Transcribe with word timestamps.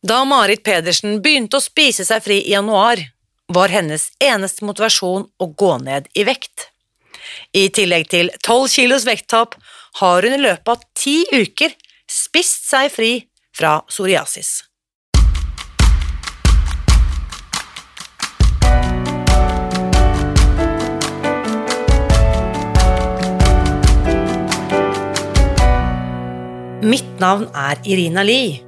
Da 0.00 0.20
Marit 0.24 0.60
Pedersen 0.62 1.16
begynte 1.18 1.58
å 1.58 1.62
spise 1.62 2.04
seg 2.06 2.22
fri 2.22 2.36
i 2.44 2.52
januar, 2.52 3.00
var 3.50 3.72
hennes 3.72 4.12
eneste 4.22 4.62
motivasjon 4.62 5.24
å 5.26 5.46
gå 5.58 5.72
ned 5.82 6.06
i 6.14 6.22
vekt. 6.22 6.68
I 7.50 7.66
tillegg 7.74 8.06
til 8.12 8.30
12 8.38 8.68
kilos 8.70 9.06
vekttap 9.08 9.56
har 9.98 10.22
hun 10.22 10.36
i 10.36 10.38
løpet 10.38 10.70
av 10.70 10.84
ti 10.94 11.24
uker 11.34 11.74
spist 12.06 12.70
seg 12.70 12.92
fri 12.94 13.10
fra 13.50 13.80
psoriasis. 13.90 14.62
Mitt 26.86 27.18
navn 27.18 27.50
er 27.50 27.82
Irina 27.82 28.22
Lie. 28.22 28.67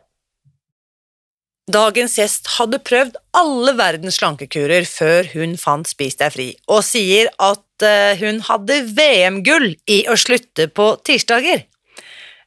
Dagens 1.69 2.15
gjest 2.17 2.47
hadde 2.57 2.79
prøvd 2.81 3.17
alle 3.37 3.73
verdens 3.77 4.17
slankekurer 4.17 4.87
før 4.89 5.27
hun 5.35 5.53
fant 5.61 5.85
Spis 5.87 6.17
deg 6.17 6.33
fri, 6.33 6.47
og 6.65 6.81
sier 6.83 7.29
at 7.37 7.85
eh, 7.85 8.17
hun 8.17 8.41
hadde 8.47 8.79
VM-gull 8.97 9.75
i 9.85 9.99
å 10.09 10.17
slutte 10.17 10.67
på 10.73 10.95
tirsdager. 11.05 11.67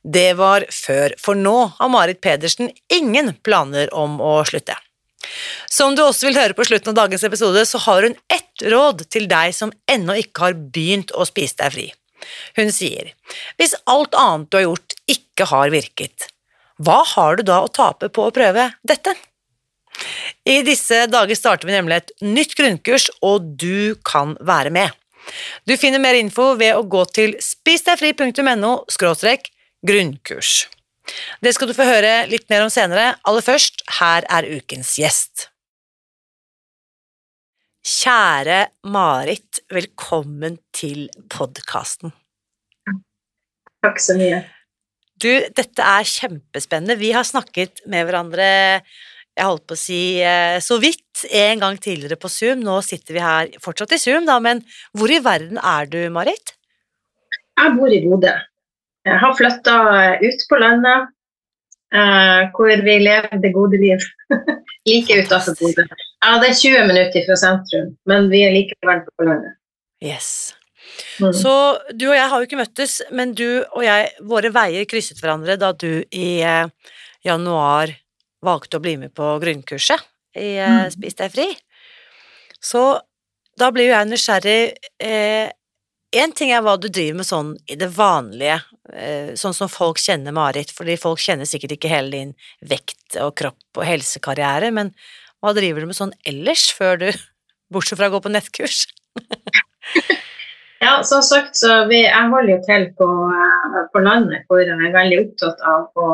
Det 0.04 0.34
var 0.36 0.66
før, 0.74 1.14
for 1.16 1.38
nå 1.38 1.54
har 1.78 1.92
Marit 1.92 2.20
Pedersen 2.20 2.72
ingen 2.92 3.32
planer 3.46 3.92
om 3.94 4.18
å 4.20 4.42
slutte. 4.44 4.76
Som 5.70 5.94
du 5.94 6.02
også 6.04 6.28
vil 6.28 6.36
høre 6.36 6.58
på 6.58 6.66
slutten 6.66 6.92
av 6.92 7.04
dagens 7.04 7.24
episode, 7.24 7.62
så 7.64 7.80
har 7.86 8.04
hun 8.04 8.18
ett 8.28 8.66
råd 8.66 9.06
til 9.14 9.30
deg 9.30 9.54
som 9.56 9.72
ennå 9.88 10.18
ikke 10.20 10.48
har 10.48 10.58
begynt 10.74 11.14
å 11.14 11.24
spise 11.28 11.62
deg 11.62 11.72
fri. 11.78 11.86
Hun 12.58 12.70
sier, 12.74 13.14
hvis 13.56 13.76
alt 13.90 14.16
annet 14.18 14.50
du 14.50 14.58
har 14.58 14.66
gjort 14.66 14.98
ikke 15.10 15.48
har 15.48 15.72
virket, 15.72 16.28
hva 16.82 17.02
har 17.14 17.38
du 17.38 17.44
da 17.46 17.60
å 17.62 17.70
tape 17.70 18.10
på 18.10 18.26
å 18.26 18.34
prøve 18.34 18.72
dette? 18.82 19.14
I 20.44 20.58
disse 20.66 21.04
dager 21.06 21.38
starter 21.38 21.68
vi 21.68 21.76
nemlig 21.76 22.00
et 22.00 22.12
nytt 22.24 22.56
grunnkurs, 22.58 23.08
og 23.22 23.46
du 23.60 23.94
kan 24.06 24.34
være 24.42 24.72
med. 24.74 24.90
Du 25.64 25.76
finner 25.80 26.02
mer 26.02 26.18
info 26.18 26.52
ved 26.58 26.74
å 26.76 26.82
gå 26.82 27.04
til 27.14 27.36
spisdegfri.no 27.40 28.74
grunnkurs. 29.84 30.52
Det 31.44 31.52
skal 31.54 31.68
du 31.68 31.76
få 31.76 31.86
høre 31.86 32.24
litt 32.30 32.48
mer 32.50 32.64
om 32.64 32.72
senere. 32.72 33.14
Aller 33.28 33.44
først, 33.44 33.84
her 34.00 34.26
er 34.32 34.48
ukens 34.48 34.96
gjest. 34.98 35.50
Kjære 37.84 38.70
Marit, 38.88 39.60
velkommen 39.68 40.56
til 40.72 41.10
podkasten. 41.28 42.14
Takk 43.84 44.00
så 44.00 44.16
mye. 44.16 44.40
Du, 45.24 45.30
dette 45.56 45.88
er 45.88 46.04
kjempespennende. 46.04 46.98
Vi 47.00 47.14
har 47.16 47.24
snakket 47.24 47.80
med 47.88 48.04
hverandre 48.04 48.46
jeg 49.34 49.48
holdt 49.48 49.64
på 49.66 49.74
å 49.74 49.78
si 49.78 50.00
eh, 50.22 50.60
så 50.62 50.76
vidt 50.82 51.24
en 51.34 51.62
gang 51.62 51.78
tidligere 51.82 52.18
på 52.20 52.30
Zoom. 52.30 52.60
Nå 52.62 52.76
sitter 52.86 53.16
vi 53.16 53.22
her 53.24 53.56
fortsatt 53.62 53.96
i 53.96 53.98
Zoom, 53.98 54.28
da, 54.28 54.38
men 54.42 54.62
hvor 54.94 55.10
i 55.10 55.18
verden 55.22 55.58
er 55.58 55.88
du, 55.90 55.98
Marit? 56.14 56.54
Jeg 57.58 57.74
bor 57.74 57.90
i 57.90 58.00
Bodø. 58.04 58.30
Jeg 59.04 59.20
har 59.20 59.34
flytta 59.36 59.74
ut 60.22 60.46
på 60.50 60.60
landet, 60.62 61.10
eh, 61.94 62.46
hvor 62.54 62.84
vi 62.86 62.96
lever 63.02 63.42
det 63.42 63.52
gode 63.56 63.80
liv. 63.82 64.06
like 64.90 65.18
utafor 65.18 65.58
Bodø. 65.58 65.86
Ja, 66.22 66.38
det 66.38 66.52
er 66.52 66.60
20 66.62 66.88
minutter 66.92 67.26
fra 67.26 67.40
sentrum, 67.42 67.90
men 68.10 68.30
vi 68.30 68.46
er 68.46 68.54
likevel 68.54 69.02
på 69.10 69.28
landet. 69.32 69.58
Yes. 70.04 70.54
Mm. 71.22 71.32
Så 71.36 71.54
du 71.94 72.08
og 72.10 72.16
jeg 72.16 72.30
har 72.30 72.40
jo 72.40 72.48
ikke 72.48 72.60
møttes, 72.60 73.00
men 73.14 73.34
du 73.36 73.64
og 73.64 73.82
jeg, 73.86 74.12
våre 74.26 74.50
veier 74.54 74.88
krysset 74.90 75.20
hverandre 75.22 75.58
da 75.60 75.72
du 75.76 76.04
i 76.10 76.28
eh, 76.42 76.70
januar 77.26 77.94
valgte 78.44 78.78
å 78.78 78.84
bli 78.84 78.96
med 79.00 79.14
på 79.16 79.34
grunnkurset 79.42 80.02
i 80.36 80.54
eh, 80.58 80.78
mm. 80.84 80.94
Spis 80.94 81.18
deg 81.18 81.32
fri. 81.34 81.48
Så 82.64 82.84
da 83.58 83.70
blir 83.74 83.88
jo 83.88 83.94
jeg 83.94 84.10
nysgjerrig. 84.10 84.60
Eh, 85.02 85.50
en 86.14 86.32
ting 86.36 86.52
er 86.54 86.62
hva 86.62 86.76
du 86.78 86.88
driver 86.88 87.18
med 87.20 87.28
sånn 87.28 87.52
i 87.70 87.76
det 87.78 87.90
vanlige, 87.94 88.60
eh, 88.94 89.32
sånn 89.38 89.56
som 89.56 89.70
folk 89.70 89.98
kjenner 90.02 90.34
Marit, 90.34 90.70
fordi 90.74 90.96
folk 91.00 91.22
kjenner 91.22 91.48
sikkert 91.48 91.76
ikke 91.76 91.90
hele 91.90 92.12
din 92.14 92.34
vekt 92.62 93.18
og 93.22 93.34
kropp 93.40 93.80
og 93.80 93.86
helsekarriere, 93.88 94.70
men 94.74 94.92
hva 95.42 95.54
driver 95.56 95.82
du 95.82 95.90
med 95.90 95.98
sånn 95.98 96.14
ellers, 96.26 96.68
før 96.74 97.00
du, 97.02 97.08
bortsett 97.74 98.00
fra 98.00 98.10
å 98.10 98.14
gå 98.14 98.22
på 98.24 98.34
nettkurs? 98.34 98.84
Ja, 100.84 101.02
som 101.02 101.22
sagt, 101.22 101.56
så 101.56 101.84
vi, 101.88 102.02
jeg 102.04 102.28
holder 102.28 102.50
jo 102.52 102.60
til 102.66 102.82
på, 102.98 103.06
eh, 103.32 103.76
på, 103.92 104.00
landet, 104.04 104.42
hvor 104.48 104.60
jeg 104.60 104.74
er 104.74 104.92
veldig 104.92 105.20
opptatt 105.22 105.62
av 105.64 105.86
å 105.96 106.08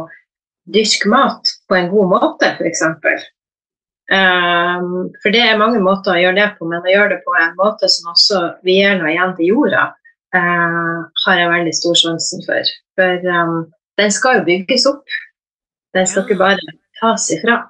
dyrke 0.71 1.11
mat 1.11 1.51
på 1.67 1.75
en 1.75 1.89
god 1.91 2.11
måte, 2.13 2.53
f.eks. 2.55 2.85
Um, 2.87 3.01
ehm, 4.15 4.93
for 5.23 5.35
det 5.35 5.43
er 5.43 5.59
mange 5.59 5.81
måter 5.83 6.15
å 6.15 6.21
gjøre 6.23 6.39
det 6.39 6.47
på, 6.59 6.69
men 6.71 6.87
å 6.87 6.93
gjøre 6.93 7.17
det 7.17 7.19
på 7.25 7.35
en 7.41 7.57
måte 7.59 7.91
som 7.91 8.13
også 8.13 8.45
vi 8.67 8.79
gir 8.79 8.95
noe 9.01 9.11
igjen 9.11 9.35
til 9.41 9.51
jorda, 9.51 9.89
uh, 10.39 11.03
har 11.25 11.43
jeg 11.43 11.53
veldig 11.57 11.75
stor 11.81 11.99
sjansen 12.05 12.47
for. 12.47 12.73
For 13.01 13.27
um, 13.41 13.59
den 13.99 14.15
skal 14.15 14.39
jo 14.39 14.47
bygges 14.53 14.87
opp. 14.93 15.19
Den 15.99 16.07
skal 16.07 16.29
ikke 16.29 16.39
bare 16.45 16.77
tas 17.01 17.27
ifra. 17.35 17.65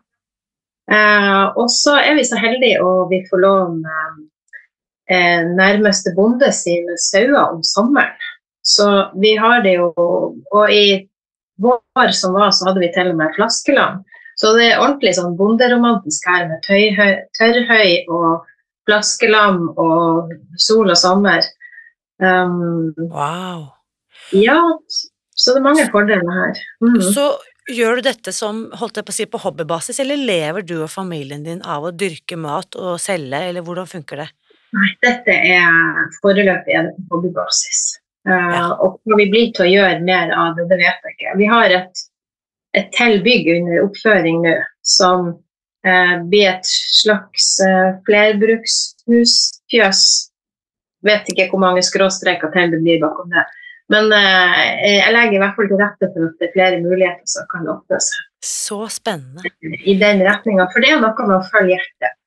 Uh, 0.91 1.49
og 1.56 1.72
så 1.72 1.97
er 2.03 2.19
vi 2.19 2.28
så 2.28 2.37
heldige 2.37 2.84
og 2.84 3.09
vi 3.15 3.22
får 3.31 3.41
låne 3.47 4.00
um, 4.11 4.25
eh, 5.10 5.43
nærmeste 5.59 6.15
bonde 6.16 6.50
sine 6.54 6.97
sauer 7.10 7.43
om 7.50 7.65
sommeren. 7.66 8.15
Så 8.62 8.87
vi 9.16 9.34
har 9.41 9.62
det 9.65 9.78
jo 9.78 9.88
Og 9.97 10.72
i 10.72 11.09
vår 11.60 12.12
som 12.12 12.34
var, 12.37 12.50
så 12.53 12.69
hadde 12.69 12.82
vi 12.82 12.91
til 12.94 13.12
og 13.12 13.19
med 13.19 13.34
flaskelam. 13.37 14.00
Så 14.41 14.54
det 14.56 14.70
er 14.70 14.81
ordentlig 14.81 15.12
sånn 15.19 15.37
bonderomantisk 15.37 16.25
her 16.31 16.47
med 16.49 16.62
tøyhøy, 16.65 17.12
tørrhøy 17.37 17.91
og 18.09 18.47
flaskelam 18.88 19.66
og 19.76 20.32
sol 20.56 20.88
og 20.88 20.97
sommer. 20.97 21.44
Um, 22.20 22.94
wow. 23.12 23.66
Ja, 24.32 24.60
så 25.37 25.53
det 25.53 25.60
er 25.60 25.66
mange 25.66 25.87
fordeler 25.93 26.32
her. 26.38 26.62
Mm. 26.81 27.00
Så 27.12 27.26
gjør 27.70 28.00
du 28.00 28.09
dette 28.09 28.32
som 28.34 28.65
holdt 28.81 28.97
jeg 29.00 29.06
på 29.06 29.15
å 29.15 29.19
si, 29.19 29.28
på 29.28 29.43
hobbybasis, 29.44 30.00
eller 30.03 30.20
lever 30.20 30.65
du 30.66 30.78
og 30.81 30.93
familien 30.93 31.44
din 31.44 31.60
av 31.60 31.87
å 31.87 31.93
dyrke 31.93 32.38
mat 32.41 32.76
og 32.81 32.97
selge, 33.03 33.43
eller 33.50 33.65
hvordan 33.66 33.88
funker 33.91 34.25
det? 34.25 34.31
Nei, 34.76 34.90
dette 35.02 35.34
er 35.34 36.11
foreløpig 36.20 36.76
er 36.76 36.88
det 36.88 36.94
på 36.96 37.19
hobbybasis. 37.19 37.82
Uh, 38.28 38.72
og 38.84 38.99
hva 39.08 39.17
vi 39.19 39.31
blir 39.32 39.52
til 39.56 39.64
å 39.64 39.70
gjøre 39.70 40.02
mer 40.05 40.32
av 40.37 40.58
det, 40.58 40.67
det 40.70 40.78
vet 40.78 41.06
jeg 41.06 41.17
ikke. 41.17 41.37
Vi 41.40 41.46
har 41.50 41.75
et, 41.75 42.02
et 42.76 42.90
til 42.94 43.17
bygg 43.25 43.49
under 43.56 43.87
oppføring 43.87 44.43
nå 44.44 44.56
som 44.87 45.31
uh, 45.32 46.17
blir 46.28 46.52
et 46.52 46.69
slags 47.00 47.55
uh, 47.64 47.96
flerbrukshus, 48.06 49.38
fjøs. 49.72 50.05
Vet 51.06 51.32
ikke 51.32 51.49
hvor 51.50 51.64
mange 51.64 51.82
skråstreker 51.87 52.52
til 52.52 52.76
det 52.76 52.82
blir 52.84 53.00
bakom 53.02 53.32
det. 53.32 53.46
Men 53.90 54.12
jeg 54.14 55.11
legger 55.11 55.32
i 55.34 55.38
hvert 55.43 55.56
fall 55.56 55.67
til 55.67 55.81
rette 55.81 56.08
for 56.12 56.28
at 56.28 56.34
det 56.38 56.46
er 56.46 56.52
flere 56.52 56.76
muligheter 56.78 57.26
som 57.26 57.49
kan 57.50 57.64
åpne 57.72 57.99
seg. 58.05 58.20
Så 58.46 58.76
spennende. 58.93 59.50
I 59.67 59.96
den 59.99 60.22
retninga. 60.22 60.69
For 60.70 60.84
det 60.84 60.93
er 60.93 61.00
noe 61.02 61.26
med 61.26 61.40
å 61.40 61.49
følge 61.49 61.75
hjertet. 61.75 62.19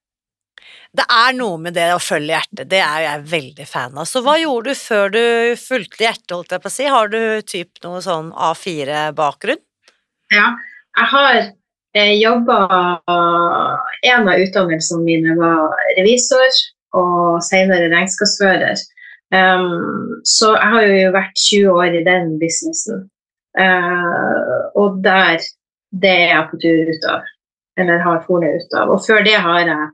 Det 0.93 1.05
er 1.09 1.33
noe 1.33 1.57
med 1.57 1.73
det 1.73 1.87
å 1.95 2.01
følge 2.01 2.35
hjertet, 2.35 2.67
det 2.69 2.81
er 2.85 2.99
jeg 3.01 3.23
veldig 3.31 3.65
fan 3.65 3.95
av. 3.97 4.05
Så 4.05 4.21
hva 4.21 4.35
gjorde 4.37 4.75
du 4.75 4.77
før 4.77 5.13
du 5.13 5.23
fulgte 5.57 6.05
hjertet, 6.05 6.35
holdt 6.35 6.53
jeg 6.53 6.61
på 6.61 6.69
å 6.69 6.73
si? 6.75 6.85
Har 6.93 7.09
du 7.09 7.21
typ 7.49 7.81
noe 7.85 8.01
sånn 8.05 8.29
A4-bakgrunn? 8.49 9.61
Ja, 10.33 10.53
jeg 10.99 11.11
har 11.15 11.43
Jeg 11.93 12.13
jobba 12.23 12.55
En 13.05 14.27
av 14.27 14.39
utdannelsene 14.41 15.03
mine 15.05 15.35
var 15.37 15.75
revisor, 15.97 16.55
og 16.97 17.41
senere 17.45 17.89
regnskapsfører. 17.91 18.81
Um, 19.33 20.21
så 20.25 20.53
jeg 20.53 20.71
har 20.73 20.87
jo 20.87 21.11
vært 21.13 21.41
20 21.41 21.69
år 21.73 21.97
i 21.99 22.03
den 22.05 22.35
businessen. 22.41 23.05
Uh, 23.57 24.73
og 24.77 25.01
der 25.05 25.41
Det 25.93 26.09
er 26.09 26.29
jeg 26.33 26.47
på 26.49 26.57
tur 26.61 26.89
ut 26.89 27.03
av. 27.09 27.25
Eller 27.77 28.01
har 28.01 28.23
funnet 28.25 28.61
ut 28.61 28.77
av. 28.77 28.89
Og 28.89 29.05
før 29.05 29.21
det 29.25 29.37
har 29.37 29.59
jeg 29.61 29.89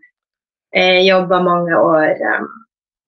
eh, 0.75 1.01
jobba 1.07 1.41
mange 1.45 1.75
år 1.75 2.15
eh, 2.15 2.47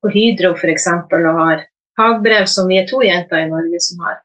på 0.01 0.11
Hydro 0.13 0.53
f.eks. 0.57 0.87
og 0.87 1.31
har 1.41 1.65
fagbrev 1.99 2.47
som 2.49 2.69
vi 2.69 2.79
er 2.81 2.87
to 2.89 3.01
jenter 3.05 3.43
i 3.43 3.49
Norge 3.49 3.81
som 3.83 4.03
har. 4.05 4.19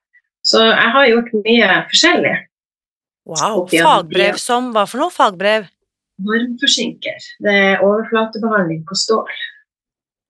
Så 0.46 0.62
jeg 0.62 0.92
har 0.94 1.08
gjort 1.10 1.32
mye 1.42 1.70
forskjellig. 1.90 2.34
Wow. 3.26 3.64
Fagbrev 3.66 4.38
som 4.38 4.70
hva 4.74 4.86
for 4.86 5.02
noe? 5.02 5.10
Fagbrev? 5.10 5.66
Varmforsinker. 6.26 7.24
Det 7.42 7.54
er 7.70 7.82
overflatebehandling 7.84 8.84
på 8.88 8.96
stål. 8.96 9.32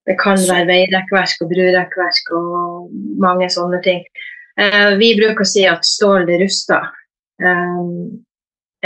Det 0.07 0.17
kan 0.23 0.39
være 0.39 0.69
veirekkverk 0.71 1.43
og 1.43 1.51
brurekkverk 1.51 2.33
og 2.39 2.95
mange 3.23 3.51
sånne 3.53 3.83
ting. 3.85 4.01
Eh, 4.57 4.95
vi 5.01 5.13
bruker 5.19 5.45
å 5.45 5.51
si 5.51 5.67
at 5.69 5.85
stål 5.85 6.25
det 6.31 6.41
ruster. 6.45 6.89
Eh, 7.43 7.83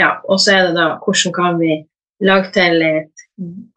ja, 0.01 0.11
og 0.27 0.41
så 0.41 0.57
er 0.57 0.67
det 0.67 0.75
da 0.79 0.87
hvordan 0.99 1.35
kan 1.37 1.59
vi 1.61 1.77
lage 2.25 2.51
til 2.57 2.83
et 2.85 3.10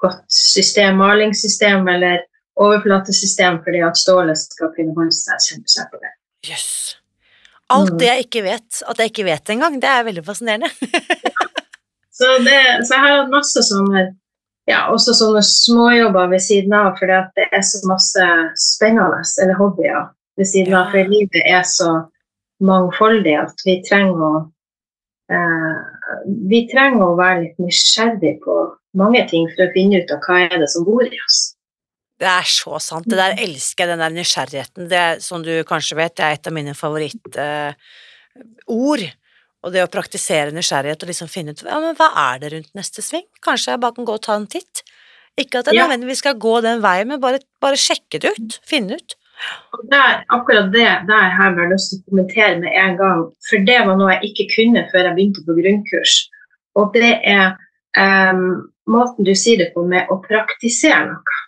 godt 0.01 0.25
system, 0.33 0.99
malingssystem 1.01 1.89
eller 1.89 2.25
overflatesystem 2.61 3.61
fordi 3.65 3.81
at 3.87 3.99
stålet 3.99 4.39
skal 4.39 4.73
kunne 4.77 4.95
holde 4.97 5.15
seg 5.17 5.41
kjempeskjær 5.49 5.89
på 5.93 6.03
det. 6.03 6.13
Yes. 6.51 6.69
Alt 7.73 7.95
mm. 7.95 7.99
det 8.01 8.11
jeg 8.11 8.27
ikke 8.27 8.45
vet, 8.45 8.83
at 8.85 9.01
jeg 9.01 9.13
ikke 9.13 9.27
vet 9.31 9.55
engang, 9.55 9.79
det 9.83 9.91
er 9.91 10.05
veldig 10.07 10.25
fascinerende. 10.27 10.69
så, 12.19 12.37
det, 12.45 12.61
så, 12.85 12.95
jeg 12.95 13.01
har 13.01 13.17
hatt 13.23 13.33
masse 13.33 13.65
sånne 13.71 14.05
ja, 14.71 14.87
også 14.93 15.13
sånne 15.17 15.43
småjobber 15.45 16.31
ved 16.33 16.41
siden 16.41 16.73
av, 16.77 16.95
fordi 16.99 17.17
at 17.19 17.33
det 17.37 17.49
er 17.53 17.65
så 17.67 17.83
masse 17.89 18.29
spennende, 18.61 19.21
eller 19.43 19.59
hobbyer 19.59 20.07
ved 20.41 20.49
siden 20.49 20.77
av. 20.79 20.93
For 20.93 21.11
livet 21.11 21.43
er 21.45 21.65
så 21.69 21.91
mangfoldig 22.65 23.35
at 23.43 23.65
vi 23.67 23.81
trenger 23.85 24.23
å 24.25 24.33
eh, 25.33 25.83
Vi 26.49 26.63
trenger 26.71 27.03
å 27.05 27.17
være 27.19 27.43
litt 27.43 27.61
nysgjerrig 27.61 28.39
på 28.45 28.55
mange 28.99 29.25
ting 29.31 29.49
for 29.53 29.67
å 29.67 29.73
finne 29.75 30.03
ut 30.03 30.15
av 30.15 30.23
hva 30.25 30.41
er 30.47 30.57
det 30.63 30.71
som 30.73 30.87
bor 30.87 31.05
i 31.05 31.21
oss. 31.27 31.41
Det 32.21 32.31
er 32.31 32.47
så 32.47 32.79
sant. 32.83 33.09
Det 33.11 33.19
der 33.19 33.37
elsker 33.43 33.85
jeg, 33.85 33.91
den 33.91 34.03
der 34.05 34.15
nysgjerrigheten. 34.15 34.89
Det 34.91 35.05
som 35.25 35.43
du 35.45 35.53
kanskje 35.67 35.99
vet, 35.99 36.15
det 36.17 36.25
er 36.27 36.39
et 36.39 36.49
av 36.51 36.55
mine 36.55 36.75
favorittord. 36.79 37.35
Eh, 39.03 39.21
og 39.65 39.73
det 39.73 39.81
å 39.81 39.91
praktisere 39.91 40.53
nysgjerrighet 40.53 41.03
og 41.03 41.09
liksom 41.09 41.29
finne 41.33 41.55
ut 41.55 41.63
ja, 41.65 41.79
men 41.81 41.97
hva 41.97 42.11
er 42.27 42.41
det 42.43 42.51
rundt 42.53 42.75
neste 42.77 43.01
sving? 43.01 43.25
Kanskje 43.45 43.73
jeg 43.73 43.81
bare 43.81 43.97
kan 43.97 44.07
gå 44.09 44.17
og 44.19 44.25
ta 44.25 44.37
en 44.37 44.49
titt? 44.51 44.85
Ikke 45.41 45.63
at 45.63 45.71
jeg 45.71 45.79
ja. 45.79 45.87
nødvendigvis 45.87 46.21
skal 46.23 46.37
gå 46.39 46.59
den 46.63 46.83
veien, 46.85 47.09
men 47.11 47.23
bare, 47.23 47.41
bare 47.65 47.79
sjekke 47.81 48.21
det 48.23 48.35
ut. 48.37 48.59
Finne 48.69 49.01
ut. 49.01 49.17
Og 49.75 49.81
der, 49.91 50.21
akkurat 50.37 50.69
det 50.73 50.87
der 51.09 51.33
har 51.39 51.57
jeg 51.59 51.73
lyst 51.73 51.91
til 51.91 51.99
å 51.99 52.13
kommentere 52.13 52.61
med 52.61 52.77
en 52.79 53.01
gang, 53.01 53.25
for 53.49 53.67
det 53.67 53.81
var 53.89 53.99
noe 53.99 54.15
jeg 54.15 54.31
ikke 54.31 54.47
kunne 54.53 54.85
før 54.93 55.09
jeg 55.09 55.17
begynte 55.17 55.47
på 55.49 55.57
grunnkurs. 55.59 56.15
Og 56.79 56.95
det 56.95 57.17
er 57.27 57.57
um, 57.99 58.63
måten 58.91 59.27
du 59.27 59.35
sier 59.39 59.61
det 59.61 59.71
på 59.75 59.85
med 59.89 60.11
å 60.13 60.21
praktisere 60.25 61.07
noe. 61.11 61.39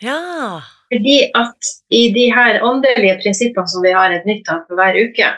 Ja. 0.00 0.62
Fordi 0.90 1.18
at 1.38 1.70
i 1.94 2.08
de 2.14 2.26
her 2.34 2.62
åndelige 2.66 3.18
prinsippene 3.22 3.70
som 3.70 3.84
vi 3.84 3.92
har 3.94 4.14
et 4.14 4.26
nytt 4.26 4.48
av 4.50 4.64
for 4.66 4.80
hver 4.80 4.96
uke, 4.98 5.28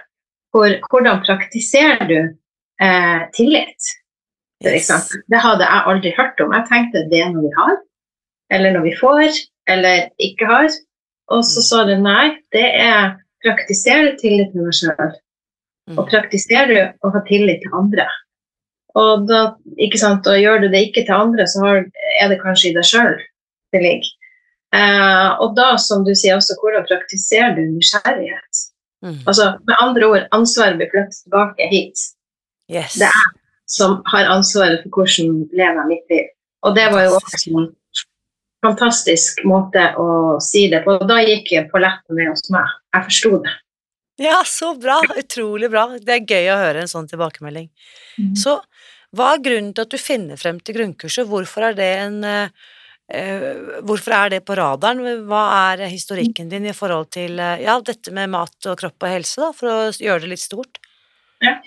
hvor, 0.53 0.77
hvordan 0.91 1.23
praktiserer 1.27 2.05
du 2.09 2.21
eh, 2.21 3.25
tillit? 3.37 3.91
Yes. 4.63 4.93
Det 5.29 5.41
hadde 5.43 5.67
jeg 5.67 5.89
aldri 5.91 6.13
hørt 6.17 6.41
om. 6.41 6.55
Jeg 6.55 6.69
tenkte 6.71 7.07
det 7.11 7.25
er 7.25 7.33
noe 7.33 7.49
vi 7.49 7.53
har, 7.57 7.77
eller 8.55 8.77
noe 8.77 8.87
vi 8.87 8.95
får, 9.01 9.41
eller 9.73 10.07
ikke 10.23 10.49
har. 10.49 10.71
Og 11.33 11.45
så 11.49 11.65
sa 11.65 11.83
du 11.89 11.97
nei, 11.99 12.37
det 12.55 12.69
er 12.79 13.17
praktisere 13.43 14.15
tillit 14.21 14.55
med 14.55 14.69
deg 14.69 14.79
sjøl. 14.79 15.15
Mm. 15.91 15.97
Og 15.99 16.07
praktiserer 16.13 16.71
du 16.71 17.09
å 17.09 17.13
ha 17.15 17.23
tillit 17.27 17.65
til 17.65 17.75
andre. 17.77 18.07
Og 19.01 19.27
da, 19.29 19.43
ikke 19.81 20.01
sant, 20.01 20.27
og 20.29 20.41
gjør 20.41 20.65
du 20.65 20.69
det 20.73 20.83
ikke 20.89 21.07
til 21.07 21.17
andre, 21.17 21.47
så 21.49 21.63
er 21.73 22.33
det 22.33 22.43
kanskje 22.43 22.71
i 22.71 22.75
deg 22.77 22.89
sjøl 22.89 23.15
det 23.73 23.81
ligger. 23.81 24.11
Eh, 24.77 25.29
og 25.41 25.55
da, 25.57 25.75
som 25.81 26.05
du 26.05 26.13
sier 26.17 26.37
også, 26.37 26.59
hvordan 26.61 26.85
praktiserer 26.89 27.55
du 27.57 27.63
nysgjerrighet? 27.71 28.65
Mm. 29.05 29.23
Altså, 29.25 29.55
med 29.69 29.81
andre 29.81 30.09
ord, 30.09 30.27
ansvaret 30.37 30.77
blir 30.81 30.93
flyttet 30.93 31.23
tilbake 31.25 31.69
hit. 31.73 32.05
Yes. 32.73 32.99
Det 33.01 33.09
er 33.09 33.31
som 33.73 34.03
har 34.13 34.29
ansvaret 34.31 34.83
for 34.85 35.01
hvordan 35.01 35.47
lever 35.57 35.89
mitt 35.89 36.05
liv. 36.13 36.29
Og 36.67 36.77
det 36.77 36.89
var 36.93 37.07
jo 37.07 37.17
også 37.19 37.51
en 37.51 37.69
fantastisk 38.63 39.43
måte 39.49 39.89
å 39.99 40.39
si 40.45 40.67
det 40.71 40.83
på. 40.85 40.99
Da 41.09 41.19
gikk 41.25 41.51
jeg 41.55 41.71
på 41.73 41.81
letten 41.83 42.19
med 42.19 42.31
hos 42.31 42.45
meg. 42.55 42.69
Jeg 42.95 43.09
forsto 43.09 43.33
det. 43.47 43.55
Ja, 44.23 44.43
så 44.47 44.75
bra. 44.79 45.01
Utrolig 45.19 45.71
bra. 45.73 45.87
Det 45.97 46.19
er 46.19 46.27
gøy 46.29 46.51
å 46.53 46.61
høre 46.61 46.85
en 46.85 46.91
sånn 46.91 47.09
tilbakemelding. 47.11 47.71
Mm. 48.21 48.35
Så 48.39 48.61
hva 49.17 49.33
er 49.35 49.43
grunnen 49.45 49.73
til 49.77 49.85
at 49.85 49.93
du 49.93 50.01
finner 50.01 50.41
frem 50.41 50.61
til 50.65 50.79
grunnkurset? 50.79 51.29
Hvorfor 51.29 51.69
er 51.69 51.77
det 51.77 51.91
en 52.01 52.23
uh, 52.25 52.71
hvorfor 53.85 54.15
er 54.17 54.33
det 54.33 54.45
på 54.49 54.57
radaren? 54.57 55.03
Hva 55.29 55.43
er 55.73 55.85
historikken 55.93 56.49
din 56.49 56.71
i 56.71 56.77
forhold 56.77 57.11
til 57.13 57.37
uh, 57.37 57.61
ja, 57.61 57.77
dette 57.85 58.15
med 58.15 58.33
mat 58.33 58.71
og 58.71 58.79
kropp 58.81 59.05
og 59.05 59.13
helse, 59.13 59.43
da, 59.43 59.51
for 59.57 59.73
å 59.73 59.77
gjøre 59.93 60.25
det 60.25 60.33
litt 60.33 60.45
stort? 60.45 60.81
Ja. 61.43 61.59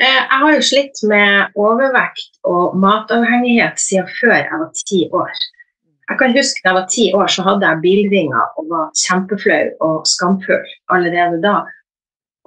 Jeg 0.00 0.40
har 0.42 0.52
jo 0.56 0.62
slitt 0.64 1.00
med 1.06 1.56
overvekt 1.60 2.40
og 2.48 2.76
matavhengighet 2.82 3.78
siden 3.78 4.08
før 4.18 4.36
jeg 4.36 4.60
var 4.62 4.70
ti 4.80 5.00
år. 5.14 5.42
Jeg 6.10 6.18
kan 6.18 6.32
huske 6.34 6.62
da 6.64 6.70
jeg 6.70 6.78
var 6.80 6.88
ti 6.90 7.04
år, 7.14 7.28
så 7.30 7.44
hadde 7.46 7.68
jeg 7.68 7.82
bilringer 7.84 8.56
og 8.58 8.72
var 8.72 8.88
kjempeflau 8.98 9.68
og 9.86 10.08
skamfull 10.10 10.72
allerede 10.90 11.38
da. 11.44 11.60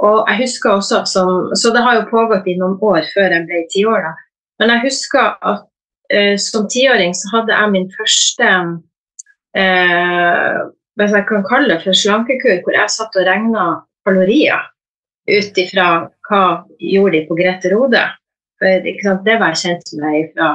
Og 0.04 0.26
jeg 0.28 0.42
husker 0.42 0.74
også 0.74 1.04
som, 1.08 1.54
Så 1.56 1.72
det 1.72 1.84
har 1.86 1.96
jo 2.02 2.10
pågått 2.10 2.50
i 2.50 2.58
noen 2.60 2.76
år 2.82 3.08
før 3.14 3.38
jeg 3.38 3.48
ble 3.48 3.62
ti 3.72 3.86
år, 3.88 4.10
da. 4.10 4.14
Men 4.62 4.74
jeg 4.74 4.86
husker 4.88 5.34
at 5.42 5.66
eh, 6.14 6.36
som 6.42 6.68
tiåring 6.70 7.16
så 7.18 7.38
hadde 7.38 7.58
jeg 7.58 7.74
min 7.74 7.90
første 7.98 8.50
eh, 9.58 10.60
hvis 11.00 11.16
jeg 11.16 11.26
kan 11.30 11.46
kalle 11.50 11.74
det 11.74 11.82
for 11.82 11.98
slankekur, 11.98 12.60
hvor 12.62 12.78
jeg 12.78 12.94
satt 12.94 13.16
og 13.18 13.26
regna 13.28 13.66
kalorier 14.06 14.70
ut 15.30 15.58
ifra 15.58 15.88
hva 16.28 16.44
gjorde 16.78 17.16
de 17.16 17.24
på 17.28 17.38
Grete 17.40 17.72
Rode. 17.74 18.04
For 18.62 18.84
det 18.84 19.38
var 19.42 19.54
jeg 19.56 19.62
kjent 19.64 19.94
med 20.00 20.20
ifra 20.20 20.52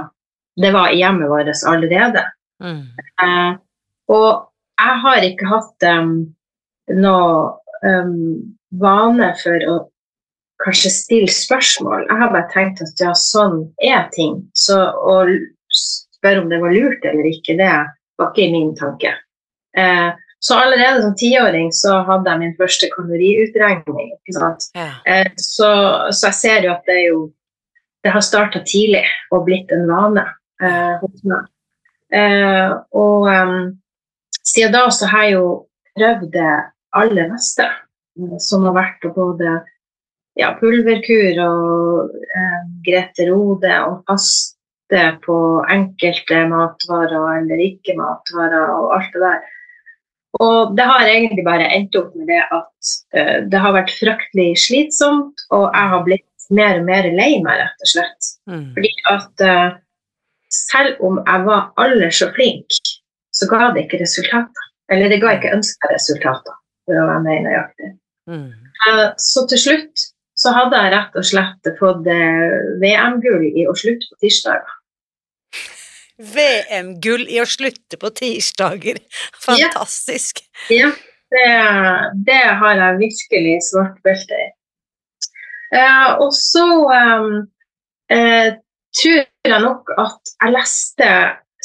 Det 0.58 0.70
var 0.74 0.90
i 0.90 0.98
hjemmet 0.98 1.30
vårt 1.30 1.50
allerede. 1.70 2.24
Mm. 2.62 2.86
Eh, 3.22 3.52
og 4.10 4.30
jeg 4.78 4.94
har 5.04 5.26
ikke 5.26 5.50
hatt 5.50 5.86
um, 5.86 6.14
noe 6.98 7.28
um, 7.86 8.16
vane 8.82 9.28
for 9.38 9.66
å 9.70 9.76
kanskje 10.64 10.90
stille 10.90 11.32
spørsmål. 11.32 12.06
Jeg 12.08 12.20
har 12.20 12.32
bare 12.34 12.50
tenkt 12.52 12.82
at 12.84 13.02
ja, 13.02 13.14
sånn 13.16 13.60
er 13.84 14.08
ting. 14.14 14.40
Så 14.58 14.78
å 14.78 15.20
spørre 15.74 16.42
om 16.42 16.48
det 16.50 16.60
var 16.62 16.74
lurt 16.74 17.04
eller 17.06 17.28
ikke, 17.30 17.58
det 17.58 17.70
var 18.18 18.32
ikke 18.32 18.46
i 18.46 18.52
min 18.54 18.72
tanke. 18.78 19.14
Eh, 19.78 20.10
så 20.38 20.54
allerede 20.54 21.02
som 21.02 21.14
tiåring 21.18 21.72
så 21.74 22.00
hadde 22.06 22.30
jeg 22.30 22.42
min 22.42 22.56
første 22.58 22.90
kaloriutregning. 22.94 24.12
Ja. 24.74 24.90
Eh, 25.06 25.30
så, 25.36 25.70
så, 26.12 26.28
jeg 26.28 26.38
ser 26.40 26.66
jo 26.66 26.74
at 26.74 26.90
det, 26.90 26.98
jo, 27.08 27.22
det 28.06 28.14
har 28.14 28.24
starta 28.24 28.62
tidlig 28.66 29.04
og 29.34 29.46
blitt 29.48 29.72
en 29.74 29.86
vane 29.90 30.26
eh, 30.62 30.94
hos 31.02 31.24
meg. 31.26 31.48
Eh, 32.14 32.70
og 32.96 33.26
um, 33.28 33.58
siden 34.46 34.72
da 34.72 34.86
så 34.94 35.10
har 35.10 35.26
jeg 35.26 35.34
jo 35.36 35.48
prøvd 35.98 36.30
det 36.32 36.52
aller 36.96 37.28
meste 37.34 37.66
eh, 37.66 38.38
som 38.40 38.64
har 38.68 38.78
vært 38.78 39.04
å 39.04 39.12
både 39.16 39.58
ja, 40.38 40.52
pulverkur 40.60 41.40
og 41.44 42.14
eh, 42.38 42.60
Grete 42.86 43.28
Rode 43.30 43.74
og 43.88 44.02
faste 44.08 45.04
på 45.24 45.38
enkelte 45.70 46.44
matvarer 46.50 47.40
eller 47.40 47.62
ikke-matvarer 47.66 48.74
og 48.76 48.94
alt 48.96 49.14
det 49.16 49.24
der. 49.24 49.40
Og 50.38 50.76
det 50.76 50.86
har 50.86 51.08
egentlig 51.08 51.44
bare 51.46 51.66
endt 51.74 51.96
opp 51.98 52.14
med 52.16 52.28
det 52.30 52.40
at 52.54 52.94
eh, 53.16 53.36
det 53.50 53.62
har 53.64 53.74
vært 53.74 53.94
fryktelig 53.96 54.52
slitsomt, 54.68 55.46
og 55.50 55.68
jeg 55.72 55.92
har 55.94 56.06
blitt 56.06 56.48
mer 56.54 56.80
og 56.80 56.86
mer 56.88 57.08
lei 57.16 57.32
meg, 57.44 57.60
rett 57.60 57.84
og 57.84 57.92
slett. 57.92 58.32
Mm. 58.48 58.68
Fordi 58.76 58.92
at 59.12 59.44
eh, 59.44 59.68
selv 60.54 61.02
om 61.04 61.20
jeg 61.24 61.46
var 61.48 61.72
aller 61.80 62.14
så 62.14 62.30
flink, 62.36 62.78
så 63.34 63.48
ga 63.50 63.72
det 63.74 63.86
ikke 63.86 64.02
resultater. 64.04 64.68
Eller 64.92 65.12
det 65.12 65.20
ga 65.20 65.34
ikke 65.36 65.52
ønska 65.56 65.90
resultater, 65.92 66.54
for 66.88 66.96
å 66.96 67.08
være 67.10 67.24
mer 67.26 67.42
nøyaktig. 67.44 67.90
Mm. 68.28 68.48
Uh, 68.84 69.08
så 69.20 69.44
til 69.50 69.60
slutt 69.60 70.06
så 70.38 70.52
hadde 70.54 70.78
jeg 70.78 70.92
rett 70.94 71.16
og 71.18 71.26
slett 71.26 71.70
fått 71.80 72.06
eh, 72.12 72.58
VM-gull 72.82 73.48
i 73.48 73.66
å 73.66 73.74
slutte 73.78 74.06
på 74.12 74.20
tirsdager. 74.22 74.76
VM-gull 76.34 77.26
i 77.26 77.40
å 77.42 77.46
slutte 77.48 77.98
på 78.00 78.12
tirsdager. 78.20 79.00
Fantastisk. 79.46 80.44
Ja, 80.70 80.88
ja 80.88 80.92
det, 81.34 81.48
det, 82.30 82.44
har 82.62 82.78
jeg 82.80 83.00
virkelig 83.02 83.58
svart 83.66 83.98
belte 84.06 84.38
i. 84.38 84.46
Eh, 85.76 86.06
og 86.22 86.30
så 86.32 86.64
um, 86.88 87.42
eh, 88.08 88.54
tror 88.96 89.18
jeg 89.50 89.60
nok 89.60 89.92
at 89.98 90.32
jeg 90.38 90.54
leste 90.54 91.10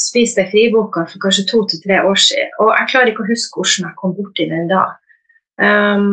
Spis 0.04 0.32
deg 0.34 0.48
fri-boka 0.50 1.04
for 1.06 1.22
kanskje 1.22 1.44
to 1.52 1.60
til 1.70 1.80
tre 1.84 2.00
år 2.02 2.18
siden, 2.18 2.50
og 2.64 2.72
jeg 2.74 2.90
klarer 2.90 3.12
ikke 3.12 3.22
å 3.22 3.28
huske 3.28 3.60
hvordan 3.60 3.86
jeg 3.86 3.98
kom 4.00 4.16
borti 4.18 4.48
den 4.50 4.66
da. 4.72 4.82
Um, 5.62 6.08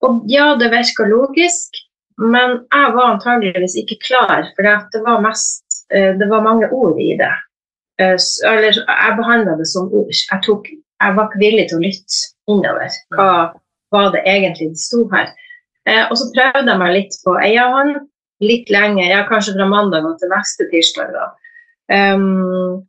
og 0.00 0.22
ja, 0.32 0.46
det 0.56 0.70
virka 0.72 1.04
logisk, 1.10 1.76
men 2.18 2.56
jeg 2.74 2.94
var 2.96 3.12
antageligvis 3.14 3.76
ikke 3.78 4.00
klar, 4.08 4.48
for 4.56 4.66
det 4.66 5.02
var, 5.04 5.22
mest, 5.22 5.62
uh, 5.94 6.12
det 6.18 6.28
var 6.30 6.46
mange 6.46 6.70
ord 6.74 6.98
i 7.00 7.14
det. 7.20 7.34
Uh, 8.02 8.18
eller 8.50 8.74
jeg 8.74 9.18
behandla 9.18 9.56
det 9.58 9.68
som 9.70 9.90
ord. 9.92 10.10
Jeg, 10.10 10.40
tok, 10.46 10.68
jeg, 10.70 11.16
var 11.16 11.28
ikke 11.28 11.42
villig 11.44 11.68
til 11.68 11.78
å 11.78 11.84
lytte 11.86 12.22
innover. 12.50 12.98
Hva 13.14 13.30
var 13.94 14.10
det 14.14 14.24
egentlig 14.26 14.72
det 14.74 14.82
sto 14.82 15.04
her? 15.14 15.30
Uh, 15.88 16.04
og 16.10 16.16
så 16.20 16.30
prøvde 16.34 16.66
jeg 16.72 16.82
meg 16.82 16.94
litt 16.96 17.18
på 17.24 17.36
Eiahånd, 17.38 18.00
litt 18.44 18.70
lenger, 18.70 19.06
ja, 19.10 19.22
kanskje 19.30 19.56
fra 19.56 19.68
mandag 19.70 20.06
til 20.18 20.34
neste 20.34 20.66
tirsdag. 20.72 21.14
da. 21.14 21.28
Um, 21.88 22.82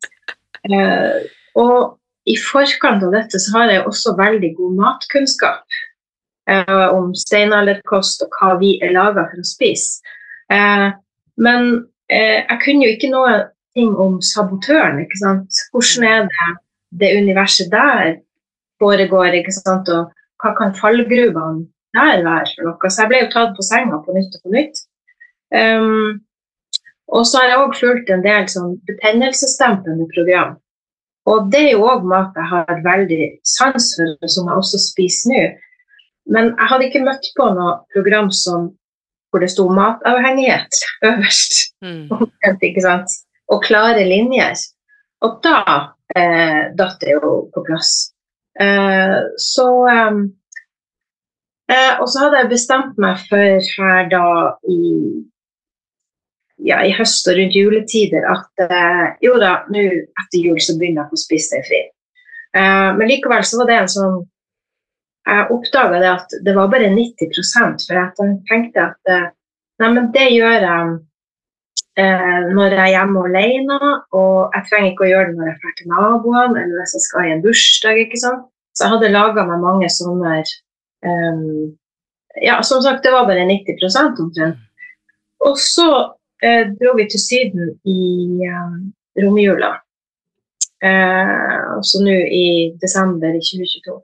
uh, 0.69 1.21
og 1.57 1.99
i 2.29 2.35
forkant 2.37 3.05
av 3.05 3.13
dette 3.15 3.39
så 3.41 3.55
har 3.57 3.71
jeg 3.71 3.85
også 3.87 4.17
veldig 4.17 4.51
god 4.57 4.75
matkunnskap 4.81 5.79
om 6.95 7.11
steinalderkost 7.17 8.23
og 8.25 8.37
hva 8.39 8.55
vi 8.61 8.75
er 8.83 8.95
laga 8.95 9.27
for 9.29 9.41
å 9.41 9.47
spise. 9.47 10.01
Uh, 10.51 10.89
men 11.37 11.71
jeg 12.09 12.57
kunne 12.63 12.87
jo 12.87 12.93
ikke 12.95 13.11
noe 13.11 13.33
ting 13.77 13.91
om 14.01 14.17
sabotøren. 14.21 15.01
ikke 15.03 15.19
sant? 15.21 15.59
Hvordan 15.71 16.07
er 16.09 16.23
det 16.29 16.47
det 17.01 17.11
universet 17.21 17.69
der 17.71 18.15
foregår? 18.81 19.37
ikke 19.37 19.53
sant? 19.53 19.91
Og 19.93 20.09
hva 20.41 20.55
kan 20.57 20.73
fallgruvene 20.77 21.67
der 21.93 22.23
være 22.25 22.47
for 22.55 22.71
noe? 22.71 22.89
Så 22.89 23.03
jeg 23.03 23.11
ble 23.11 23.21
jo 23.23 23.29
tatt 23.35 23.53
på 23.57 23.67
senga 23.67 24.01
på 24.05 24.15
nytt 24.17 24.39
og 24.39 24.47
på 24.47 24.55
nytt. 24.55 24.81
Um, 25.53 26.19
og 27.09 27.25
så 27.25 27.41
har 27.41 27.51
jeg 27.51 27.61
òg 27.63 27.77
fulgt 27.77 28.11
en 28.13 28.25
del 28.25 28.49
sånn 28.51 28.75
betennelsesdempende 28.89 30.05
program. 30.13 30.57
Og 31.29 31.49
det 31.53 31.63
er 31.67 31.71
jo 31.73 31.87
òg 31.89 32.05
mat 32.09 32.37
jeg 32.37 32.49
har 32.51 32.83
veldig 32.85 33.25
sans 33.45 33.89
for, 33.97 34.29
som 34.29 34.49
jeg 34.49 34.61
også 34.61 34.81
spiser 34.81 35.33
nå. 35.33 35.41
Men 36.29 36.51
jeg 36.53 36.69
hadde 36.71 36.89
ikke 36.89 37.05
møtt 37.05 37.31
på 37.37 37.47
noe 37.57 37.79
program 37.93 38.29
som, 38.33 38.69
hvor 39.29 39.43
det 39.43 39.51
sto 39.53 39.67
matavhengighet 39.73 40.81
øverst. 41.09 41.61
Mm. 41.85 42.09
Og 43.49 43.63
klare 43.65 44.05
linjer. 44.05 44.57
Og 45.25 45.39
da 45.43 45.61
eh, 46.15 46.69
datt 46.77 46.99
det 47.01 47.15
jo 47.17 47.33
på 47.53 47.63
plass. 47.65 48.11
Eh, 48.59 49.17
så 49.39 49.67
um, 49.87 50.21
eh, 51.71 51.93
Og 51.99 52.07
så 52.11 52.25
hadde 52.25 52.43
jeg 52.43 52.53
bestemt 52.53 52.97
meg 53.01 53.21
for 53.29 53.69
her 53.79 54.09
da 54.11 54.25
i 54.69 54.79
ja, 56.59 56.81
i 56.83 56.91
høst 56.91 57.27
og 57.31 57.37
rundt 57.37 57.55
juletider 57.55 58.25
at 58.27 58.63
eh, 58.65 59.05
jo 59.23 59.37
da, 59.39 59.61
nå 59.71 59.85
etter 60.19 60.41
jul 60.43 60.59
så 60.59 60.75
begynner 60.75 61.05
jeg 61.07 61.15
å 61.15 61.21
spise 61.21 61.53
seg 61.53 61.63
fri. 61.69 61.79
Uh, 62.49 62.97
men 62.97 63.07
likevel 63.11 63.45
så 63.45 63.61
var 63.61 63.69
det 63.69 63.77
en 63.77 63.91
sånn 63.93 64.15
Jeg 65.27 65.51
oppdaga 65.53 65.99
det 66.01 66.09
at 66.09 66.33
det 66.45 66.55
var 66.55 66.71
bare 66.71 66.89
90 66.93 67.85
for 67.85 67.97
jeg 67.97 68.33
tenkte 68.49 68.85
at 68.87 69.11
uh, 69.11 69.27
nei, 69.81 70.05
det 70.15 70.27
gjør 70.33 70.65
jeg 70.65 70.97
når 71.99 72.71
jeg 72.71 72.79
er 72.79 72.91
hjemme 72.93 73.21
alene, 73.27 73.77
og 74.15 74.53
jeg 74.55 74.67
trenger 74.69 74.91
ikke 74.93 75.03
å 75.03 75.09
gjøre 75.09 75.31
det 75.31 75.35
når 75.35 75.49
jeg 75.49 75.57
drar 75.59 75.73
til 75.75 75.89
naboene 75.91 76.61
eller 76.61 76.77
hvis 76.79 76.95
jeg 76.95 77.03
skal 77.03 77.25
i 77.25 77.33
en 77.33 77.41
bursdag. 77.43 77.99
ikke 78.05 78.19
sant? 78.21 78.45
Så 78.71 78.85
jeg 78.85 78.93
hadde 78.93 79.11
laga 79.11 79.43
meg 79.43 79.59
mange 79.59 79.89
sånne 79.91 80.37
um, 81.03 81.75
Ja, 82.39 82.61
som 82.63 82.79
sagt, 82.85 83.03
det 83.03 83.11
var 83.11 83.27
bare 83.27 83.43
90 83.49 84.23
omtrent. 84.23 84.61
Og 85.43 85.57
så 85.59 85.89
eh, 86.43 86.69
dro 86.79 86.93
vi 86.95 87.07
til 87.09 87.19
Syden 87.19 87.73
i 87.89 88.45
eh, 88.47 88.75
romjula. 89.23 89.71
Eh, 90.83 91.55
altså 91.75 92.03
nå 92.05 92.15
i 92.15 92.45
desember 92.79 93.33
i 93.35 93.41
2022. 93.43 93.97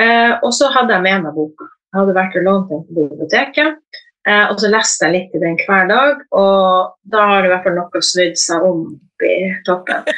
Eh, 0.00 0.32
og 0.42 0.52
så 0.54 0.70
hadde 0.74 0.96
jeg 0.96 1.04
med 1.06 1.26
meg 1.26 1.36
boka. 1.36 1.68
Jeg 1.92 2.00
hadde 2.02 2.16
vært 2.16 2.36
og 2.40 2.46
lånt 2.46 2.72
den 2.72 2.82
på 2.86 2.96
biblioteket. 2.98 4.02
Eh, 4.26 4.44
og 4.50 4.58
så 4.60 4.70
leste 4.72 5.06
jeg 5.06 5.14
litt 5.14 5.36
i 5.38 5.42
den 5.44 5.58
hver 5.62 5.86
dag, 5.88 6.24
og 6.34 6.96
da 7.12 7.28
har 7.30 7.44
det 7.44 7.48
i 7.48 7.52
hvert 7.54 7.68
fall 7.68 7.76
noe 7.78 8.02
snudd 8.02 8.40
seg 8.40 8.64
om 8.66 8.82
i 9.22 9.36
toppen. 9.68 10.08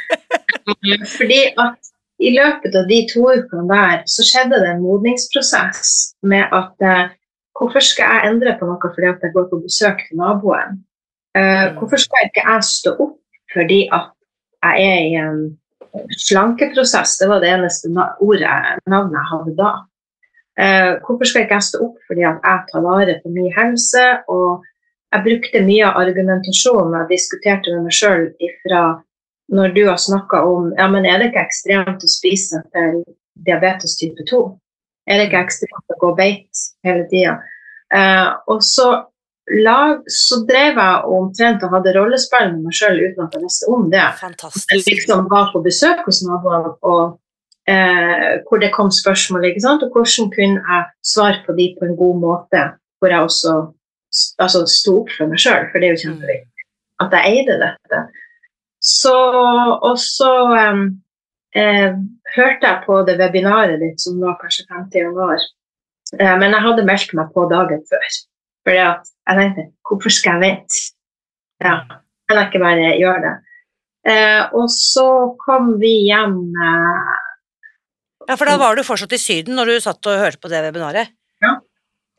Fordi 1.17 1.43
at 1.61 1.93
i 2.19 2.33
løpet 2.35 2.75
av 2.75 2.89
de 2.89 2.99
to 3.13 3.29
ukene 3.29 3.69
der 3.69 4.03
så 4.11 4.25
skjedde 4.27 4.59
det 4.59 4.73
en 4.73 4.83
modningsprosess 4.83 5.93
med 6.27 6.51
at 6.57 6.83
eh, 6.83 7.13
hvorfor 7.59 7.85
skal 7.85 8.17
jeg 8.17 8.33
endre 8.33 8.57
på 8.59 8.67
noe 8.67 8.91
fordi 8.95 9.11
at 9.11 9.23
jeg 9.23 9.35
går 9.35 9.47
på 9.51 9.61
besøk 9.63 10.03
til 10.07 10.19
naboen? 10.19 10.83
Uh, 11.39 11.77
hvorfor 11.77 12.01
skal 12.01 12.27
ikke 12.27 12.43
jeg 12.43 12.65
stå 12.67 12.95
opp 12.99 13.19
fordi 13.53 13.83
at 13.95 14.09
jeg 14.65 14.87
er 14.91 15.03
i 15.05 15.19
en 15.21 15.43
slankeprosess? 16.28 17.18
Det 17.21 17.28
var 17.30 17.42
det 17.42 17.52
eneste 17.52 17.90
ordet, 18.21 18.80
navnet 18.87 19.18
jeg 19.18 19.30
hadde 19.33 19.54
da. 19.59 19.73
Eh, 20.59 20.92
hvorfor 21.07 21.28
skal 21.28 21.45
ikke 21.45 21.59
jeg 21.59 21.68
stå 21.68 21.83
opp 21.87 21.99
fordi 22.11 22.25
at 22.26 22.40
jeg 22.42 22.71
tar 22.73 22.85
vare 22.87 23.18
på 23.23 23.33
min 23.35 23.52
helse? 23.54 24.07
Og 24.28 24.64
jeg 25.14 25.25
brukte 25.26 25.66
mye 25.66 25.85
av 25.88 26.00
argumentasjonen 26.02 26.97
jeg 27.00 27.12
diskuterte 27.12 27.75
med 27.75 27.87
meg 27.88 27.97
sjøl 27.97 28.26
ifra 28.45 28.83
når 29.49 29.73
du 29.76 29.85
har 29.88 30.00
snakka 30.00 30.42
om 30.45 30.73
ja, 30.76 30.88
men 30.92 31.07
er 31.09 31.21
det 31.21 31.30
ikke 31.30 31.47
ekstremt 31.47 32.02
å 32.04 32.11
spise 32.11 32.61
til 32.75 32.99
diabetes 33.47 33.97
type 34.00 34.26
2? 34.28 34.42
Er 35.09 35.21
det 35.21 35.28
ikke 35.30 35.45
ekstremt 35.47 35.95
å 35.95 36.00
gå 36.02 36.11
beit 36.18 36.64
hele 36.85 37.07
tida? 37.09 37.38
Eh, 37.95 38.26
og 38.50 38.61
så 38.66 38.90
lag, 39.64 40.02
så 40.11 40.43
drev 40.49 40.81
jeg 40.81 41.14
omtrent 41.19 41.64
og 41.67 41.73
hadde 41.76 41.95
rollespill 41.97 42.52
med 42.52 42.67
meg 42.67 42.76
sjøl 42.76 43.00
uten 43.00 43.25
at 43.25 43.37
jeg 43.37 43.45
visste 43.45 43.71
om 43.73 43.87
det. 43.93 44.05
Fantastisk. 44.21 44.75
Jeg 44.75 44.85
liksom 44.90 45.31
var 45.33 45.49
på 45.55 45.62
besøk 45.64 46.05
hos 46.07 46.21
naboene, 46.26 46.75
og 46.83 47.02
eh, 47.71 48.28
hvor 48.49 48.62
det 48.62 48.75
kom 48.75 48.93
spørsmål, 48.95 49.49
ikke 49.50 49.64
sant? 49.64 49.87
og 49.87 49.95
hvordan 49.95 50.31
kunne 50.35 50.61
jeg 50.61 50.87
svare 51.14 51.43
på 51.47 51.57
de 51.59 51.73
på 51.78 51.88
en 51.88 51.99
god 51.99 52.23
måte, 52.26 52.62
hvor 52.99 53.14
jeg 53.14 53.25
også 53.31 53.57
altså, 54.43 54.64
sto 54.69 55.00
opp 55.02 55.12
for 55.17 55.31
meg 55.31 55.43
sjøl, 55.43 55.69
for 55.73 55.81
det 55.81 55.88
er 55.88 55.97
jo 55.97 56.05
kjempeviktig 56.07 56.59
at 57.02 57.14
jeg 57.14 57.35
eide 57.38 57.59
dette. 57.62 58.00
Så, 58.83 59.14
og 59.88 59.99
så 60.02 60.33
eh, 60.55 60.83
eh, 61.61 61.95
hørte 62.37 62.71
jeg 62.71 62.83
på 62.87 63.00
det 63.07 63.19
webinaret 63.21 63.81
ditt 63.83 64.02
som 64.02 64.21
var 64.23 64.38
kanskje 64.43 64.67
50 64.71 65.02
januar, 65.02 65.45
eh, 66.19 66.35
men 66.38 66.55
jeg 66.55 66.64
hadde 66.67 66.87
meldt 66.87 67.14
meg 67.19 67.33
på 67.35 67.47
dagen 67.50 67.83
før. 67.90 68.19
Fordi 68.69 68.81
at 68.85 69.09
jeg 69.09 69.39
tenkte 69.39 69.63
hvorfor 69.89 70.13
skal 70.13 70.37
jeg 70.37 70.45
vente? 70.45 70.81
Ja, 71.65 71.79
kan 72.29 72.37
jeg 72.37 72.51
ikke 72.51 72.61
bare 72.61 72.91
gjøre 73.01 73.23
det? 73.25 73.37
Eh, 74.09 74.43
og 74.57 74.69
så 74.73 75.07
kom 75.41 75.73
vi 75.81 75.95
hjem 76.07 76.37
eh, 76.53 77.15
Ja, 78.29 78.37
for 78.37 78.45
da 78.45 78.59
var 78.61 78.77
du 78.77 78.85
fortsatt 78.85 79.17
i 79.17 79.21
Syden 79.21 79.57
når 79.57 79.73
du 79.73 79.81
satt 79.85 80.05
og 80.09 80.21
hørte 80.21 80.41
på 80.43 80.53
det 80.53 80.61
webinaret? 80.67 81.15
Ja. 81.41 81.57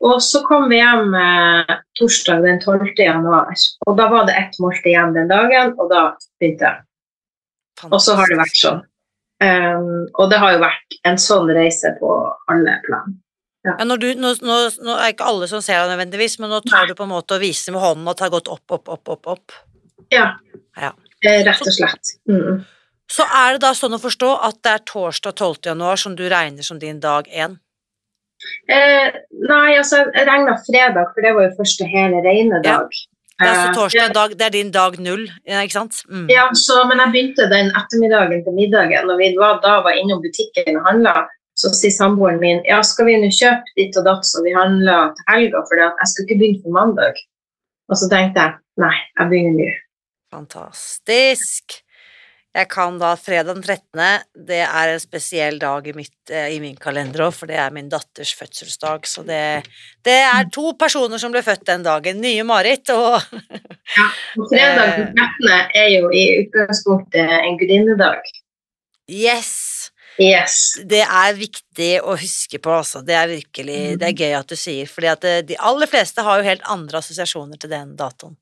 Og 0.02 0.18
så 0.26 0.42
kom 0.48 0.66
vi 0.72 0.80
hjem 0.80 1.14
eh, 1.14 1.72
torsdag 2.00 2.42
den 2.42 2.58
12. 2.58 2.92
januar. 2.98 3.54
Og 3.86 3.96
da 3.98 4.10
var 4.10 4.26
det 4.26 4.36
ett 4.42 4.58
måltid 4.58 4.90
igjen 4.90 5.14
den 5.14 5.30
dagen, 5.30 5.74
og 5.78 5.90
da 5.92 6.04
begynte 6.42 6.66
jeg. 6.66 6.86
Og 7.92 8.00
så 8.02 8.18
har 8.18 8.28
det 8.28 8.42
vært 8.42 8.58
sånn. 8.58 8.82
Um, 9.40 10.04
og 10.20 10.26
det 10.28 10.36
har 10.42 10.52
jo 10.52 10.64
vært 10.66 10.96
en 11.08 11.16
sånn 11.16 11.48
reise 11.56 11.94
på 11.96 12.10
alle 12.52 12.74
plan. 12.84 13.14
Ja. 13.66 13.74
Ja, 13.76 13.84
du, 13.84 14.06
nå, 14.16 14.32
nå, 14.40 14.58
nå, 14.80 14.94
er 14.96 15.12
ikke 15.12 15.26
alle 15.28 15.46
som 15.50 15.60
ser 15.60 15.82
deg 15.82 15.92
nødvendigvis, 15.92 16.38
men 16.40 16.52
nå 16.52 16.62
tar 16.64 16.86
Nei. 16.86 16.92
du 16.92 16.96
på 16.96 17.04
en 17.04 17.12
måte 17.12 17.36
og 17.36 17.42
viser 17.42 17.74
med 17.74 17.82
hånden 17.84 18.08
at 18.08 18.20
det 18.20 18.24
har 18.24 18.32
gått 18.32 18.48
opp, 18.48 18.64
opp, 18.72 18.88
opp, 18.88 19.10
opp, 19.12 19.32
opp. 19.34 19.56
Ja, 20.14 20.30
ja. 20.80 20.94
rett 21.20 21.66
og 21.66 21.74
slett. 21.76 22.14
Mm. 22.30 22.62
Så 23.10 23.26
er 23.26 23.56
det 23.56 23.64
da 23.66 23.74
sånn 23.76 23.98
å 23.98 24.00
forstå 24.00 24.30
at 24.46 24.60
det 24.64 24.72
er 24.72 24.84
torsdag 24.88 25.34
12. 25.34 25.58
januar 25.72 26.00
som 26.00 26.14
du 26.16 26.24
regner 26.30 26.64
som 26.64 26.78
din 26.80 27.02
dag 27.02 27.28
én? 27.28 27.58
Eh, 28.70 29.08
nei, 29.50 29.76
altså 29.76 30.06
jeg 30.06 30.24
regna 30.24 30.54
fredag, 30.64 31.10
for 31.12 31.26
det 31.26 31.32
var 31.36 31.48
jo 31.48 31.56
første 31.58 31.88
hele 31.90 32.22
reine 32.24 32.62
dag. 32.64 32.88
Ja. 32.88 33.08
Det 33.40 33.48
er 33.48 33.56
altså 33.56 33.72
torsdag, 33.76 34.14
dag, 34.14 34.32
det 34.36 34.46
er 34.46 34.54
din 34.54 34.70
dag 34.72 34.96
null, 35.00 35.26
ikke 35.48 35.74
sant? 35.74 36.00
Mm. 36.08 36.26
Ja, 36.32 36.46
så, 36.56 36.82
men 36.88 37.00
jeg 37.00 37.12
begynte 37.14 37.48
den 37.52 37.70
ettermiddagen 37.72 38.42
til 38.44 38.56
middagen, 38.56 39.12
og 39.12 39.20
vi 39.20 39.30
var, 39.36 39.60
da 39.64 39.78
var 39.84 39.96
innom 39.96 40.20
butikken 40.24 40.76
og 40.80 40.88
handla. 40.88 41.24
Så 41.60 41.72
sier 41.76 41.92
samboeren 41.92 42.40
min 42.40 42.62
ja, 42.68 42.78
skal 42.86 43.10
vi 43.10 43.18
nå 43.20 43.28
kjøpe 43.36 43.76
ditt 43.76 43.98
og 44.00 44.06
datt 44.06 44.24
som 44.24 44.46
vi 44.46 44.54
handler 44.56 45.12
til 45.18 45.28
helga, 45.28 45.60
for 45.68 45.82
jeg 45.82 46.08
skal 46.12 46.26
ikke 46.26 46.38
begynne 46.40 46.64
på 46.64 46.72
mandag. 46.72 47.20
Og 47.90 48.00
så 48.00 48.08
tenkte 48.08 48.46
jeg 48.46 48.58
nei, 48.80 48.96
jeg 49.18 49.32
begynner 49.32 49.60
nå. 49.60 49.70
Fantastisk. 50.30 51.80
Jeg 52.50 52.66
kan 52.66 52.96
da 52.98 53.12
fredag 53.14 53.54
den 53.54 53.62
13., 53.62 54.24
det 54.48 54.64
er 54.64 54.90
en 54.90 55.02
spesiell 55.02 55.60
dag 55.62 55.84
i, 55.86 55.92
mitt, 55.94 56.32
eh, 56.34 56.48
i 56.56 56.58
min 56.62 56.74
kalender 56.74 57.28
òg, 57.28 57.36
for 57.36 57.50
det 57.50 57.60
er 57.62 57.70
min 57.74 57.90
datters 57.92 58.32
fødselsdag. 58.34 59.06
Så 59.06 59.22
det, 59.26 59.42
det, 60.06 60.16
er 60.26 60.48
to 60.50 60.72
personer 60.78 61.22
som 61.22 61.30
ble 61.30 61.44
født 61.46 61.62
den 61.68 61.86
dagen. 61.86 62.18
Nye 62.22 62.46
Marit 62.46 62.90
og 62.90 63.20
Ja, 63.98 64.08
og 64.34 64.50
fredag 64.50 64.96
den 64.98 65.14
13. 65.14 65.78
er 65.78 65.88
jo 65.94 66.10
i 66.10 66.24
utgangspunktet 66.40 67.38
en 67.38 67.58
gudinnedag. 67.60 68.34
Yes. 69.06 69.79
Yes. 70.18 70.80
Det 70.84 71.00
er 71.04 71.36
viktig 71.36 71.90
å 72.02 72.16
huske 72.18 72.58
på, 72.60 72.72
altså. 72.80 73.00
Det 73.06 73.14
er 73.16 73.30
virkelig 73.30 73.78
det 74.00 74.08
er 74.08 74.16
mm. 74.16 74.20
gøy 74.24 74.34
at 74.40 74.50
du 74.50 74.56
sier, 74.58 74.90
fordi 74.90 75.10
at 75.12 75.26
eh, 75.28 75.40
de 75.46 75.56
aller 75.70 75.90
fleste 75.90 76.24
har 76.26 76.40
jo 76.40 76.48
helt 76.48 76.66
andre 76.68 77.00
assosiasjoner 77.00 77.60
til 77.60 77.72
den 77.72 77.94
datoen. 78.00 78.34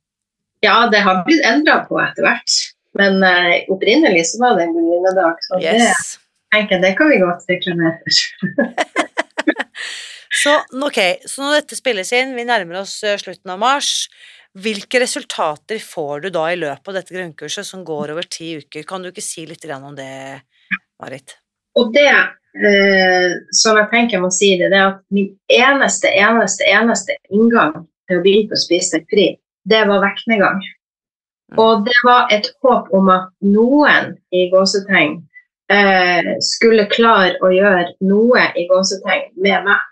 Ja, 0.64 0.88
det 0.90 1.04
har 1.06 1.22
blitt 1.26 1.44
endra 1.46 1.82
på 1.86 2.00
etter 2.02 2.26
hvert. 2.26 2.56
Men 2.98 3.20
uh, 3.22 3.52
opprinnelig 3.70 4.24
så 4.32 4.40
var 4.42 4.56
det 4.58 4.66
en 4.66 4.74
gullinnedag. 4.74 5.44
Så 5.44 5.60
det, 5.62 5.76
tenker 6.50 6.80
det 6.82 6.96
kan 6.98 7.12
vi 7.12 7.20
godt 7.22 7.46
reklamere 7.52 8.00
for. 8.02 8.72
Så, 10.38 10.52
okay, 10.84 11.16
så 11.26 11.42
når 11.42 11.54
dette 11.56 11.76
spilles 11.78 12.10
inn, 12.14 12.34
vi 12.36 12.44
nærmer 12.46 12.82
oss 12.82 12.98
eh, 13.02 13.16
slutten 13.18 13.50
av 13.50 13.58
mars, 13.58 14.06
hvilke 14.58 15.00
resultater 15.02 15.80
får 15.82 16.26
du 16.26 16.28
da 16.34 16.44
i 16.52 16.58
løpet 16.58 16.90
av 16.90 16.98
dette 16.98 17.14
grunnkurset 17.16 17.66
som 17.66 17.84
går 17.86 18.12
over 18.14 18.28
ti 18.28 18.52
uker? 18.60 18.84
Kan 18.86 19.02
du 19.02 19.10
ikke 19.10 19.24
si 19.24 19.46
litt 19.48 19.64
om 19.72 19.96
det, 19.96 20.42
Marit? 21.00 21.38
Og 21.78 21.92
det 21.94 22.10
eh, 22.10 23.36
som 23.54 23.78
jeg 23.78 23.90
tenker 23.92 24.18
jeg 24.18 24.24
må 24.24 24.30
si 24.34 24.54
det, 24.58 24.70
det 24.72 24.80
er 24.80 24.90
at 24.92 25.04
min 25.14 25.30
eneste, 25.52 26.10
eneste, 26.10 26.66
eneste 26.66 27.16
inngang 27.30 27.84
til 28.08 28.18
å 28.18 28.24
begynne 28.24 28.50
på 28.50 28.60
spise 28.60 28.98
deg 28.98 29.06
fri, 29.12 29.28
det 29.68 29.84
var 29.88 30.02
vektnedgang. 30.04 30.60
Og 31.56 31.84
det 31.86 31.96
var 32.04 32.28
et 32.34 32.50
håp 32.64 32.90
om 32.96 33.08
at 33.12 33.30
noen 33.44 34.16
i 34.36 34.48
gåsetegn 34.52 35.16
eh, 35.72 36.34
skulle 36.44 36.88
klare 36.92 37.38
å 37.44 37.52
gjøre 37.52 37.94
noe 38.04 38.50
i 38.58 38.66
gåsetegn 38.68 39.30
med 39.40 39.68
meg. 39.68 39.86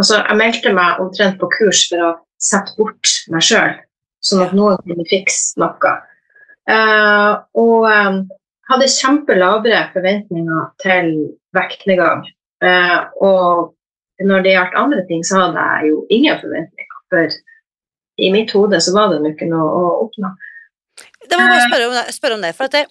Altså, 0.00 0.22
jeg 0.24 0.38
meldte 0.40 0.72
meg 0.74 1.00
omtrent 1.02 1.38
på 1.38 1.50
kurs 1.52 1.84
for 1.90 2.02
å 2.02 2.12
sette 2.42 2.74
bort 2.78 3.10
meg 3.30 3.44
sjøl, 3.46 3.76
sånn 4.24 4.46
at 4.46 4.54
noen 4.56 4.80
kunne 4.82 5.06
fikse 5.10 5.60
noe. 5.62 5.92
Eh, 6.72 7.32
og 7.62 7.86
eh, 7.90 8.22
hadde 8.70 8.88
kjempelabre 8.88 9.80
forventninger 9.94 10.68
til 10.82 11.12
vektnedgang. 11.56 12.24
Eh, 12.62 12.98
og 13.20 13.74
når 14.22 14.44
det 14.44 14.54
gjaldt 14.54 14.78
andre 14.78 15.02
ting, 15.08 15.24
så 15.26 15.40
hadde 15.46 15.64
jeg 15.66 15.90
jo 15.90 16.06
ingen 16.14 16.38
forventninger. 16.40 16.98
For 17.10 17.28
i 18.22 18.30
mitt 18.32 18.52
hode 18.54 18.78
så 18.84 18.94
var 18.94 19.12
det 19.12 19.34
ikke 19.34 19.48
noe 19.50 19.68
å 19.80 19.84
oppnå. 20.06 20.30
Det 21.26 21.38
jeg 21.38 21.48
bare 21.50 21.68
spørre 21.68 21.86
om 21.88 21.94
det, 21.96 22.06
spørre 22.14 22.34
om 22.38 22.42
det 22.44 22.54
for 22.56 22.68
at 22.68 22.74
det, 22.76 22.84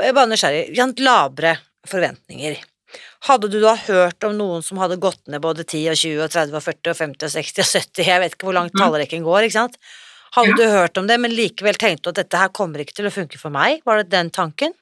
jeg 0.00 0.08
er 0.10 0.16
bare 0.16 0.30
nysgjerrig. 0.30 0.96
Labre 1.06 1.52
forventninger. 1.88 2.56
Hadde 3.26 3.48
du 3.50 3.58
da 3.62 3.74
hørt 3.86 4.24
om 4.26 4.34
noen 4.38 4.62
som 4.62 4.78
hadde 4.78 4.98
gått 5.02 5.22
ned 5.32 5.40
både 5.42 5.64
10 5.64 5.88
og 5.90 5.96
20 5.98 6.24
og 6.26 6.30
30 6.34 6.56
og 6.58 6.62
40 6.62 6.92
og 6.92 6.98
50 7.00 7.26
og 7.26 7.32
60 7.34 7.62
og 7.62 7.70
70, 7.72 8.04
jeg 8.06 8.22
vet 8.22 8.34
ikke 8.36 8.46
hvor 8.48 8.54
langt 8.58 8.74
Mm. 8.76 8.82
tallrekken 8.84 9.24
går, 9.24 9.46
ikke 9.46 9.58
sant? 9.58 9.76
Hadde 10.36 10.50
Ja. 10.50 10.56
du 10.56 10.64
hørt 10.68 10.98
om 10.98 11.06
det, 11.06 11.18
men 11.20 11.30
likevel 11.30 11.74
tenkte 11.80 12.02
du 12.04 12.08
at 12.10 12.20
dette 12.22 12.36
her 12.38 12.48
kommer 12.48 12.78
ikke 12.84 12.94
til 12.94 13.06
å 13.06 13.10
funke 13.14 13.38
for 13.38 13.50
meg? 13.50 13.80
Var 13.86 14.02
det 14.02 14.10
den 14.10 14.30
tanken? 14.30 14.74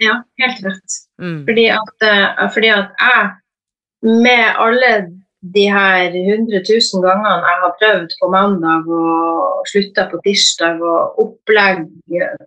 Ja, 0.00 0.20
helt 0.40 0.60
rett. 0.64 0.98
Mm. 1.20 1.40
Fordi 1.48 1.66
at, 1.76 2.04
eh, 2.08 2.44
fordi 2.54 2.68
at 2.72 2.92
jeg, 3.00 3.30
med 4.02 4.44
alle 4.56 4.92
de 5.56 5.64
her 5.72 6.12
100 6.12 6.62
000 6.68 7.02
gangene 7.04 7.48
jeg 7.48 7.58
har 7.64 7.74
prøvd 7.80 8.14
på 8.20 8.28
mandag 8.32 8.88
og 8.92 9.66
slutta 9.68 10.06
på 10.10 10.20
tirsdag, 10.24 10.80
og 10.84 11.20
opplegg 11.20 11.84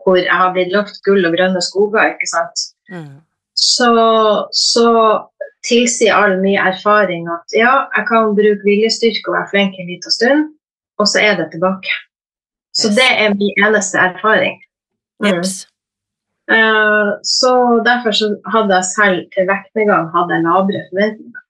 hvor 0.04 0.18
jeg 0.18 0.30
har 0.34 0.54
blitt 0.54 0.74
lovt 0.74 0.98
gull 1.06 1.26
og 1.26 1.34
grønne 1.38 1.62
skoger, 1.62 2.14
ikke 2.16 2.30
sant, 2.30 2.70
Mm. 2.92 3.22
så, 3.58 3.92
så 4.52 4.88
tilsier 5.66 6.14
all 6.14 6.36
min 6.42 6.58
erfaring 6.60 7.30
at 7.32 7.54
ja, 7.56 7.86
jeg 7.96 8.06
kan 8.10 8.34
bruke 8.36 8.66
viljestyrke 8.68 9.30
og 9.32 9.38
være 9.38 9.50
flink 9.54 9.78
en 9.80 9.88
liten 9.94 10.12
stund, 10.12 10.50
og 11.00 11.08
så 11.08 11.22
er 11.24 11.38
det 11.40 11.48
tilbake. 11.54 11.90
Så 12.76 12.90
Yes. 12.90 12.96
det 12.98 13.10
er 13.24 13.34
min 13.38 13.54
eneste 13.66 13.98
erfaring. 13.98 14.60
Mm. 15.22 15.28
Jeps. 15.30 15.68
Eh, 16.52 17.10
så 17.24 17.80
derfor 17.86 18.12
så 18.12 18.34
hadde 18.52 18.76
jeg 18.76 18.90
selv 18.90 19.22
til 19.36 19.48
vektnedgang 19.48 20.10
hadde 20.12 20.36
jeg 20.36 20.44
lavere 20.44 20.84
forventninger. 20.90 21.44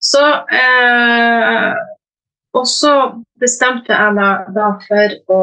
Så 0.00 0.24
eh, 0.60 1.74
Og 2.56 2.64
så 2.68 2.92
bestemte 3.40 3.92
jeg 3.92 4.12
meg 4.16 4.46
da 4.56 4.70
for 4.86 5.16
å 5.28 5.40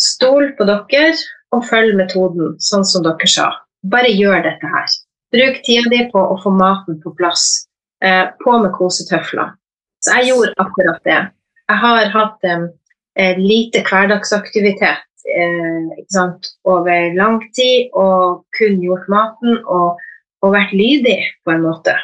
stole 0.00 0.54
på 0.56 0.64
dere 0.64 1.10
og 1.52 1.66
følge 1.68 1.98
metoden 1.98 2.54
sånn 2.56 2.86
som 2.88 3.04
dere 3.04 3.28
sa. 3.28 3.50
Bare 3.84 4.08
gjør 4.08 4.40
dette 4.46 4.70
her. 4.72 4.94
Bruk 5.34 5.60
tida 5.66 5.90
di 5.92 6.06
på 6.12 6.22
å 6.22 6.38
få 6.40 6.54
maten 6.56 6.96
på 7.02 7.12
plass. 7.18 7.66
Eh, 8.00 8.24
på 8.40 8.56
med 8.62 8.72
kosetøfler. 8.76 9.52
Så 10.00 10.16
jeg 10.16 10.30
gjorde 10.30 10.56
akkurat 10.62 11.04
det. 11.04 11.20
Jeg 11.68 11.82
har 11.84 12.10
hatt 12.14 12.48
eh, 12.48 13.36
lite 13.36 13.82
hverdagsaktivitet 13.84 15.04
eh, 15.26 16.34
over 16.64 17.14
lang 17.16 17.40
tid 17.56 17.94
og 17.94 18.44
kun 18.56 18.80
gjort 18.82 19.08
maten 19.12 19.58
og, 19.64 20.02
og 20.42 20.54
vært 20.54 20.74
lydig 20.76 21.18
på 21.44 21.54
en 21.54 21.64
måte. 21.66 21.96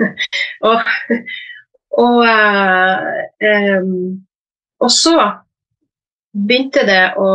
og 0.68 0.80
og, 2.00 2.24
eh, 2.26 3.82
og 4.82 4.90
så 4.90 5.16
begynte 6.34 6.82
det 6.88 7.02
å 7.20 7.28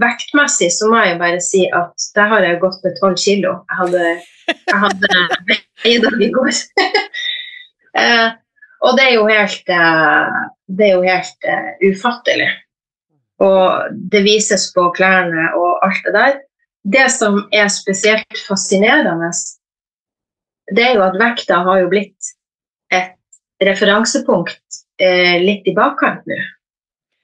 Vektmessig 0.00 0.70
så 0.74 0.88
må 0.90 1.02
jeg 1.04 1.20
bare 1.20 1.42
si 1.44 1.64
at 1.70 2.08
der 2.16 2.32
har 2.32 2.46
jeg 2.46 2.62
gått 2.62 2.80
med 2.82 2.96
tolv 2.98 3.20
kilo. 3.20 3.58
Jeg 3.70 3.80
hadde, 3.82 4.06
jeg 4.48 4.80
hadde 4.86 5.24
veid 5.84 6.10
i 6.28 6.32
går. 6.34 6.54
Eh, 7.94 8.30
og 8.82 8.96
det 8.98 9.04
er 9.04 9.12
jo 9.14 9.28
helt, 9.28 9.68
eh, 9.70 10.38
det 10.66 10.86
er 10.88 10.96
jo 10.96 11.04
helt 11.06 11.44
uh, 11.46 11.68
ufattelig. 11.92 12.48
Og 13.42 13.94
det 14.12 14.22
vises 14.26 14.68
på 14.74 14.88
klærne 14.94 15.48
og 15.58 15.82
alt 15.86 16.06
det 16.06 16.14
der. 16.14 16.40
Det 16.84 17.06
som 17.10 17.40
er 17.52 17.70
spesielt 17.72 18.40
fascinerende, 18.46 19.30
det 20.74 20.84
er 20.84 20.98
jo 20.98 21.04
at 21.06 21.16
vekta 21.20 21.62
har 21.64 21.80
jo 21.80 21.88
blitt 21.92 22.34
et 22.92 23.16
referansepunkt 23.64 24.84
eh, 25.00 25.40
litt 25.42 25.66
i 25.66 25.74
bakkant 25.76 26.28
nå. 26.28 26.38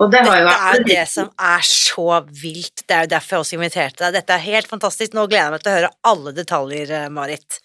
Og 0.01 0.09
det 0.09 0.23
har 0.25 0.39
jo 0.41 0.49
Dette 0.49 0.65
er 0.65 0.79
jo 0.79 0.85
det 0.89 1.07
som 1.13 1.27
er 1.37 1.65
så 1.69 2.07
vilt. 2.41 2.87
Det 2.89 2.97
er 2.97 3.05
jo 3.05 3.13
derfor 3.13 3.37
jeg 3.37 3.45
også 3.45 3.57
inviterte 3.59 4.01
deg. 4.01 4.15
Dette 4.17 4.37
er 4.37 4.47
helt 4.47 4.71
fantastisk. 4.71 5.13
Nå 5.13 5.27
gleder 5.29 5.51
jeg 5.51 5.55
meg 5.55 5.65
til 5.65 5.73
å 5.73 5.77
høre 5.77 5.91
alle 6.09 6.33
detaljer, 6.39 6.93
eh, 6.97 7.11
Marit. 7.13 7.59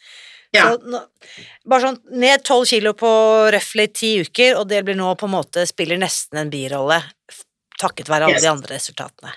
Ja. 0.55 0.65
Nå, 0.75 0.99
bare 1.67 1.83
sånn 1.83 1.99
ned 2.19 2.43
tolv 2.47 2.67
kilo 2.69 2.93
på 2.97 3.11
røftlig 3.55 3.87
ti 3.95 4.11
uker, 4.23 4.59
og 4.59 4.67
det 4.71 4.83
blir 4.87 4.97
nå 4.99 5.13
på 5.19 5.27
en 5.29 5.35
måte 5.35 5.65
spiller 5.67 5.99
nesten 5.99 6.39
en 6.39 6.51
birolle, 6.51 7.01
takket 7.81 8.09
være 8.09 8.29
alle 8.29 8.37
Yes. 8.39 8.45
de 8.45 8.49
andre 8.49 8.75
resultatene. 8.75 9.31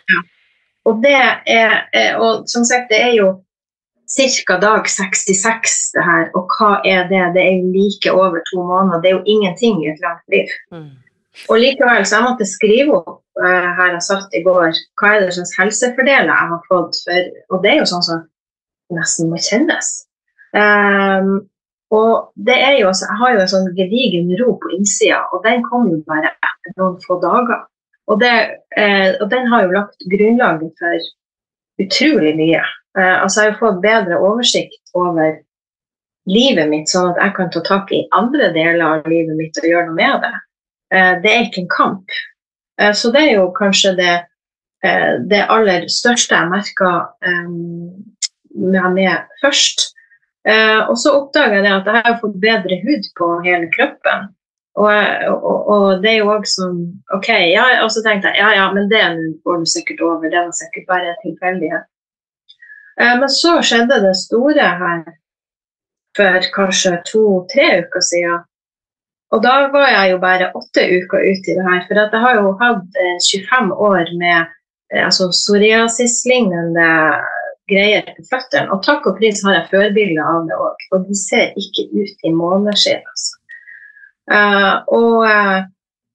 Og 0.89 1.03
det 1.05 1.19
er, 1.47 1.75
eh, 1.93 2.15
og 2.17 2.49
som 2.49 2.65
sagt, 2.65 2.89
det 2.91 3.01
er 3.03 3.15
jo 3.19 3.29
ca. 4.09 4.57
dag 4.57 4.89
66 4.89 5.93
det 5.95 6.05
her, 6.05 6.31
og 6.35 6.49
hva 6.57 6.81
er 6.85 7.09
det? 7.13 7.25
Det 7.35 7.43
er 7.45 7.67
like 7.75 8.13
over 8.13 8.41
to 8.51 8.63
måneder, 8.65 9.03
det 9.03 9.11
er 9.11 9.19
jo 9.19 9.27
ingenting 9.27 9.85
i 9.85 9.91
et 9.93 10.01
langt 10.01 10.25
liv. 10.33 10.49
Mm. 10.73 10.97
Og 11.49 11.61
likevel, 11.61 12.07
så 12.07 12.17
jeg 12.17 12.25
måtte 12.25 12.49
skrive 12.49 12.97
opp 12.97 13.21
uh, 13.39 13.69
her 13.79 13.93
jeg 13.95 14.07
satt 14.09 14.35
i 14.35 14.43
går, 14.43 14.73
hva 14.99 15.13
er 15.13 15.21
det 15.23 15.37
slags 15.37 15.55
helsefordeler 15.59 16.33
jeg 16.33 16.51
har 16.55 16.65
fått, 16.73 16.99
for, 17.05 17.31
og 17.53 17.63
det 17.63 17.73
er 17.73 17.79
jo 17.83 17.91
sånn 17.93 18.07
som 18.09 18.25
nesten 18.97 19.31
må 19.31 19.39
kjennes. 19.45 19.93
Um, 20.57 21.45
og 21.95 22.33
det 22.49 22.57
er 22.57 22.79
jo, 22.81 22.89
altså, 22.91 23.07
jeg 23.11 23.21
har 23.21 23.35
jo 23.35 23.43
en 23.45 23.53
sånn 23.53 23.69
gedigen 23.77 24.33
ro 24.41 24.57
på 24.61 24.73
innsida, 24.77 25.21
og 25.33 25.45
den 25.45 25.63
kom 25.69 25.89
jo 25.93 26.01
bare 26.09 26.33
etter 26.33 26.75
noen 26.81 26.97
få 27.05 27.21
dager. 27.23 27.67
Og, 28.09 28.21
det, 28.21 28.35
eh, 28.77 29.11
og 29.21 29.29
den 29.31 29.49
har 29.53 29.67
jo 29.67 29.75
lagt 29.77 30.09
grunnlaget 30.13 30.73
for 30.81 31.09
utrolig 31.83 32.35
mye. 32.39 32.63
Eh, 32.99 33.17
altså, 33.23 33.43
jeg 33.43 33.51
har 33.51 33.53
jo 33.53 33.61
fått 33.61 33.83
bedre 33.85 34.21
oversikt 34.25 34.95
over 34.97 35.37
livet 36.29 36.71
mitt, 36.73 36.89
sånn 36.93 37.13
at 37.13 37.21
jeg 37.23 37.37
kan 37.37 37.53
ta 37.53 37.63
tak 37.67 37.93
i 37.93 38.07
andre 38.17 38.51
deler 38.57 38.85
av 38.87 39.09
livet 39.09 39.37
mitt 39.37 39.61
og 39.61 39.69
gjøre 39.69 39.91
noe 39.91 39.99
med 39.99 40.25
det. 40.25 40.35
Eh, 40.95 41.13
det 41.25 41.35
er 41.35 41.47
ikke 41.47 41.65
en 41.67 41.77
kamp. 41.77 42.19
Så 42.95 43.09
det 43.11 43.25
er 43.27 43.33
jo 43.41 43.49
kanskje 43.57 43.91
det, 43.99 44.13
det 45.27 45.41
aller 45.51 45.89
største 45.91 46.37
jeg 46.37 46.47
merka 46.47 46.91
meg 48.55 48.93
med 48.95 49.33
først. 49.43 49.83
Og 50.87 50.93
så 51.03 51.17
oppdaga 51.17 51.59
jeg 51.59 51.73
at 51.73 51.91
jeg 51.91 52.05
har 52.07 52.21
fått 52.21 52.37
bedre 52.39 52.79
hud 52.85 53.09
på 53.19 53.33
hele 53.49 53.67
kroppen. 53.75 54.29
Og, 54.79 54.91
og, 55.35 55.69
og 55.75 56.03
det 56.03 56.11
er 56.13 56.19
jo 56.21 56.33
òg 56.37 56.45
sånn 56.47 56.77
OK, 57.17 57.29
ja, 57.51 57.65
og 57.83 57.91
så 57.91 58.03
tenkte 58.05 58.31
jeg 58.31 58.39
ja, 58.39 58.51
ja, 58.61 58.67
men 58.75 58.87
det 58.93 59.01
nå 59.17 59.31
går 59.47 59.63
du 59.63 59.71
sikkert 59.71 60.05
over. 60.07 60.29
Det 60.31 60.39
var 60.39 60.53
sikkert 60.55 60.87
bare 60.91 61.15
tilfeldighet. 61.25 61.89
Eh, 63.01 63.15
men 63.21 63.33
så 63.33 63.57
skjedde 63.63 64.03
det 64.05 64.15
store 64.19 64.69
her 64.83 65.03
for 66.19 66.51
kanskje 66.55 66.99
to-tre 67.11 67.69
uker 67.83 68.05
siden. 68.11 68.45
Og 69.35 69.43
da 69.45 69.57
var 69.73 69.91
jeg 69.93 70.13
jo 70.15 70.21
bare 70.23 70.53
åtte 70.57 70.85
uker 70.89 71.27
ute 71.31 71.53
i 71.53 71.57
det 71.59 71.67
her. 71.67 71.83
For 71.89 72.01
jeg 72.01 72.23
har 72.25 72.39
jo 72.41 72.55
hatt 72.63 73.03
eh, 73.03 73.19
25 73.29 73.75
år 73.91 74.15
med 74.23 74.39
eh, 74.95 75.05
altså 75.05 75.29
psoriasis-lignende 75.35 76.89
greier 77.69 78.07
på 78.17 78.25
føttene. 78.31 78.71
Og 78.73 78.83
takk 78.87 79.07
og 79.11 79.19
pris 79.21 79.43
har 79.45 79.59
jeg 79.59 79.71
førbilder 79.75 80.25
av 80.25 80.49
det 80.49 80.57
òg. 80.57 80.87
Og 80.95 81.05
de 81.11 81.19
ser 81.19 81.53
ikke 81.61 81.87
ut 81.93 82.25
i 82.25 82.33
måneskinn. 82.35 83.05
Altså. 83.05 83.37
Eh, 84.29 84.75
og 84.93 85.25
eh, 85.29 85.67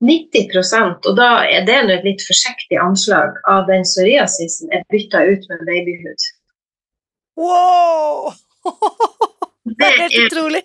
90% 0.04 1.08
og 1.08 1.16
da 1.18 1.30
er 1.48 1.64
det 1.68 1.78
et 1.94 2.06
litt 2.06 2.24
forsiktig 2.28 2.80
anslag, 2.82 3.38
av 3.50 3.68
den 3.70 3.86
psoriasisen 3.88 4.74
er 4.76 4.84
bytta 4.92 5.24
ut 5.24 5.48
med 5.52 5.64
babyhud. 5.70 6.28
Wow! 7.40 8.34
Det 9.64 9.88
er 9.88 10.02
helt 10.02 10.18
utrolig. 10.26 10.60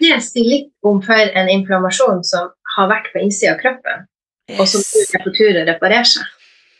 Det 0.00 0.16
sier 0.24 0.44
litt 0.44 0.68
om 0.84 0.98
for 1.04 1.32
en 1.40 1.48
inflammasjon 1.48 2.20
som 2.24 2.50
har 2.76 2.90
vært 2.90 3.08
på 3.14 3.22
innsida 3.24 3.54
av 3.54 3.62
kroppen, 3.62 4.04
og 4.58 4.68
som 4.68 4.84
er 4.84 5.24
på 5.24 5.32
tur 5.36 5.56
å 5.56 5.64
reparere 5.68 6.04
seg. 6.08 6.26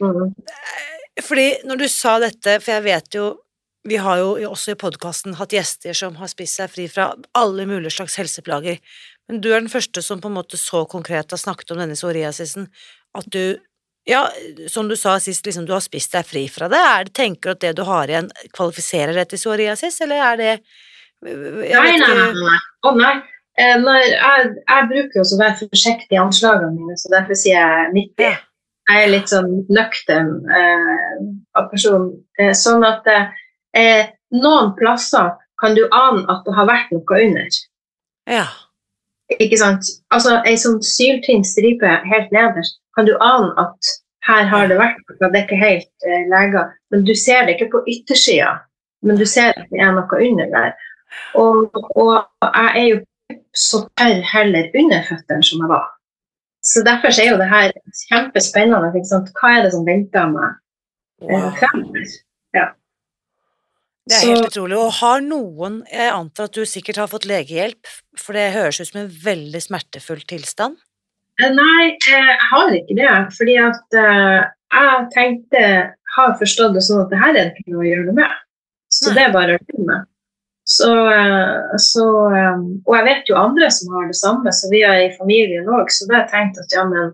Mm. 0.04 0.34
Fordi 1.24 1.46
når 1.68 1.80
du 1.82 1.86
sa 1.92 2.18
dette, 2.22 2.58
for 2.60 2.76
jeg 2.76 2.86
vet 2.86 3.16
jo 3.16 3.30
Vi 3.88 3.96
har 3.96 4.18
jo 4.20 4.34
også 4.50 4.74
i 4.74 4.76
podkasten 4.76 5.38
hatt 5.38 5.54
gjester 5.56 5.96
som 5.96 6.18
har 6.20 6.28
spist 6.28 6.58
seg 6.58 6.68
fri 6.68 6.84
fra 6.92 7.14
alle 7.32 7.64
mulige 7.64 7.94
slags 7.94 8.18
helseplager, 8.20 8.76
men 9.30 9.40
du 9.40 9.52
er 9.52 9.60
den 9.62 9.70
første 9.70 10.02
som 10.02 10.20
på 10.20 10.26
en 10.26 10.34
måte 10.40 10.58
så 10.58 10.82
konkret 10.90 11.30
har 11.30 11.38
snakket 11.38 11.70
om 11.70 11.78
denne 11.78 11.94
psoriasisen, 11.94 12.66
at 13.14 13.28
du 13.30 13.60
ja, 14.08 14.24
som 14.72 14.88
du 14.88 14.96
sa 14.96 15.18
sist, 15.20 15.44
liksom 15.46 15.66
du 15.68 15.74
har 15.74 15.82
spist 15.84 16.14
deg 16.16 16.26
fri 16.26 16.46
fra 16.50 16.70
det. 16.72 16.78
Er 16.80 17.04
det 17.06 17.12
tenker 17.14 17.50
du 17.50 17.52
at 17.52 17.60
det 17.62 17.72
du 17.78 17.82
har 17.86 18.10
igjen, 18.10 18.30
kvalifiserer 18.56 19.14
deg 19.14 19.28
til 19.30 19.38
psoriasis, 19.38 20.00
eller 20.06 20.24
er 20.30 20.40
det 20.40 20.54
Nei, 21.20 21.98
nei, 22.00 22.08
nei. 22.08 22.30
nei. 22.32 22.58
Å 22.88 22.90
nei. 22.96 23.16
Eh, 23.60 23.74
når 23.76 23.98
jeg, 24.00 24.46
jeg 24.56 24.86
bruker 24.88 25.18
jo 25.20 25.24
å 25.26 25.40
være 25.42 25.58
forsiktig 25.58 26.16
i 26.16 26.20
anslagene 26.22 26.72
mine, 26.72 26.96
så 26.96 27.12
derfor 27.12 27.36
sier 27.36 27.60
jeg 27.60 27.90
90. 27.92 28.38
Jeg 28.90 29.04
er 29.04 29.12
litt 29.12 29.28
sånn 29.28 29.50
nøktern 29.68 30.30
eh, 30.48 31.18
av 31.60 31.68
person. 31.68 32.08
Eh, 32.40 32.54
sånn 32.56 32.86
at 32.88 33.04
eh, 33.12 34.08
noen 34.32 34.72
plasser 34.80 35.36
kan 35.60 35.76
du 35.76 35.84
ane 35.92 36.24
at 36.32 36.40
det 36.48 36.56
har 36.56 36.70
vært 36.72 36.96
noe 36.96 37.20
under. 37.28 37.60
Ja. 38.32 38.48
Ikke 39.38 39.58
sant? 39.60 39.86
Altså 40.14 40.40
ei 40.48 40.56
sånn 40.58 40.80
syltynn 40.82 41.44
stripe 41.46 41.90
helt 42.10 42.32
nederst, 42.34 42.80
kan 42.96 43.06
du 43.06 43.14
ane 43.22 43.52
at 43.62 43.92
her 44.26 44.48
har 44.50 44.66
det 44.68 44.78
vært 44.80 44.98
noe, 45.20 45.30
det 45.30 45.38
er 45.38 45.44
ikke 45.46 45.60
helt 45.60 46.08
eh, 46.08 46.26
leger. 46.30 46.72
Men 46.92 47.06
du 47.06 47.14
ser 47.16 47.46
det 47.46 47.56
ikke 47.56 47.70
på 47.76 47.84
yttersida, 47.88 48.56
men 49.06 49.20
du 49.20 49.24
ser 49.28 49.54
at 49.54 49.70
det 49.70 49.80
er 49.80 49.94
noe 49.96 50.20
under 50.26 50.50
der. 50.52 50.74
Og, 51.38 51.78
og 51.98 52.12
jeg 52.42 52.82
er 52.82 52.88
jo 52.90 52.98
så 53.56 53.84
tørr 53.98 54.20
heller 54.32 54.68
under 54.78 55.06
føttene 55.08 55.46
som 55.46 55.62
jeg 55.62 55.70
var. 55.70 55.88
Så 56.62 56.82
derfor 56.86 57.14
er 57.14 57.30
jo 57.30 57.38
det 57.40 57.48
her 57.48 57.72
kjempespennende. 58.08 58.92
Ikke 58.92 59.08
sant? 59.08 59.30
Hva 59.38 59.54
er 59.56 59.64
det 59.64 59.72
som 59.74 59.86
venter 59.86 60.28
meg 60.34 61.30
eh, 61.30 61.48
fremover? 61.58 62.12
Ja. 62.56 62.66
Det 64.08 64.16
er 64.16 64.30
helt 64.32 64.48
utrolig. 64.48 64.76
Og 64.80 64.94
har 65.00 65.20
noen 65.24 65.82
Jeg 65.90 66.12
antar 66.12 66.48
at 66.48 66.56
du 66.56 66.64
sikkert 66.66 67.02
har 67.02 67.10
fått 67.10 67.28
legehjelp, 67.28 67.90
for 68.18 68.36
det 68.36 68.52
høres 68.56 68.80
ut 68.80 68.88
som 68.88 69.02
en 69.02 69.10
veldig 69.24 69.60
smertefull 69.62 70.22
tilstand. 70.28 70.78
Eh, 71.40 71.50
Nei, 71.54 71.90
eh, 71.94 72.30
jeg 72.30 72.38
har 72.50 72.76
ikke 72.76 72.96
det. 72.98 73.16
Fordi 73.36 73.56
at 73.64 73.98
eh, 73.98 74.38
jeg 74.76 75.08
tenkte, 75.14 75.64
har 76.16 76.38
forstått 76.40 76.76
det 76.76 76.84
sånn 76.86 77.04
at 77.04 77.12
det 77.12 77.20
her 77.20 77.34
er 77.34 77.50
det 77.50 77.60
ikke 77.60 77.74
noe 77.74 77.84
å 77.84 77.90
gjøre 77.90 78.06
noe 78.08 78.18
med. 78.22 78.40
Så 78.90 79.10
Nei. 79.10 79.16
det 79.16 79.26
er 79.26 79.36
bare 79.36 79.58
å 79.58 79.60
leve 79.62 79.86
med. 79.90 80.08
Så, 80.70 80.90
så, 81.82 82.04
og 82.30 82.92
jeg 82.94 83.04
vet 83.08 83.30
jo 83.30 83.38
andre 83.40 83.66
som 83.74 83.94
har 83.96 84.04
det 84.06 84.14
samme, 84.14 84.52
så 84.54 84.68
vi 84.70 84.84
er 84.86 85.00
i 85.02 85.14
familien 85.16 85.66
òg. 85.66 85.88
Så 85.90 86.06
da 86.06 86.20
har 86.20 86.28
jeg 86.28 86.30
tenkt 86.30 86.60
at 86.62 86.74
ja, 86.76 86.84
men 86.86 87.08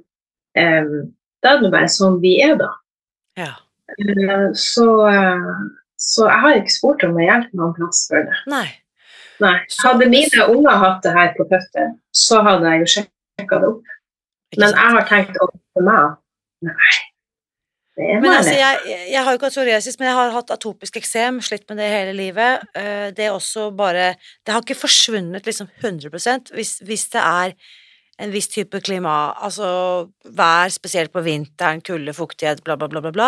da 1.41 1.55
er 1.55 1.63
det 1.63 1.71
bare 1.73 1.89
sånn 1.89 2.19
vi 2.21 2.35
er, 2.45 2.53
da. 2.61 2.69
Ja. 3.41 3.55
Så, 4.61 4.85
så 6.01 6.29
jeg 6.29 6.43
har 6.45 6.59
ikke 6.61 6.75
spurt 6.75 7.05
om 7.07 7.19
hjelp 7.21 7.53
noen 7.57 7.75
plass 7.77 8.05
for 8.11 8.27
det. 8.29 8.39
Nei. 8.53 8.67
Nei. 9.43 9.57
Hadde 9.83 10.09
mine 10.13 10.47
unger 10.53 10.81
hatt 10.81 11.03
det 11.05 11.13
her 11.17 11.35
på 11.37 11.47
føttene, 11.51 11.99
så 12.13 12.41
hadde 12.45 12.73
jeg 12.73 12.85
jo 12.85 12.93
sjekka 12.95 13.61
det 13.63 13.69
opp. 13.75 13.93
Men 14.57 14.73
jeg 14.73 14.97
har 14.97 15.11
tenkt 15.11 15.43
overfor 15.43 15.87
meg 15.91 16.17
Nei. 16.67 16.97
Det 17.97 18.05
er 18.13 18.21
Men 18.21 18.33
altså, 18.33 18.53
jeg, 18.53 18.99
jeg 19.09 19.23
har 19.25 19.33
jo 19.33 19.39
ikke 19.39 19.49
hatt 19.49 19.57
psoriasis, 19.57 19.97
men 19.99 20.09
jeg 20.11 20.17
har 20.19 20.35
hatt 20.35 20.53
atopisk 20.53 20.99
eksem, 21.01 21.41
slitt 21.45 21.65
med 21.69 21.81
det 21.81 21.89
hele 21.93 22.13
livet. 22.17 22.65
Eh, 22.77 23.09
Det 23.17 23.25
er 23.25 23.33
også 23.33 23.71
bare 23.77 24.15
Det 24.45 24.53
har 24.53 24.65
ikke 24.65 24.77
forsvunnet 24.77 25.49
liksom 25.49 25.69
100% 25.81 26.53
hvis, 26.57 26.79
hvis 26.85 27.09
det 27.13 27.23
er 27.25 27.57
en 28.19 28.33
viss 28.33 28.49
type 28.49 28.81
klima, 28.81 29.35
altså 29.45 29.67
vær, 30.25 30.71
spesielt 30.73 31.13
på 31.13 31.21
vinteren, 31.21 31.83
kulde, 31.85 32.15
fuktighet, 32.17 32.63
bla, 32.65 32.77
bla, 32.81 32.89
bla, 32.89 33.03
bla, 33.05 33.13
bla, 33.13 33.27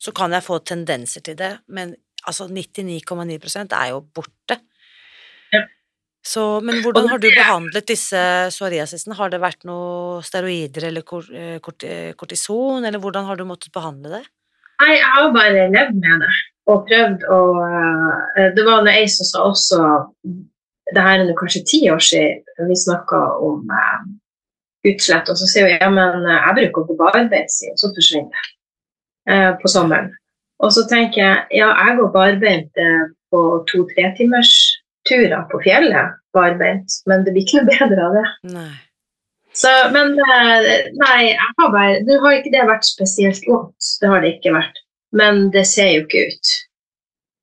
så 0.00 0.14
kan 0.16 0.32
jeg 0.32 0.46
få 0.46 0.56
tendenser 0.64 1.20
til 1.20 1.36
det, 1.36 1.50
men 1.68 1.92
altså 2.28 2.48
99,9 2.48 3.76
er 3.76 3.92
jo 3.92 4.00
borte. 4.14 4.58
Ja. 5.52 5.64
Så, 6.20 6.60
men 6.60 6.82
hvordan 6.84 7.08
har 7.08 7.20
du 7.20 7.30
behandlet 7.32 7.88
disse 7.88 8.20
psoriasisene? 8.52 9.16
Har 9.16 9.32
det 9.32 9.40
vært 9.40 9.64
noe 9.68 10.20
steroider 10.24 10.90
eller 10.90 11.00
eh, 11.32 11.56
kort, 11.64 11.84
eh, 11.86 12.12
kortison, 12.18 12.84
eller 12.84 13.00
hvordan 13.00 13.24
har 13.24 13.40
du 13.40 13.46
måttet 13.48 13.72
behandle 13.72 14.18
det? 14.18 14.24
Nei, 14.82 14.94
jeg 14.98 15.12
har 15.14 15.32
bare 15.32 15.66
levd 15.72 15.96
med 16.00 16.24
det 16.24 16.32
og 16.70 16.84
prøvd 16.86 17.24
å 17.32 17.40
eh, 17.64 18.50
Det 18.56 18.64
var 18.66 18.86
ei 18.92 19.08
som 19.10 19.26
sa 19.26 19.46
også 19.48 19.80
Det 20.92 21.02
her 21.02 21.24
er 21.24 21.32
kanskje 21.38 21.64
ti 21.66 21.80
år 21.90 22.02
siden 22.04 22.68
vi 22.68 22.76
snakka 22.76 23.20
om 23.40 23.64
utslett, 24.86 25.28
og 25.28 25.36
så 25.36 25.48
sier 25.48 25.66
hun 25.66 25.76
ja, 25.76 25.88
men 25.92 26.24
jeg 26.28 26.56
bruker 26.56 26.82
å 26.82 26.88
gå 26.88 26.96
barbeint, 27.00 27.52
sier 27.52 27.72
hun, 27.72 27.80
så 27.80 27.90
forsvinner 27.96 28.48
det 29.28 29.38
på 29.60 29.68
sommeren. 29.68 30.08
Og 30.60 30.72
så 30.74 30.84
tenker 30.90 31.22
jeg 31.22 31.60
ja, 31.62 31.70
jeg 31.72 31.96
går 31.98 32.12
barbeint 32.14 32.80
eh, 32.80 33.08
på 33.32 33.42
to-tre 33.70 34.10
timers 34.18 34.52
turer 35.08 35.46
på 35.50 35.62
fjellet, 35.64 36.16
barbeint, 36.36 37.00
men 37.08 37.24
det 37.24 37.32
blir 37.34 37.46
ikke 37.46 37.62
noe 37.62 37.70
bedre 37.70 38.08
av 38.08 38.16
det. 38.18 38.26
Nei. 38.54 38.70
Så, 39.56 39.70
men 39.94 40.12
eh, 40.14 40.90
nei, 41.00 41.16
jeg 41.32 41.54
har 41.58 41.72
bare, 41.72 42.02
nå 42.06 42.20
har 42.24 42.36
ikke 42.38 42.52
det 42.54 42.66
vært 42.68 42.86
spesielt 42.86 43.46
vondt. 43.48 43.94
Det 44.02 44.10
har 44.10 44.22
det 44.22 44.36
ikke 44.36 44.54
vært. 44.54 44.84
Men 45.16 45.48
det 45.54 45.64
ser 45.66 45.90
jo 45.94 46.04
ikke 46.04 46.28
ut. 46.30 46.52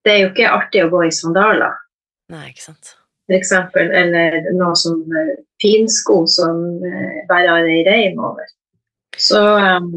Det 0.06 0.14
er 0.14 0.22
jo 0.22 0.30
ikke 0.32 0.54
artig 0.56 0.86
å 0.86 0.92
gå 0.94 1.04
i 1.08 1.12
sandaler, 1.12 1.76
Nei, 2.32 2.50
ikke 2.52 2.66
sant. 2.66 2.94
For 3.28 3.36
eksempel, 3.38 3.90
Eller 3.96 4.42
noe 4.56 4.76
som 4.80 5.00
eh, 5.16 5.36
finsko 5.64 6.22
som 6.32 6.60
bare 7.30 7.54
har 7.56 7.68
ei 7.68 7.82
reim 7.88 8.20
over. 8.20 8.48
Så, 9.18 9.42
eh, 9.58 9.88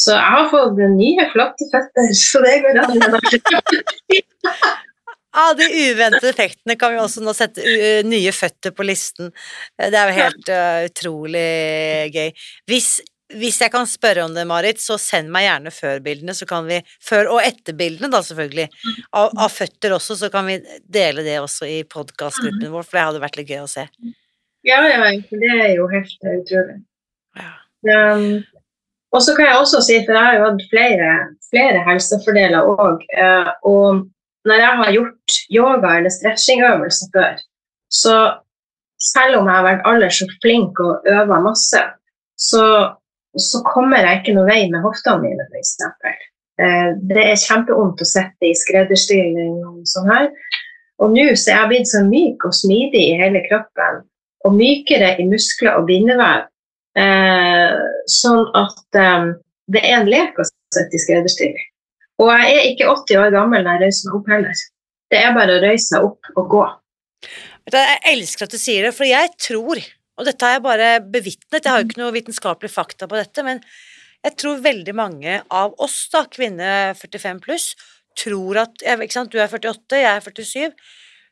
så 0.00 0.14
jeg 0.16 0.32
har 0.32 0.46
fått 0.48 0.78
nye, 0.94 1.26
flotte 1.32 1.66
føtter, 1.72 2.12
så 2.16 2.40
det 2.44 2.56
går 2.64 2.80
an. 2.80 2.94
Av 5.40 5.54
de 5.54 5.66
uventede 5.68 6.32
effektene 6.32 6.74
kan 6.78 6.94
vi 6.94 6.98
også 6.98 7.22
nå 7.22 7.34
sette 7.36 7.62
uh, 7.62 8.00
nye 8.08 8.32
føtter 8.34 8.72
på 8.74 8.86
listen. 8.86 9.30
Eh, 9.78 9.90
Det 9.92 9.98
er 10.00 10.10
jo 10.10 10.16
helt 10.16 10.50
uh, 10.50 10.80
utrolig 10.88 11.44
gøy. 12.16 12.32
Hvis, 12.70 12.88
hvis 13.36 13.60
jeg 13.62 13.70
kan 13.70 13.86
spørre 13.86 14.24
om 14.26 14.34
det, 14.34 14.46
Marit, 14.50 14.82
så 14.82 14.98
send 14.98 15.30
meg 15.30 15.46
gjerne 15.46 15.74
før-bildene, 15.74 16.34
så 16.34 16.48
kan 16.50 16.66
vi 16.66 16.80
Før- 16.98 17.30
og 17.36 17.44
etterbildene, 17.44 18.10
da, 18.10 18.24
selvfølgelig. 18.26 18.66
Av, 19.12 19.30
av 19.36 19.54
føtter 19.54 19.94
også, 19.94 20.16
så 20.18 20.32
kan 20.34 20.48
vi 20.50 20.58
dele 20.88 21.22
det 21.26 21.38
også 21.44 21.68
i 21.70 21.82
podkastgruppen 21.86 22.72
vår, 22.72 22.88
for 22.88 22.98
det 22.98 23.06
hadde 23.06 23.22
vært 23.28 23.38
litt 23.38 23.52
gøy 23.54 23.62
å 23.68 23.70
se. 23.70 23.86
Ja, 24.66 24.80
ja, 24.88 25.12
det 25.30 25.52
er 25.54 25.76
jo 25.76 25.86
helt 25.92 26.26
eh, 26.26 26.40
utrolig. 26.42 26.80
Ja. 27.38 27.52
Um, 28.16 28.42
og 29.10 29.22
så 29.24 29.34
kan 29.36 29.48
jeg 29.48 29.58
også 29.58 29.80
si, 29.82 29.98
for 30.06 30.14
jeg 30.14 30.26
har 30.26 30.36
jo 30.38 30.46
hatt 30.46 30.64
flere, 30.70 31.10
flere 31.50 31.84
helsefordeler 31.88 32.68
òg, 32.70 33.02
og 33.66 34.04
når 34.48 34.62
jeg 34.62 34.76
har 34.80 34.92
gjort 34.96 35.38
yoga 35.52 35.96
eller 35.98 36.14
stretchingøvelser 36.14 37.10
før, 37.14 37.42
så 37.90 38.14
selv 39.00 39.40
om 39.40 39.48
jeg 39.48 39.56
har 39.56 39.66
vært 39.66 39.86
aller 39.88 40.12
så 40.14 40.28
flink 40.42 40.80
og 40.84 41.08
øva 41.08 41.40
masse, 41.44 41.80
så, 42.40 42.64
så 43.36 43.62
kommer 43.66 44.04
jeg 44.04 44.20
ikke 44.20 44.36
noe 44.36 44.48
vei 44.48 44.62
med 44.72 44.84
hoftene 44.84 45.24
mine, 45.24 45.46
f.eks. 45.50 45.74
Eh, 46.60 46.90
det 47.08 47.24
er 47.24 47.40
kjempevondt 47.40 48.02
å 48.04 48.08
sitte 48.08 48.48
i 48.48 48.56
skredderstilling 48.56 49.58
og 49.64 49.80
sånn 49.88 50.10
her. 50.12 50.30
Og 51.00 51.14
nå 51.14 51.30
så 51.32 51.52
er 51.52 51.62
jeg 51.62 51.70
blitt 51.72 51.90
så 51.90 52.04
myk 52.04 52.44
og 52.48 52.56
smidig 52.56 53.06
i 53.08 53.18
hele 53.20 53.42
kroppen, 53.48 54.02
og 54.44 54.56
mykere 54.56 55.14
i 55.20 55.28
muskler 55.28 55.78
og 55.80 55.88
bindevev. 55.88 56.46
Eh, 57.00 57.76
sånn 58.10 58.48
at 58.58 58.98
eh, 58.98 59.30
det 59.72 59.82
er 59.86 60.00
en 60.00 60.10
lek 60.10 60.38
å 60.40 60.46
sitte 60.46 60.96
i 60.96 61.02
skredderstilling. 61.02 61.68
Og 62.20 62.28
jeg 62.34 62.56
er 62.56 62.66
ikke 62.72 62.90
80 62.90 63.22
år 63.22 63.32
gammel 63.34 63.64
når 63.64 63.78
jeg 63.78 63.82
reiser 63.86 64.08
meg 64.08 64.18
opp 64.18 64.34
heller. 64.34 64.64
Det 65.10 65.20
er 65.20 65.36
bare 65.36 65.56
å 65.56 65.62
røyse 65.62 65.86
seg 65.86 66.08
opp 66.10 66.32
og 66.36 66.50
gå. 66.52 66.64
Jeg 67.70 68.00
elsker 68.10 68.46
at 68.46 68.54
du 68.54 68.60
sier 68.60 68.86
det, 68.86 68.92
for 68.96 69.08
jeg 69.08 69.30
tror, 69.40 69.80
og 70.18 70.26
dette 70.26 70.46
har 70.46 70.56
jeg 70.56 70.64
bare 70.64 70.90
bevitnet, 71.04 71.62
jeg 71.62 71.70
har 71.70 71.80
jo 71.80 71.88
ikke 71.88 72.00
noe 72.00 72.14
vitenskapelig 72.14 72.70
fakta 72.72 73.08
på 73.08 73.18
dette, 73.18 73.44
men 73.46 73.62
jeg 74.26 74.36
tror 74.40 74.62
veldig 74.64 74.94
mange 74.96 75.38
av 75.54 75.76
oss, 75.80 76.02
da, 76.12 76.24
kvinner 76.28 76.92
45 76.98 77.40
pluss, 77.44 77.70
tror 78.18 78.64
at 78.66 78.82
ikke 78.82 79.16
sant, 79.16 79.32
Du 79.32 79.40
er 79.40 79.48
48, 79.48 80.00
jeg 80.02 80.10
er 80.10 80.24
47. 80.26 80.74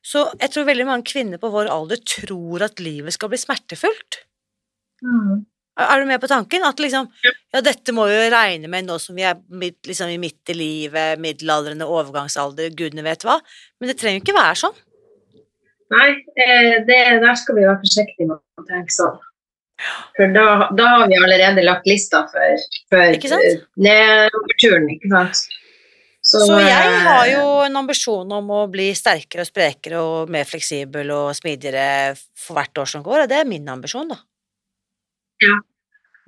Så 0.08 0.24
jeg 0.38 0.54
tror 0.54 0.68
veldig 0.68 0.86
mange 0.88 1.08
kvinner 1.10 1.42
på 1.42 1.50
vår 1.52 1.68
alder 1.72 2.00
tror 2.06 2.64
at 2.64 2.80
livet 2.80 3.12
skal 3.16 3.32
bli 3.32 3.40
smertefullt. 3.40 4.22
Er 5.02 5.57
er 5.84 6.00
du 6.00 6.08
med 6.08 6.20
på 6.22 6.30
tanken? 6.30 6.64
At 6.66 6.80
liksom 6.82 7.08
Ja, 7.24 7.62
dette 7.64 7.94
må 7.96 8.08
vi 8.08 8.16
jo 8.16 8.26
regne 8.34 8.70
med 8.70 8.88
nå 8.88 8.98
som 9.02 9.16
vi 9.18 9.24
er 9.26 9.38
midt, 9.48 9.80
liksom 9.88 10.10
i 10.12 10.18
midt 10.20 10.52
i 10.52 10.56
livet, 10.58 11.20
middelaldrende, 11.22 11.86
overgangsalder, 11.86 12.74
gudene 12.76 13.06
vet 13.06 13.24
hva. 13.26 13.38
Men 13.78 13.92
det 13.92 13.98
trenger 14.00 14.20
jo 14.20 14.26
ikke 14.26 14.38
være 14.38 14.58
sånn. 14.64 14.76
Nei, 15.94 16.08
eh, 16.36 16.74
det, 16.84 16.98
der 17.22 17.38
skal 17.40 17.56
vi 17.56 17.64
være 17.64 17.80
forsiktige 17.80 18.28
med 18.28 18.36
å 18.38 18.66
tenke 18.68 18.92
sånn. 18.92 19.16
For 20.16 20.34
da, 20.34 20.46
da 20.74 20.88
har 20.90 21.06
vi 21.08 21.16
allerede 21.16 21.62
lagt 21.64 21.86
lista 21.88 22.24
for, 22.32 22.66
for 22.90 23.04
eh, 23.04 23.14
ikke 23.16 23.30
sant. 23.30 23.62
Så, 26.28 26.42
jeg 26.60 26.88
eh, 26.90 27.04
har 27.06 27.28
jo 27.30 27.44
en 27.64 27.78
ambisjon 27.80 28.32
om 28.36 28.50
å 28.52 28.64
bli 28.68 28.90
sterkere 28.96 29.46
og 29.46 29.48
sprekere 29.48 30.02
og 30.02 30.32
mer 30.32 30.44
fleksibel 30.48 31.08
og 31.14 31.30
smidigere 31.38 32.18
for 32.36 32.58
hvert 32.58 32.82
år 32.82 32.90
som 32.90 33.04
går, 33.06 33.22
og 33.22 33.30
det 33.30 33.38
er 33.38 33.48
min 33.48 33.70
ambisjon, 33.72 34.10
da. 34.10 34.18
Ja. 35.46 35.54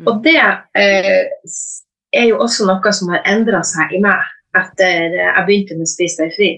Og 0.08 0.22
det 0.24 0.40
eh, 0.40 1.26
er 2.16 2.26
jo 2.30 2.40
også 2.40 2.66
noe 2.68 2.92
som 2.96 3.12
har 3.14 3.24
endra 3.28 3.62
seg 3.66 3.92
i 3.96 4.00
meg 4.02 4.22
etter 4.56 5.14
jeg 5.14 5.44
begynte 5.46 5.76
med 5.78 5.90
Spis 5.90 6.16
deg 6.18 6.32
fri. 6.34 6.50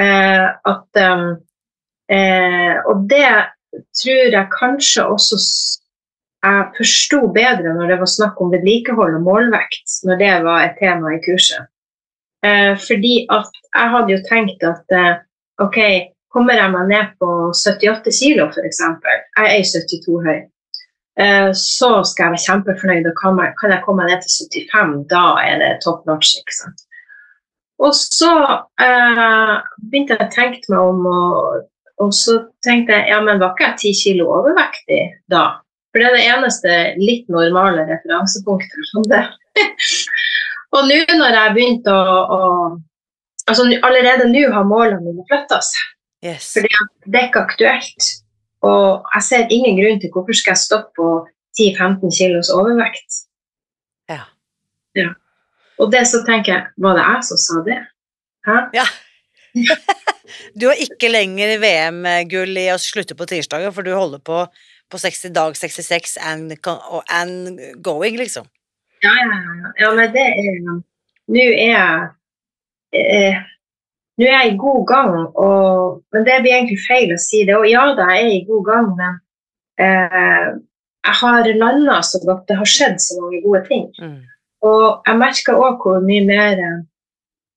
Eh, 0.00 0.44
at, 0.46 1.00
um, 1.02 1.32
eh, 2.12 2.76
og 2.88 3.06
det 3.10 3.30
tror 3.98 4.36
jeg 4.36 4.52
kanskje 4.54 5.06
også 5.10 5.40
jeg 6.42 6.62
forsto 6.76 7.20
bedre 7.34 7.74
når 7.76 7.92
det 7.92 7.98
var 8.00 8.10
snakk 8.10 8.40
om 8.42 8.50
vedlikehold 8.50 9.18
og 9.18 9.26
målvekt, 9.26 10.00
når 10.06 10.18
det 10.18 10.32
var 10.46 10.64
et 10.64 10.80
tema 10.80 11.12
i 11.14 11.20
kurset. 11.22 11.68
Eh, 12.42 12.74
fordi 12.82 13.26
at 13.30 13.60
jeg 13.68 13.92
hadde 13.94 14.12
jo 14.12 14.22
tenkt 14.26 14.64
at 14.66 14.96
eh, 14.98 15.20
OK, 15.62 15.78
kommer 16.34 16.58
jeg 16.58 16.72
meg 16.74 16.88
ned 16.90 17.12
på 17.22 17.28
78 17.54 18.10
kg 18.18 18.48
f.eks., 18.48 18.80
jeg 18.82 19.52
er 19.60 19.68
72 19.70 20.16
høy, 20.26 20.40
eh, 20.40 20.48
så 21.18 21.90
skal 22.08 22.24
jeg 22.24 22.32
være 22.32 22.44
kjempefornøyd. 22.46 23.08
Og 23.10 23.18
kan, 23.20 23.42
jeg, 23.42 23.82
komme 23.84 24.06
ned 24.08 24.24
til 24.24 24.64
75, 24.70 24.94
da 25.12 25.26
er 25.44 25.60
det 25.60 25.72
top 25.84 26.06
notch. 26.08 26.38
ikke 26.40 26.56
sant? 26.56 26.86
Og 27.82 27.94
så 27.96 28.30
eh, 28.80 29.54
begynte 29.90 30.16
jeg 30.16 30.26
å 30.28 30.32
tenke 30.32 30.72
meg 30.72 30.92
om, 30.92 31.06
og, 31.08 31.64
og, 31.98 32.12
så 32.14 32.38
tenkte 32.64 32.94
jeg 32.94 33.10
ja, 33.10 33.18
men 33.24 33.42
var 33.42 33.56
ikke 33.56 33.72
jeg 33.72 33.94
10 33.96 34.00
kilo 34.04 34.28
overvektig 34.36 35.02
da? 35.32 35.44
For 35.92 36.00
det 36.00 36.08
er 36.08 36.16
det 36.16 36.28
eneste 36.30 36.76
litt 37.00 37.26
normale 37.32 37.84
referansepunktet 37.90 38.88
som 38.92 39.04
det. 39.10 39.24
og 40.76 40.86
nå 40.88 41.00
når 41.18 41.38
jeg 41.38 41.54
begynte 41.58 41.92
å, 41.92 42.14
å 42.22 42.40
altså 43.50 43.66
Allerede 43.82 44.30
nå 44.30 44.46
har 44.54 44.68
målene 44.68 45.02
mine 45.02 45.26
flytta 45.28 45.58
seg. 45.66 45.88
Yes. 46.22 46.52
For 46.54 46.64
det 46.64 47.18
er 47.18 47.28
ikke 47.28 47.42
aktuelt. 47.48 48.12
Og 48.62 49.06
jeg 49.14 49.26
ser 49.26 49.54
ingen 49.54 49.78
grunn 49.78 50.00
til 50.00 50.12
hvorfor 50.14 50.36
skal 50.38 50.54
jeg 50.54 50.62
stoppe 50.62 50.94
på 50.98 51.08
10-15 51.58 52.12
kilos 52.18 52.50
overvekt. 52.54 53.22
Ja. 54.10 54.22
ja. 54.96 55.10
Og 55.82 55.90
det 55.92 56.04
så 56.08 56.22
tenker 56.26 56.54
jeg, 56.54 56.68
var 56.84 56.96
det 56.98 57.06
jeg 57.08 57.24
som 57.28 57.40
sa 57.42 57.62
det? 57.66 57.80
Hæ? 58.46 58.58
Ja. 58.78 58.86
du 60.58 60.68
har 60.70 60.78
ikke 60.80 61.10
lenger 61.12 61.58
VM-gull 61.60 62.56
i 62.62 62.70
å 62.72 62.78
slutte 62.80 63.18
på 63.18 63.28
tirsdager, 63.28 63.74
for 63.74 63.84
du 63.84 63.92
holder 63.96 64.22
på 64.24 64.46
på 64.92 64.98
60 65.00 65.32
dag 65.32 65.56
66 65.56 66.18
and, 66.20 66.52
and 67.08 67.60
going, 67.82 68.16
liksom. 68.16 68.44
Ja, 69.02 69.12
ja, 69.16 69.38
ja. 69.38 69.70
ja 69.78 69.92
men 69.96 70.12
det 70.12 70.26
er 70.26 70.58
Nå 71.32 71.38
er 71.38 71.70
jeg 71.70 72.98
eh, 72.98 73.36
nå 74.20 74.26
er 74.28 74.34
jeg 74.34 74.52
i 74.52 74.58
god 74.60 74.82
gang, 74.88 75.14
og, 75.40 76.02
men 76.12 76.26
det 76.26 76.40
blir 76.42 76.56
egentlig 76.58 76.82
feil 76.84 77.14
å 77.14 77.20
si 77.20 77.44
det. 77.48 77.56
Og 77.56 77.64
ja 77.70 77.86
da, 77.96 78.10
jeg 78.12 78.26
er 78.26 78.34
i 78.36 78.44
god 78.48 78.66
gang, 78.68 78.90
men 78.98 79.18
eh, 79.80 80.48
jeg 81.02 81.18
har 81.22 81.50
landa 81.58 81.98
så 82.06 82.20
godt. 82.26 82.44
Det 82.50 82.58
har 82.60 82.68
skjedd 82.68 83.00
så 83.02 83.18
mange 83.22 83.40
gode 83.44 83.64
ting. 83.70 83.88
Mm. 83.98 84.20
Og 84.68 85.08
jeg 85.08 85.18
merker 85.18 85.58
òg 85.58 85.82
hvor 85.82 86.04
mye 86.04 86.26
mer 86.28 86.60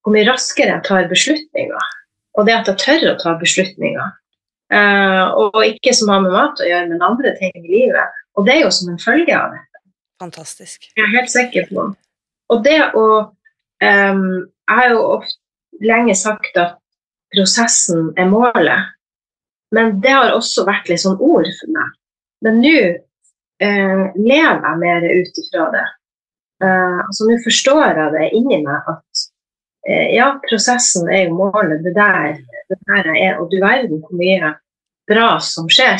hvor 0.05 0.13
mye 0.13 0.27
raskere 0.27 0.69
jeg 0.69 0.85
tar 0.85 1.07
beslutninger. 1.09 1.91
Og 2.37 2.45
det 2.45 2.53
at 2.53 2.67
jeg 2.69 2.81
tør 2.83 3.07
å 3.11 3.19
ta 3.21 3.33
beslutninger. 3.41 4.11
Eh, 4.73 5.23
og 5.41 5.57
ikke 5.65 5.93
som 5.97 6.11
har 6.13 6.21
med 6.23 6.33
mat 6.35 6.61
å 6.61 6.67
gjøre, 6.67 6.89
men 6.91 7.05
andre 7.05 7.33
ting 7.39 7.53
i 7.57 7.69
livet. 7.69 8.19
Og 8.37 8.45
det 8.45 8.55
er 8.55 8.65
jo 8.65 8.73
som 8.75 8.91
en 8.91 9.01
følge 9.01 9.37
av 9.37 9.55
dette. 9.55 9.81
Fantastisk. 10.21 10.85
Jeg 10.93 11.03
er 11.03 11.15
helt 11.15 11.33
sikker 11.33 11.69
på. 11.71 11.87
Og 12.53 12.61
det 12.65 12.77
å 12.93 13.05
um, 13.25 14.27
Jeg 14.65 14.77
har 14.79 14.91
jo 14.93 15.01
ofte 15.17 15.39
lenge 15.83 16.15
sagt 16.17 16.57
at 16.59 16.77
prosessen 17.35 18.11
er 18.19 18.29
målet. 18.31 18.91
Men 19.75 19.99
det 20.03 20.13
har 20.13 20.35
også 20.35 20.65
vært 20.67 20.89
litt 20.89 21.03
sånn 21.03 21.19
ord 21.19 21.47
for 21.59 21.75
meg. 21.75 21.93
Men 22.45 22.59
nå 22.63 22.75
eh, 22.79 24.03
lever 24.15 24.67
jeg 24.67 24.81
mer 24.81 25.07
ut 25.09 25.39
ifra 25.41 25.69
det. 25.73 25.85
Eh, 26.63 26.99
altså 27.03 27.27
Nå 27.27 27.39
forstår 27.43 27.81
jeg 27.85 28.11
det 28.13 28.27
inni 28.37 28.61
meg 28.63 28.91
at 28.91 29.23
eh, 29.89 30.11
ja, 30.15 30.29
prosessen 30.45 31.09
er 31.11 31.25
jo 31.25 31.39
målet. 31.39 31.81
Det 31.83 31.95
der, 31.97 32.37
det 32.71 32.79
der 32.87 33.11
er, 33.15 33.39
Og 33.41 33.49
du 33.51 33.59
verden 33.63 34.03
hvor 34.03 34.15
mye 34.19 34.53
bra 35.09 35.35
som 35.43 35.67
skjer 35.69 35.99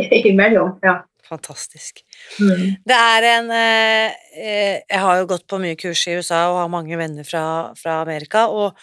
imellom. 0.32 0.78
ja. 0.84 1.02
Fantastisk. 1.28 2.02
Mm. 2.38 2.76
Det 2.86 2.96
er 2.96 3.26
en 3.32 3.50
eh, 3.50 4.14
eh, 4.36 4.76
Jeg 4.90 5.00
har 5.00 5.18
jo 5.18 5.30
gått 5.32 5.46
på 5.50 5.58
mye 5.58 5.76
kurs 5.78 6.06
i 6.06 6.14
USA 6.18 6.46
og 6.52 6.60
har 6.60 6.70
mange 6.70 6.98
venner 6.98 7.26
fra, 7.26 7.74
fra 7.78 8.00
Amerika, 8.04 8.46
og 8.46 8.78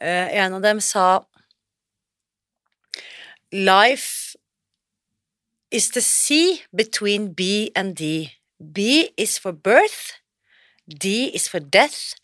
eh, 0.00 0.30
en 0.38 0.58
av 0.60 0.62
dem 0.62 0.80
sa 0.80 1.24
Life 3.50 4.36
is 5.72 5.90
the 5.90 6.00
sea 6.00 6.62
between 6.76 7.34
B 7.34 7.70
and 7.74 7.96
D. 7.96 8.30
B 8.60 9.10
is 9.16 9.38
for 9.38 9.52
birth, 9.52 10.20
D 10.86 11.30
is 11.34 11.48
for 11.48 11.58
death, 11.58 12.14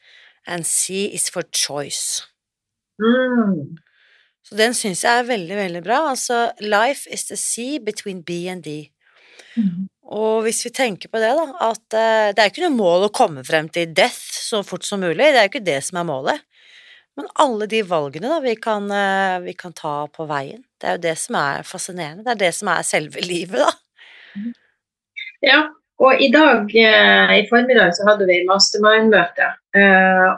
and 0.46 0.66
C 0.66 1.07
is 1.07 1.31
for 1.31 1.42
choice. 1.42 2.22
Mm. 2.98 3.76
Så 4.44 4.55
den 4.55 4.74
syns 4.74 5.05
jeg 5.05 5.18
er 5.18 5.22
veldig, 5.26 5.57
veldig 5.57 5.83
bra. 5.83 6.11
Altså, 6.11 6.52
life 6.61 7.11
is 7.12 7.24
the 7.24 7.37
sea 7.37 7.79
between 7.79 8.22
B 8.22 8.46
and 8.48 8.62
D. 8.62 8.92
Mm. 9.56 9.86
Og 10.14 10.44
hvis 10.46 10.60
vi 10.68 10.72
tenker 10.74 11.10
på 11.10 11.20
det, 11.22 11.32
da, 11.34 11.46
at 11.66 11.96
uh, 11.96 12.28
det 12.34 12.42
er 12.42 12.52
ikke 12.52 12.66
noe 12.66 12.76
mål 12.76 13.08
å 13.08 13.14
komme 13.14 13.42
frem 13.46 13.70
til 13.72 13.90
death 13.96 14.36
så 14.38 14.62
fort 14.66 14.86
som 14.86 15.02
mulig, 15.02 15.18
det 15.18 15.40
er 15.40 15.48
jo 15.48 15.54
ikke 15.54 15.66
det 15.66 15.80
som 15.86 16.00
er 16.00 16.06
målet. 16.06 16.44
Men 17.16 17.30
alle 17.42 17.66
de 17.70 17.80
valgene 17.88 18.30
da, 18.30 18.38
vi 18.44 18.54
kan, 18.60 18.86
uh, 18.92 19.40
vi 19.42 19.56
kan 19.58 19.74
ta 19.74 19.96
på 20.12 20.28
veien, 20.30 20.62
det 20.78 20.90
er 20.90 20.98
jo 20.98 21.04
det 21.08 21.16
som 21.18 21.40
er 21.40 21.66
fascinerende. 21.66 22.26
Det 22.26 22.36
er 22.36 22.44
det 22.44 22.52
som 22.54 22.70
er 22.70 22.86
selve 22.86 23.24
livet, 23.24 23.64
da. 23.64 23.72
Ja, 25.44 25.60
og 26.04 26.22
i 26.22 26.30
dag 26.30 26.70
uh, 26.70 27.34
i 27.34 27.42
formiddag 27.50 27.96
så 27.96 28.06
hadde 28.06 28.28
vi 28.30 28.44
mastermind-møte. 28.46 29.52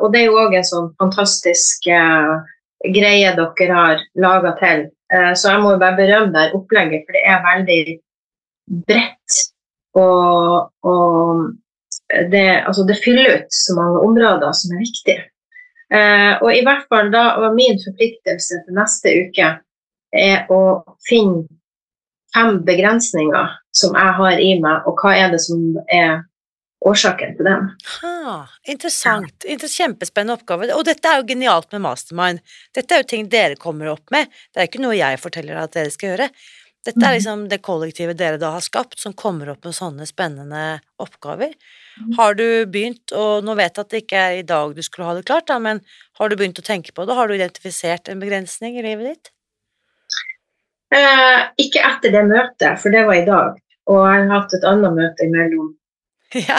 og 0.00 0.09
det 0.14 0.22
er 0.22 0.31
jo 0.31 0.38
òg 0.40 0.57
en 0.59 0.64
sånn 0.66 0.88
fantastisk 0.98 1.85
greie 1.87 3.35
dere 3.37 3.74
har 3.76 4.00
laga 4.18 4.50
til. 4.59 4.81
så 5.38 5.52
jeg 5.52 5.62
må 5.62 5.76
jo 5.76 5.81
bare 5.83 5.98
berømme 5.98 6.35
det 6.35 6.57
opplegget, 6.59 7.04
for 7.07 7.14
det 7.14 7.22
er 7.22 7.44
veldig 7.44 7.83
bredt. 8.68 9.40
Og, 9.98 10.68
og 10.87 12.31
det, 12.33 12.46
altså 12.68 12.85
det, 12.88 13.00
fyller 13.04 13.35
ut 13.35 13.52
så 13.54 13.74
mange 13.78 14.04
områder 14.07 14.54
som 14.57 14.76
er 14.76 14.85
viktige. 14.85 15.24
Eh, 15.94 16.35
og 16.42 16.50
i 16.52 16.62
hvert 16.66 16.85
fall 16.92 17.11
da 17.12 17.24
var 17.40 17.57
min 17.57 17.78
forpliktelse 17.81 18.62
til 18.64 18.76
neste 18.76 19.14
uke 19.24 19.52
er 20.16 20.50
å 20.52 20.62
finne 21.09 21.46
fem 22.37 22.61
begrensninger 22.64 23.54
som 23.76 23.96
jeg 23.96 24.16
har 24.20 24.40
i 24.42 24.50
meg, 24.61 24.85
og 24.88 25.00
hva 25.00 25.14
er 25.16 25.33
det 25.33 25.40
som 25.40 25.62
er 25.88 26.20
årsaken 26.87 27.35
til 27.38 27.48
dem. 27.48 27.66
Ha, 28.02 28.37
interessant. 28.70 29.46
Kjempespennende 29.48 30.37
oppgave. 30.38 30.70
Og 30.76 30.85
dette 30.87 31.11
er 31.11 31.20
jo 31.20 31.28
genialt 31.33 31.72
med 31.74 31.83
Mastermind. 31.85 32.42
Dette 32.76 32.94
er 32.94 33.02
jo 33.02 33.09
ting 33.14 33.26
dere 33.33 33.59
kommer 33.61 33.90
opp 33.94 34.14
med. 34.14 34.31
Det 34.52 34.62
er 34.62 34.70
ikke 34.70 34.83
noe 34.85 34.98
jeg 34.98 35.20
forteller 35.22 35.59
at 35.59 35.74
dere 35.74 35.94
skal 35.94 36.12
gjøre. 36.12 36.28
Dette 36.88 37.03
er 37.05 37.11
mm. 37.11 37.16
liksom 37.18 37.40
det 37.51 37.59
kollektivet 37.61 38.16
dere 38.16 38.40
da 38.40 38.55
har 38.55 38.64
skapt, 38.64 38.96
som 38.96 39.12
kommer 39.12 39.51
opp 39.53 39.66
med 39.66 39.77
sånne 39.77 40.07
spennende 40.09 40.79
oppgaver. 40.96 41.51
Mm. 42.01 42.12
Har 42.16 42.38
du 42.38 42.46
begynt, 42.64 43.12
og 43.12 43.44
nå 43.44 43.57
vet 43.59 43.77
jeg 43.77 43.85
at 43.85 43.90
det 43.92 44.01
ikke 44.07 44.22
er 44.22 44.37
i 44.38 44.46
dag 44.48 44.72
du 44.72 44.81
skulle 44.87 45.11
ha 45.11 45.16
det 45.18 45.27
klart, 45.29 45.51
da, 45.51 45.59
men 45.61 45.83
har 46.16 46.31
du 46.31 46.37
begynt 46.40 46.61
å 46.62 46.64
tenke 46.64 46.94
på 46.96 47.05
det? 47.05 47.16
Har 47.18 47.29
du 47.29 47.35
identifisert 47.37 48.09
en 48.09 48.22
begrensning 48.22 48.79
i 48.79 48.85
livet 48.87 49.11
ditt? 49.11 49.33
Eh, 50.96 51.40
ikke 51.61 51.83
etter 51.85 52.14
det 52.14 52.24
møtet, 52.31 52.81
for 52.81 52.94
det 52.94 53.05
var 53.05 53.18
i 53.18 53.27
dag. 53.27 53.59
Og 53.88 54.01
jeg 54.01 54.22
har 54.22 54.33
hatt 54.33 54.57
et 54.57 54.64
annet 54.68 54.96
møte 54.96 55.29
imellom 55.29 55.68
ja. 56.48 56.57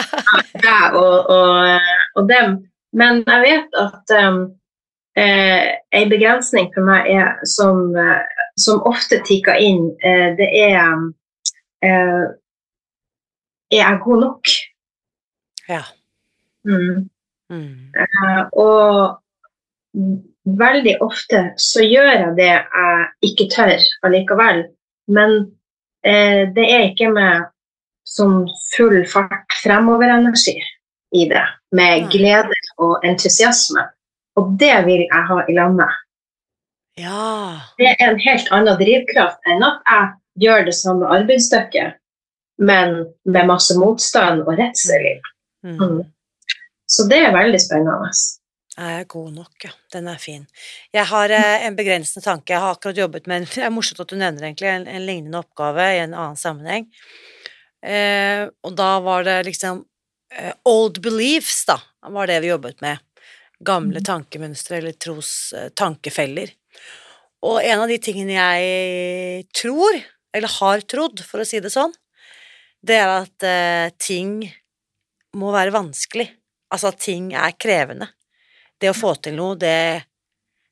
deg 0.54 0.98
og, 0.98 1.26
og, 1.30 1.90
og, 2.14 2.22
dem. 2.30 2.56
Men 2.94 3.24
jeg 3.26 3.42
vet 3.46 3.76
at 3.78 4.14
um, 4.26 4.40
eh, 5.18 5.74
en 5.94 6.10
begrensning 6.10 6.70
for 6.74 6.86
meg 6.86 7.10
er 7.10 7.34
som 7.46 7.90
eh, 7.98 8.39
som 8.60 8.82
ofte 8.88 9.20
tikker 9.26 9.58
inn, 9.60 9.90
eh, 10.04 10.30
det 10.38 10.50
er 10.64 10.76
eh, 11.84 12.26
Er 13.70 13.78
jeg 13.78 14.00
god 14.02 14.20
nok? 14.20 14.50
Ja. 15.68 15.82
Mm. 16.66 17.08
Mm. 17.50 17.92
Eh, 17.94 18.40
og 18.52 19.20
veldig 20.58 20.96
ofte 21.06 21.44
så 21.54 21.84
gjør 21.86 22.10
jeg 22.10 22.32
det 22.40 22.48
jeg 22.50 23.04
ikke 23.30 23.46
tør 23.54 23.86
allikevel. 24.02 24.64
Men 25.06 25.52
det 26.02 26.64
er 26.64 26.88
ikke 26.88 27.10
med 27.12 27.46
som 28.08 28.46
full 28.72 29.04
fart 29.06 29.54
fremover-energi 29.62 30.56
i 31.14 31.26
det. 31.30 31.44
Med 31.76 32.10
glede 32.10 32.58
og 32.78 33.04
entusiasme. 33.06 33.84
Og 34.40 34.56
det 34.58 34.74
vil 34.86 35.04
jeg 35.04 35.26
ha 35.30 35.42
i 35.46 35.54
landet. 35.54 35.92
Ja. 37.00 37.60
Det 37.80 37.94
er 37.96 38.10
en 38.10 38.20
helt 38.20 38.50
annen 38.54 38.78
drivkraft 38.80 39.48
enn 39.50 39.64
at 39.66 39.80
jeg 39.88 40.44
gjør 40.44 40.66
det 40.68 40.74
samme 40.76 41.08
arbeidsstykket, 41.16 41.96
men 42.60 43.00
med 43.24 43.48
masse 43.48 43.76
motstand 43.78 44.44
og 44.46 44.56
redsel. 44.60 45.08
Mm. 45.66 45.78
mm. 45.80 46.00
Så 46.90 47.04
det 47.06 47.20
er 47.22 47.34
veldig 47.34 47.58
spennende. 47.62 48.10
Jeg 48.74 49.00
er 49.00 49.04
god 49.10 49.32
nok, 49.34 49.52
ja. 49.62 49.70
Den 49.92 50.08
er 50.10 50.18
fin. 50.18 50.46
Jeg 50.94 51.04
har 51.10 51.30
eh, 51.34 51.66
en 51.66 51.76
begrensende 51.78 52.24
tanke. 52.24 52.54
Jeg 52.54 52.62
har 52.62 52.74
akkurat 52.74 52.98
jobbet 52.98 53.26
med 53.30 53.42
en 53.42 53.48
Det 53.54 53.66
er 53.66 53.74
morsomt 53.74 54.00
at 54.02 54.10
du 54.10 54.16
nevner 54.18 54.48
egentlig 54.48 54.70
en, 54.72 54.86
en 54.88 55.06
lignende 55.06 55.38
oppgave 55.42 55.86
i 55.94 56.00
en 56.02 56.14
annen 56.14 56.38
sammenheng. 56.40 56.88
Eh, 57.86 58.46
og 58.66 58.74
da 58.78 58.90
var 59.04 59.24
det 59.28 59.36
liksom 59.46 59.84
eh, 60.34 60.52
old 60.68 61.00
beliefs, 61.04 61.62
da, 61.68 61.78
var 62.12 62.30
det 62.30 62.40
vi 62.44 62.50
jobbet 62.52 62.80
med. 62.84 62.98
Gamle 63.60 64.00
Mhm. 64.00 64.06
tankemønstre 64.08 64.78
eller 64.80 64.92
tros 64.96 65.52
eh, 65.56 65.68
tankefeller. 65.76 66.50
Og 67.46 67.60
en 67.64 67.84
av 67.84 67.88
de 67.88 67.96
tingene 68.02 68.36
jeg 68.36 69.46
tror, 69.56 69.96
eller 70.36 70.56
har 70.60 70.84
trodd, 70.88 71.22
for 71.24 71.42
å 71.42 71.48
si 71.48 71.60
det 71.62 71.72
sånn, 71.72 71.94
det 72.84 72.96
er 73.00 73.12
at 73.12 73.46
eh, 73.46 73.92
ting 74.00 74.42
må 75.36 75.52
være 75.54 75.74
vanskelig. 75.74 76.28
Altså 76.70 76.90
at 76.92 77.00
ting 77.02 77.32
er 77.36 77.56
krevende. 77.60 78.10
Det 78.80 78.90
å 78.92 78.96
få 78.96 79.14
til 79.20 79.36
noe, 79.36 79.56
det, 79.60 80.02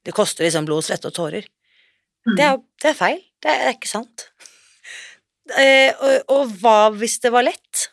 det 0.04 0.14
koster 0.16 0.46
liksom 0.46 0.68
blod, 0.68 0.86
svette 0.86 1.10
og 1.10 1.16
tårer. 1.16 1.48
Det 2.36 2.44
er, 2.44 2.58
det 2.82 2.90
er 2.92 2.96
feil. 2.96 3.20
Det 3.42 3.52
er 3.52 3.74
ikke 3.74 3.90
sant. 3.90 4.28
Eh, 5.56 5.92
og, 5.94 6.32
og 6.34 6.56
hva 6.60 6.90
hvis 6.96 7.18
det 7.24 7.32
var 7.32 7.46
lett? 7.46 7.88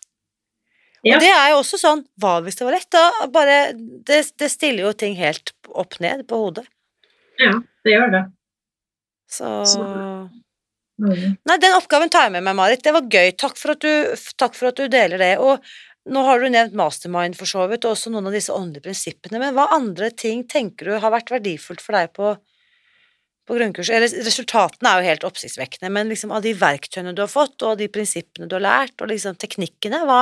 Ja. 1.05 1.15
Og 1.15 1.23
det 1.23 1.29
er 1.31 1.51
jo 1.53 1.59
også 1.61 1.77
sånn 1.77 1.99
Hva 2.19 2.39
hvis 2.41 2.57
det 2.57 2.65
var 2.65 2.73
lett? 2.73 2.87
Da 2.91 3.27
bare 3.31 3.57
det, 3.77 4.23
det 4.41 4.49
stiller 4.49 4.87
jo 4.87 4.93
ting 4.97 5.13
helt 5.19 5.53
opp 5.69 5.99
ned 6.01 6.25
på 6.27 6.39
hodet. 6.41 6.65
Ja, 7.39 7.53
det 7.85 7.93
gjør 7.93 8.11
det. 8.15 8.23
Så 9.41 9.85
Mm. 10.95 11.33
Nei, 11.43 11.57
den 11.59 11.75
oppgaven 11.75 12.07
tar 12.11 12.29
jeg 12.29 12.35
med 12.37 12.45
meg, 12.45 12.55
Marit. 12.55 12.83
Det 12.85 12.93
var 12.95 13.03
gøy. 13.11 13.33
Takk 13.35 13.57
for 13.59 13.73
at 13.75 13.83
du, 13.83 14.15
takk 14.39 14.55
for 14.55 14.69
at 14.69 14.77
du 14.79 14.87
deler 14.87 15.19
det. 15.19 15.33
Og 15.43 15.59
nå 16.07 16.21
har 16.23 16.39
du 16.39 16.47
nevnt 16.47 16.75
mastermind 16.77 17.35
for 17.35 17.49
så 17.49 17.65
vidt, 17.67 17.83
og 17.83 17.95
også 17.95 18.13
noen 18.13 18.29
av 18.29 18.35
disse 18.35 18.53
åndelige 18.53 18.85
prinsippene, 18.85 19.41
men 19.41 19.55
hva 19.57 19.65
andre 19.75 20.11
ting 20.15 20.45
tenker 20.47 20.87
du 20.87 20.99
har 21.01 21.11
vært 21.13 21.33
verdifullt 21.33 21.81
for 21.83 21.97
deg 21.97 22.13
på, 22.15 22.35
på 23.49 23.57
grunnkurset? 23.57 23.97
Eller 23.97 24.27
resultatene 24.27 24.91
er 24.91 25.01
jo 25.01 25.09
helt 25.09 25.25
oppsiktsvekkende, 25.31 25.91
men 25.91 26.13
liksom 26.13 26.31
av 26.35 26.45
de 26.45 26.53
verktøyene 26.61 27.15
du 27.17 27.23
har 27.25 27.31
fått, 27.31 27.57
og 27.65 27.79
de 27.81 27.89
prinsippene 27.91 28.47
du 28.47 28.55
har 28.59 28.63
lært, 28.63 28.95
og 29.01 29.09
liksom 29.11 29.35
teknikkene, 29.41 30.03
hva, 30.07 30.21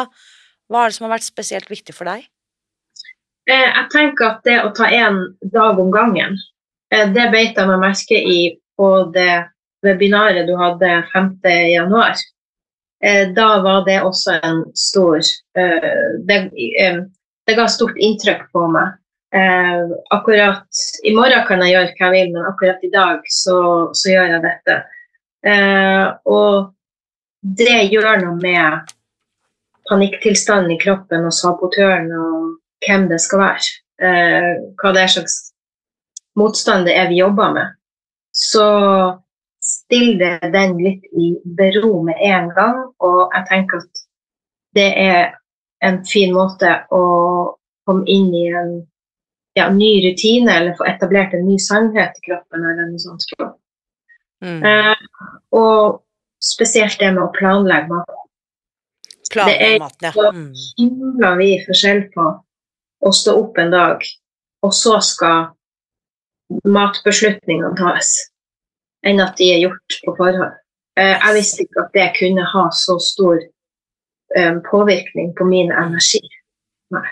hva 0.71 0.85
er 0.85 0.89
det 0.89 0.97
som 0.97 1.05
har 1.09 1.17
vært 1.17 1.27
spesielt 1.27 1.69
viktig 1.69 1.93
for 1.93 2.09
deg? 2.09 2.25
Eh, 3.51 3.67
Jeg 3.67 3.87
tenker 3.91 4.29
at 4.31 4.43
det 4.47 4.57
å 4.63 4.73
ta 4.73 4.87
én 4.87 5.21
dag 5.53 5.77
om 5.77 5.91
gangen, 5.93 6.39
eh, 6.95 7.11
det 7.11 7.29
beit 7.35 7.59
jeg 7.59 7.67
meg 7.67 7.83
merke 7.83 8.17
i 8.17 8.39
på 8.77 8.89
det 9.13 9.45
webinaret 9.83 10.47
du 10.47 10.55
hadde 10.57 11.03
5. 11.13 11.35
januar. 11.73 12.15
Eh, 13.03 13.27
Da 13.35 13.61
var 13.61 13.85
det 13.85 14.01
også 14.01 14.39
en 14.43 14.63
stor 14.75 15.17
eh, 15.57 16.19
Det, 16.27 16.35
eh, 16.79 16.99
det 17.47 17.55
ga 17.55 17.67
stort 17.67 17.97
inntrykk 17.97 18.51
på 18.51 18.67
meg. 18.71 18.99
Akkurat 20.13 20.79
I 21.03 21.11
morgen 21.15 21.41
kan 21.47 21.61
jeg 21.65 21.73
gjøre 21.73 21.95
hva 21.97 22.09
jeg 22.13 22.13
vil, 22.13 22.33
men 22.35 22.45
akkurat 22.45 22.83
i 22.85 22.89
dag 22.93 23.23
så, 23.33 23.55
så 23.97 24.11
gjør 24.11 24.29
jeg 24.29 24.43
dette. 24.43 24.75
Og 26.29 26.69
det 27.41 27.79
gjør 27.89 28.21
noe 28.21 28.35
med 28.37 28.93
panikktilstanden 29.89 30.75
i 30.75 30.77
kroppen 30.85 31.25
og 31.25 31.33
sabotøren 31.33 32.13
og 32.13 32.37
hvem 32.85 33.09
det 33.09 33.19
skal 33.25 33.41
være. 33.41 33.73
Hva 34.77 34.93
det 34.93 35.01
er 35.01 35.13
slags 35.17 35.39
motstand 36.37 36.85
det 36.85 36.93
er 37.01 37.09
vi 37.09 37.23
jobber 37.25 37.57
med. 37.57 37.73
Så 38.33 38.65
still 39.63 40.17
det 40.17 40.39
den 40.53 40.77
litt 40.81 41.05
i 41.13 41.33
bero 41.57 42.01
med 42.03 42.17
en 42.19 42.49
gang, 42.55 42.79
og 42.99 43.19
jeg 43.35 43.47
tenker 43.49 43.83
at 43.83 44.01
det 44.73 44.89
er 44.99 45.35
en 45.85 46.01
fin 46.07 46.33
måte 46.33 46.71
å 46.91 47.03
komme 47.85 48.07
inn 48.09 48.31
i 48.33 48.47
en 48.49 48.73
ja, 49.53 49.67
ny 49.69 49.91
rutine, 50.07 50.49
eller 50.51 50.77
få 50.77 50.87
etablert 50.89 51.35
en 51.37 51.45
ny 51.45 51.59
sannhet 51.61 52.17
i 52.17 52.25
kroppen, 52.25 52.65
eller 52.65 52.89
noe 52.89 53.01
sånt. 53.01 53.25
Mm. 54.43 54.63
Eh, 54.65 55.29
og 55.55 56.01
spesielt 56.43 56.97
det 56.99 57.11
med 57.13 57.23
å 57.27 57.33
planlegge 57.35 57.91
mat. 57.91 58.15
det 59.13 59.27
Planlegge 59.35 59.79
maten, 59.83 60.09
ja. 60.09 60.31
Mm. 60.33 60.47
himla 60.79 61.35
vi 61.39 61.51
forskjell 61.67 62.07
på 62.15 62.29
å 63.03 63.11
stå 63.13 63.35
opp 63.39 63.61
en 63.61 63.75
dag, 63.75 64.07
og 64.63 64.73
så 64.73 64.97
skal 65.03 65.51
matbeslutningene 66.49 67.75
tas, 67.79 68.13
enn 69.05 69.21
at 69.23 69.37
de 69.39 69.49
er 69.53 69.63
gjort 69.65 69.99
på 70.05 70.15
forhånd. 70.19 70.59
Eh, 70.99 71.15
jeg 71.17 71.35
visste 71.39 71.65
ikke 71.65 71.85
at 71.85 71.93
det 71.97 72.09
kunne 72.19 72.45
ha 72.53 72.63
så 72.77 72.99
stor 73.01 73.39
eh, 74.37 74.57
påvirkning 74.69 75.33
på 75.37 75.47
min 75.49 75.71
energi. 75.71 76.21
Nei. 76.93 77.07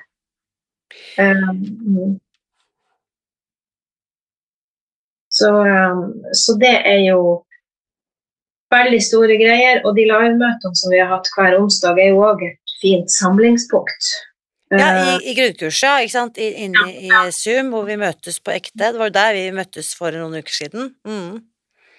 Eh, 1.17 1.47
så, 5.31 5.51
så 6.43 6.57
det 6.61 6.75
er 6.85 7.01
jo 7.07 7.21
veldig 8.71 9.01
store 9.03 9.37
greier, 9.39 9.81
og 9.85 9.95
de 9.97 10.05
livemøtene 10.07 10.77
som 10.77 10.93
vi 10.93 11.01
har 11.01 11.09
hatt 11.11 11.29
hver 11.35 11.57
onsdag, 11.59 11.99
er 11.99 12.13
jo 12.13 12.21
òg 12.29 12.43
et 12.47 12.75
fint 12.83 13.11
samlingspunkt. 13.11 14.11
Ja, 14.71 14.87
Eh, 14.87 15.15
i, 15.19 15.31
i 15.31 15.35
grunnkurset, 15.35 15.83
ja, 15.83 15.95
ikke 15.99 16.13
sant, 16.13 16.37
inne 16.39 16.85
i 16.95 17.09
Zoom, 17.35 17.73
hvor 17.73 17.83
vi 17.89 17.97
møtes 17.99 18.39
på 18.39 18.53
ekte. 18.55 18.77
Det 18.79 18.93
var 18.99 19.09
jo 19.09 19.17
der 19.17 19.33
vi 19.35 19.43
møttes 19.55 19.91
for 19.97 20.15
noen 20.15 20.39
uker 20.39 20.55
siden. 20.55 20.93
Mm. 21.07 21.41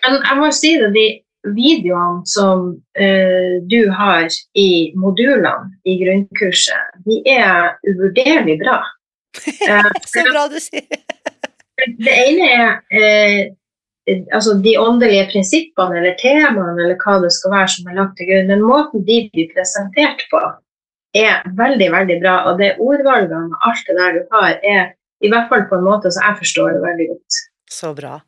Men 0.02 0.16
jeg 0.18 0.38
må 0.40 0.48
si 0.56 0.72
det, 0.80 0.90
de 0.96 1.06
videoene 1.52 2.22
som 2.28 2.68
uh, 2.72 3.54
du 3.68 3.80
har 3.92 4.28
i 4.58 4.70
modulene 4.98 5.72
i 5.84 5.98
grunnkurset, 6.00 7.00
de 7.06 7.20
er 7.28 7.74
uvurderlig 7.88 8.60
bra. 8.64 8.80
Eh, 9.64 9.86
Så 10.04 10.26
bra 10.28 10.44
du 10.52 10.58
sier. 10.60 10.84
det 12.04 12.16
ene 12.28 12.48
er 12.52 12.72
uh, 12.92 14.18
altså 14.34 14.58
de 14.60 14.74
åndelige 14.80 15.28
prinsippene 15.30 16.00
eller 16.00 16.18
temaene 16.20 16.74
eller 16.76 16.98
hva 17.00 17.16
det 17.22 17.30
skal 17.32 17.54
være 17.54 17.70
som 17.76 17.88
er 17.88 17.96
lagt 18.00 18.18
til 18.18 18.28
grunn. 18.28 18.50
Men 18.50 18.64
måten 18.66 19.06
de 19.08 19.22
blir 19.32 19.48
presentert 19.54 20.24
på, 20.32 20.42
er 21.16 21.44
veldig, 21.58 21.88
veldig 21.92 22.18
bra. 22.22 22.34
Og 22.50 22.60
det 22.60 22.74
ordvalgene 22.80 23.52
og 23.52 23.68
alt 23.68 23.88
det 23.88 23.96
der 23.98 24.18
du 24.18 24.36
har, 24.36 24.58
er 24.62 24.82
i 25.22 25.30
hvert 25.30 25.48
fall 25.50 25.66
på 25.70 25.78
en 25.78 25.86
måte 25.86 26.10
så 26.10 26.24
jeg 26.24 26.40
forstår 26.42 26.76
det 26.76 26.82
veldig 26.82 27.08
godt. 27.12 27.40
Så 27.72 27.92
bra. 27.96 28.18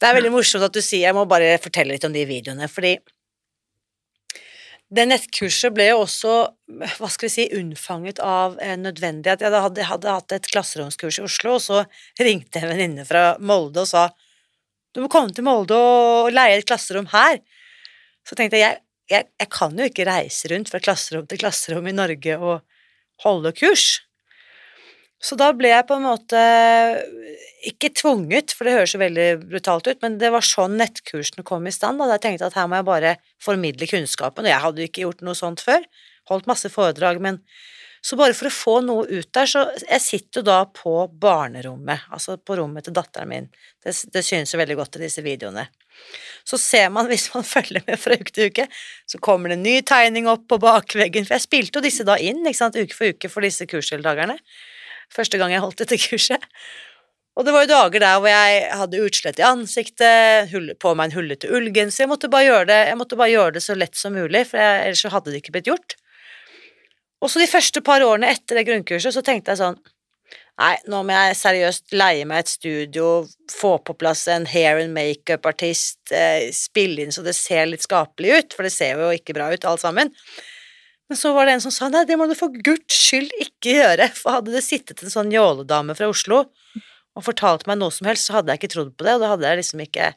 Det 0.00 0.08
er 0.08 0.16
veldig 0.16 0.32
morsomt 0.32 0.64
at 0.64 0.72
du 0.72 0.80
sier 0.80 1.10
Jeg 1.10 1.16
må 1.16 1.26
bare 1.28 1.58
fortelle 1.60 1.92
litt 1.92 2.06
om 2.08 2.14
de 2.14 2.24
videoene, 2.28 2.70
fordi 2.72 2.96
det 4.94 5.06
nettkurset 5.08 5.72
ble 5.74 5.88
jo 5.88 6.02
også, 6.04 6.32
hva 7.00 7.08
skal 7.10 7.26
vi 7.26 7.32
si, 7.32 7.44
unnfanget 7.56 8.20
av 8.22 8.58
en 8.62 8.84
nødvendighet. 8.84 9.42
Jeg 9.42 9.62
hadde, 9.64 9.86
hadde 9.88 10.12
hatt 10.12 10.34
et 10.36 10.46
klasseromskurs 10.52 11.18
i 11.18 11.24
Oslo, 11.24 11.56
og 11.56 11.64
så 11.64 11.80
ringte 12.20 12.60
en 12.60 12.70
venninne 12.70 13.06
fra 13.08 13.32
Molde 13.40 13.82
og 13.82 13.90
sa 13.90 14.04
du 14.94 15.00
må 15.02 15.08
komme 15.10 15.34
til 15.34 15.42
Molde 15.42 15.74
og 15.74 16.30
leie 16.30 16.60
et 16.60 16.68
klasserom 16.68 17.08
her. 17.10 17.40
Så 18.22 18.36
tenkte 18.38 18.60
jeg, 18.60 18.76
jeg, 18.76 18.82
jeg, 19.10 19.28
jeg 19.40 19.50
kan 19.52 19.76
jo 19.78 19.86
ikke 19.88 20.08
reise 20.08 20.50
rundt 20.52 20.70
fra 20.72 20.80
klasserom 20.82 21.28
til 21.28 21.40
klasserom 21.42 21.86
i 21.90 21.96
Norge 21.96 22.38
og 22.40 22.60
holde 23.24 23.52
kurs. 23.56 24.00
Så 25.24 25.38
da 25.40 25.50
ble 25.56 25.70
jeg 25.70 25.86
på 25.88 25.96
en 25.96 26.04
måte 26.04 26.40
ikke 27.64 27.88
tvunget, 27.96 28.52
for 28.52 28.68
det 28.68 28.74
høres 28.76 28.92
jo 28.92 29.00
veldig 29.00 29.28
brutalt 29.46 29.86
ut, 29.88 30.00
men 30.04 30.18
det 30.20 30.28
var 30.34 30.44
sånn 30.44 30.76
nettkursene 30.76 31.46
kom 31.48 31.64
i 31.64 31.72
stand. 31.72 32.02
Da 32.02 32.18
jeg 32.18 32.24
tenkte 32.26 32.50
at 32.50 32.58
her 32.58 32.68
må 32.68 32.80
jeg 32.80 32.88
bare 32.90 33.14
formidle 33.42 33.88
kunnskapen, 33.88 34.44
og 34.44 34.52
jeg 34.52 34.64
hadde 34.66 34.84
jo 34.84 34.90
ikke 34.90 35.06
gjort 35.06 35.24
noe 35.24 35.38
sånt 35.38 35.64
før. 35.64 35.86
Holdt 36.28 36.50
masse 36.50 36.68
foredrag, 36.72 37.22
men 37.24 37.40
så 38.04 38.18
bare 38.20 38.36
for 38.36 38.50
å 38.50 38.52
få 38.52 38.74
noe 38.84 39.06
ut 39.08 39.30
der, 39.32 39.48
så 39.48 39.62
jeg 39.86 40.04
sitter 40.04 40.42
jo 40.42 40.48
da 40.50 40.58
på 40.68 40.92
barnerommet, 41.08 42.04
altså 42.12 42.36
på 42.36 42.58
rommet 42.60 42.84
til 42.84 42.96
datteren 42.96 43.30
min. 43.30 43.48
Det, 43.80 43.94
det 44.12 44.24
synes 44.26 44.52
jo 44.52 44.60
veldig 44.60 44.76
godt 44.76 44.98
i 44.98 45.06
disse 45.06 45.24
videoene. 45.24 45.64
Så 46.44 46.58
ser 46.60 46.90
man, 46.94 47.08
hvis 47.12 47.30
man 47.34 47.46
følger 47.46 47.84
med 47.86 48.00
fra 48.00 48.18
uke 48.20 48.34
til 48.34 48.52
uke, 48.52 48.68
så 49.10 49.20
kommer 49.24 49.52
det 49.52 49.58
en 49.58 49.66
ny 49.66 49.76
tegning 49.86 50.30
opp 50.30 50.46
på 50.50 50.60
bakveggen, 50.62 51.26
for 51.28 51.38
jeg 51.38 51.46
spilte 51.46 51.80
jo 51.80 51.84
disse 51.84 52.06
da 52.06 52.18
inn, 52.20 52.44
ikke 52.44 52.60
sant, 52.60 52.78
uke 52.78 52.96
for 52.96 53.14
uke 53.14 53.30
for 53.32 53.46
disse 53.46 53.68
kursdeltakerne. 53.70 54.38
Første 55.14 55.38
gang 55.40 55.54
jeg 55.54 55.64
holdt 55.64 55.84
dette 55.84 56.00
kurset. 56.06 56.50
Og 57.34 57.42
det 57.42 57.50
var 57.50 57.64
jo 57.64 57.72
dager 57.72 58.02
der 58.02 58.20
hvor 58.22 58.30
jeg 58.30 58.66
hadde 58.78 59.00
utslett 59.02 59.40
i 59.42 59.46
ansiktet, 59.46 60.52
på 60.78 60.92
meg 60.94 61.10
en 61.10 61.16
hullete 61.16 61.50
ullgenser. 61.50 62.04
Jeg 62.04 62.10
jeg 62.70 62.98
måtte 63.00 63.18
bare 63.18 63.32
gjøre 63.32 63.56
det 63.56 63.62
så 63.64 63.74
lett 63.74 63.98
som 63.98 64.14
mulig, 64.14 64.44
for 64.46 64.62
jeg, 64.62 64.84
ellers 64.86 65.02
så 65.02 65.10
hadde 65.10 65.32
det 65.32 65.42
ikke 65.42 65.56
blitt 65.56 65.70
gjort. 65.72 65.96
Og 67.24 67.32
så 67.32 67.40
de 67.40 67.48
første 67.50 67.80
par 67.82 68.04
årene 68.04 68.30
etter 68.30 68.60
det 68.60 68.66
grunnkurset 68.68 69.16
så 69.16 69.22
tenkte 69.24 69.54
jeg 69.54 69.62
sånn 69.64 69.80
Nei, 70.54 70.74
nå 70.86 71.00
må 71.02 71.14
jeg 71.16 71.34
seriøst 71.34 71.94
leie 71.98 72.26
meg 72.30 72.44
et 72.44 72.50
studio, 72.52 73.06
få 73.50 73.72
på 73.82 73.96
plass 73.98 74.22
en 74.30 74.44
hair 74.46 74.78
and 74.78 74.94
makeup-artist, 74.94 75.98
eh, 76.14 76.46
spille 76.54 77.02
inn 77.02 77.14
så 77.14 77.24
det 77.26 77.34
ser 77.34 77.66
litt 77.66 77.82
skapelig 77.82 78.36
ut, 78.38 78.54
for 78.54 78.66
det 78.66 78.70
ser 78.70 79.00
jo 79.02 79.08
ikke 79.10 79.34
bra 79.34 79.48
ut 79.50 79.66
alt 79.66 79.82
sammen. 79.82 80.12
Men 81.10 81.18
så 81.18 81.34
var 81.34 81.46
det 81.46 81.56
en 81.56 81.64
som 81.64 81.74
sa 81.74 81.88
nei, 81.90 82.04
det 82.06 82.16
må 82.16 82.28
du 82.30 82.36
for 82.38 82.54
guds 82.54 82.94
skyld 82.94 83.34
ikke 83.42 83.74
gjøre, 83.80 84.06
for 84.14 84.38
hadde 84.38 84.54
det 84.54 84.62
sittet 84.64 85.02
en 85.02 85.12
sånn 85.12 85.34
jåledame 85.34 85.96
fra 85.98 86.08
Oslo 86.12 86.44
og 87.14 87.22
fortalt 87.26 87.66
meg 87.70 87.78
noe 87.78 87.94
som 87.94 88.06
helst, 88.08 88.28
så 88.28 88.38
hadde 88.38 88.54
jeg 88.54 88.62
ikke 88.62 88.72
trodd 88.76 88.94
på 88.94 89.06
det, 89.06 89.16
og 89.16 89.24
da 89.24 89.32
hadde 89.34 89.50
jeg 89.50 89.60
liksom 89.60 89.82
ikke 89.84 90.12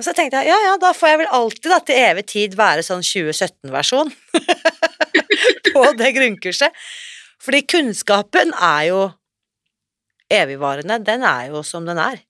Og 0.00 0.06
så 0.06 0.14
tenkte 0.16 0.40
jeg 0.40 0.48
ja, 0.48 0.58
ja, 0.64 0.76
da 0.80 0.92
får 0.96 1.10
jeg 1.10 1.18
vel 1.20 1.34
alltid 1.36 1.68
da 1.68 1.80
til 1.84 1.98
evig 2.00 2.24
tid 2.32 2.54
være 2.56 2.84
sånn 2.84 3.04
2017-versjon 3.04 4.12
på 5.74 5.82
det 5.98 6.14
grunnkurset. 6.16 6.78
Fordi 7.42 7.60
kunnskapen 7.68 8.54
er 8.56 8.86
jo 8.88 9.02
evigvarende, 10.32 11.00
den 11.04 11.24
er 11.28 11.50
jo 11.52 11.62
som 11.66 11.86
den 11.88 12.00
er. 12.02 12.22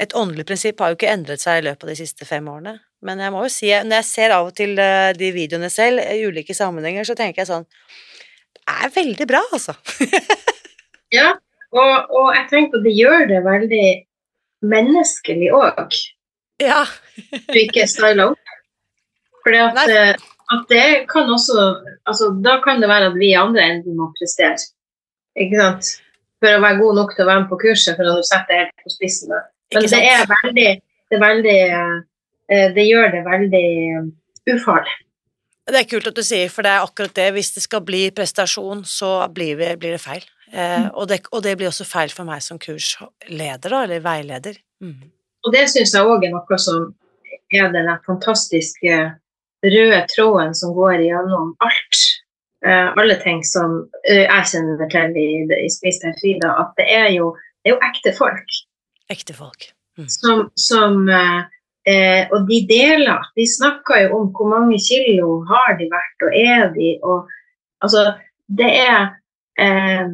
Et 0.00 0.14
åndelig 0.16 0.46
prinsipp 0.48 0.80
har 0.80 0.92
jo 0.92 0.96
ikke 0.96 1.10
endret 1.12 1.42
seg 1.42 1.60
i 1.60 1.66
løpet 1.66 1.84
av 1.84 1.92
de 1.92 1.98
siste 1.98 2.28
fem 2.28 2.46
årene. 2.48 2.78
Men 3.04 3.20
jeg 3.20 3.32
må 3.32 3.42
jo 3.44 3.52
si, 3.52 3.68
når 3.72 4.00
jeg 4.00 4.08
ser 4.08 4.34
av 4.36 4.48
og 4.48 4.54
til 4.56 4.78
eh, 4.80 5.10
de 5.16 5.30
videoene 5.32 5.70
selv 5.72 6.02
i 6.04 6.22
ulike 6.28 6.56
sammenhenger, 6.56 7.06
så 7.08 7.16
tenker 7.16 7.42
jeg 7.42 7.50
sånn 7.50 7.66
Det 7.66 8.76
er 8.76 8.92
veldig 8.96 9.26
bra, 9.28 9.42
altså. 9.52 9.76
Ja, 11.10 11.32
og, 11.74 12.10
og 12.14 12.28
jeg 12.36 12.44
tenker 12.52 12.78
at 12.78 12.84
det 12.86 12.92
gjør 12.94 13.24
det 13.26 13.40
veldig 13.42 13.86
menneskelig 14.70 15.48
òg, 15.58 15.96
ja. 16.62 16.84
du 17.48 17.58
ikke 17.58 17.88
styler 17.90 18.30
opp. 18.30 18.52
Nei. 19.74 19.86
eh, 19.90 20.28
det 20.68 20.86
kan 21.08 21.30
også 21.32 21.56
altså, 22.04 22.28
Da 22.44 22.58
kan 22.62 22.82
det 22.82 22.90
være 22.90 23.08
at 23.10 23.16
vi 23.18 23.32
andre 23.38 23.64
enden 23.64 23.96
må 23.98 24.10
prestere. 24.18 24.58
Ikke 25.38 25.58
sant? 25.58 25.90
For 26.40 26.56
å 26.56 26.62
være 26.62 26.80
god 26.80 26.96
nok 26.96 27.12
til 27.14 27.24
å 27.24 27.28
være 27.28 27.42
med 27.42 27.50
på 27.50 27.58
kurset, 27.60 27.98
for 27.98 28.08
å 28.08 28.22
sette 28.24 28.48
det 28.48 28.62
helt 28.62 28.84
på 28.84 28.94
spissen. 28.94 29.32
da. 29.34 29.42
Men 29.74 29.86
det 29.86 30.00
er 30.00 30.24
veldig 30.30 30.70
Det, 31.10 31.18
er 31.18 31.22
veldig, 31.24 31.60
eh, 32.54 32.66
det 32.74 32.84
gjør 32.86 33.08
det 33.10 33.22
veldig 33.26 33.68
eh, 33.98 34.10
ufarlig. 34.54 34.92
Det 35.70 35.78
er 35.80 35.88
kult 35.90 36.06
at 36.06 36.16
du 36.16 36.22
sier, 36.22 36.48
for 36.50 36.66
det 36.66 36.70
er 36.70 36.84
akkurat 36.86 37.14
det. 37.14 37.26
Hvis 37.34 37.50
det 37.56 37.64
skal 37.64 37.82
bli 37.86 38.04
prestasjon, 38.14 38.84
så 38.86 39.10
blir 39.34 39.58
det, 39.58 39.72
blir 39.82 39.96
det 39.96 40.02
feil. 40.02 40.22
Eh, 40.52 40.86
og, 40.94 41.08
det, 41.10 41.20
og 41.30 41.42
det 41.42 41.56
blir 41.58 41.70
også 41.70 41.86
feil 41.86 42.14
for 42.14 42.26
meg 42.26 42.42
som 42.42 42.58
kursleder, 42.62 43.68
da, 43.70 43.82
eller 43.84 44.02
veileder. 44.02 44.58
Mm. 44.82 45.10
Og 45.46 45.54
det 45.54 45.66
syns 45.72 45.94
jeg 45.94 46.06
òg 46.06 46.26
er 46.26 46.34
noe 46.34 46.58
som 46.62 46.90
er 47.50 47.70
den 47.74 47.90
fantastiske 48.06 48.98
røde 49.66 50.00
tråden 50.14 50.54
som 50.56 50.74
går 50.76 51.04
gjennom 51.06 51.54
alt. 51.64 52.02
Eh, 52.66 52.88
alle 53.00 53.16
ting 53.22 53.40
som 53.46 53.78
eh, 54.04 54.26
jeg 54.26 54.48
kjenner 54.52 54.88
til 54.92 55.14
i, 55.16 55.28
i 55.64 55.68
Spis 55.72 56.00
deg 56.02 56.18
fri, 56.20 56.34
at 56.44 56.74
det 56.76 56.88
er, 56.92 57.06
jo, 57.14 57.30
det 57.64 57.70
er 57.70 57.76
jo 57.76 57.84
ekte 57.86 58.12
folk 58.18 58.58
Ekte 59.10 59.34
folk. 59.34 59.70
som, 60.12 60.42
som 60.60 61.08
eh, 61.08 61.40
eh, 61.88 62.28
Og 62.30 62.44
de 62.50 62.60
deler. 62.68 63.24
De 63.36 63.46
snakker 63.48 64.04
jo 64.04 64.20
om 64.20 64.28
hvor 64.36 64.50
mange 64.52 64.78
kilo 64.84 65.40
har 65.48 65.78
de 65.80 65.88
vært, 65.90 66.26
og 66.26 66.36
er 66.36 66.68
de, 66.76 66.92
og 67.02 67.32
altså 67.80 68.12
Det 68.60 68.68
er 68.68 69.08
eh, 69.58 70.06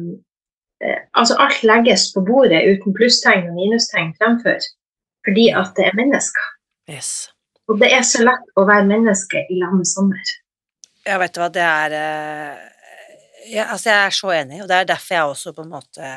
eh, 0.81 0.99
Altså 1.13 1.35
alt 1.43 1.63
legges 1.67 2.09
på 2.15 2.23
bordet 2.25 2.63
uten 2.63 2.95
plusstegn 2.95 3.49
og 3.51 3.59
minustegn 3.59 4.15
fremfor. 4.17 4.63
Fordi 5.27 5.49
at 5.51 5.75
det 5.75 5.89
er 5.89 5.99
mennesker. 5.99 6.51
Yes. 6.87 7.29
Og 7.67 7.81
det 7.81 7.91
er 7.91 8.03
så 8.07 8.23
lett 8.23 8.53
å 8.55 8.63
være 8.63 8.87
menneske 8.87 9.43
i 9.51 9.59
lag 9.59 9.73
med 9.75 9.89
sommer. 9.89 10.37
Ja, 11.07 11.15
vet 11.21 11.35
du 11.35 11.39
hva, 11.39 11.47
det 11.53 11.63
er 11.63 11.93
eh, 11.95 12.65
ja, 13.53 13.69
Altså, 13.71 13.91
jeg 13.93 13.97
er 14.01 14.15
så 14.15 14.33
enig, 14.35 14.59
og 14.63 14.67
det 14.67 14.75
er 14.75 14.89
derfor 14.89 15.15
jeg 15.15 15.31
også 15.31 15.53
på 15.55 15.63
en 15.63 15.71
måte 15.71 16.11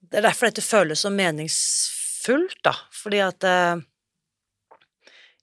Det 0.00 0.20
er 0.20 0.24
derfor 0.24 0.48
dette 0.48 0.64
føles 0.64 1.04
så 1.04 1.12
meningsfullt, 1.12 2.58
da, 2.64 2.72
fordi 2.96 3.20
at 3.26 3.48
eh, 3.48 3.82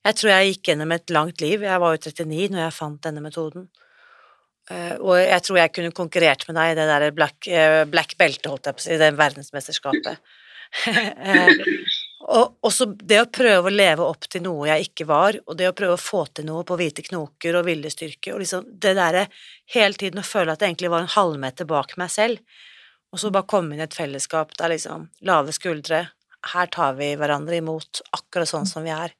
Jeg 0.08 0.20
tror 0.20 0.32
jeg 0.32 0.54
gikk 0.54 0.70
gjennom 0.70 0.92
et 0.94 1.10
langt 1.10 1.42
liv. 1.42 1.64
Jeg 1.66 1.82
var 1.82 1.94
jo 1.96 2.02
39 2.02 2.54
når 2.54 2.62
jeg 2.62 2.78
fant 2.78 3.00
denne 3.02 3.24
metoden. 3.26 3.64
Eh, 4.70 4.96
og 4.98 5.18
jeg 5.18 5.42
tror 5.46 5.58
jeg 5.58 5.74
kunne 5.74 5.96
konkurrert 5.98 6.46
med 6.48 6.60
deg 6.60 6.74
i 6.74 6.76
det 6.78 6.86
der 6.92 7.06
black, 7.18 7.50
black 7.90 8.14
belte, 8.20 8.52
holdt 8.54 8.70
jeg 8.70 8.78
på 8.78 8.84
å 8.84 8.86
si, 8.86 8.94
i 8.94 9.02
det 9.02 9.14
verdensmesterskapet. 9.18 10.34
Og 12.26 12.66
også 12.66 12.88
det 12.98 13.20
å 13.22 13.30
prøve 13.30 13.70
å 13.70 13.74
leve 13.74 14.06
opp 14.06 14.26
til 14.32 14.42
noe 14.48 14.70
jeg 14.72 14.88
ikke 14.88 15.06
var, 15.10 15.38
og 15.46 15.58
det 15.60 15.68
å 15.70 15.76
prøve 15.78 15.98
å 15.98 16.02
få 16.02 16.24
til 16.34 16.48
noe 16.48 16.64
på 16.66 16.78
hvite 16.80 17.04
knoker 17.06 17.60
og 17.60 17.68
viljestyrke, 17.68 18.34
og 18.34 18.42
liksom 18.42 18.66
det 18.82 18.96
derre 18.98 19.28
hele 19.76 19.94
tiden 20.00 20.24
å 20.24 20.26
føle 20.26 20.56
at 20.56 20.64
jeg 20.64 20.74
egentlig 20.74 20.90
var 20.94 21.06
en 21.06 21.14
halvmeter 21.14 21.70
bak 21.70 21.94
meg 22.02 22.10
selv, 22.14 22.42
og 23.14 23.22
så 23.22 23.30
bare 23.32 23.48
komme 23.48 23.76
inn 23.76 23.84
i 23.84 23.86
et 23.86 23.98
fellesskap 23.98 24.56
der 24.58 24.74
liksom 24.74 25.06
lave 25.28 25.54
skuldre, 25.56 26.08
her 26.54 26.70
tar 26.74 26.98
vi 26.98 27.12
hverandre 27.18 27.60
imot 27.62 28.02
akkurat 28.14 28.50
sånn 28.50 28.68
som 28.70 28.86
vi 28.86 28.94
er. 28.94 29.14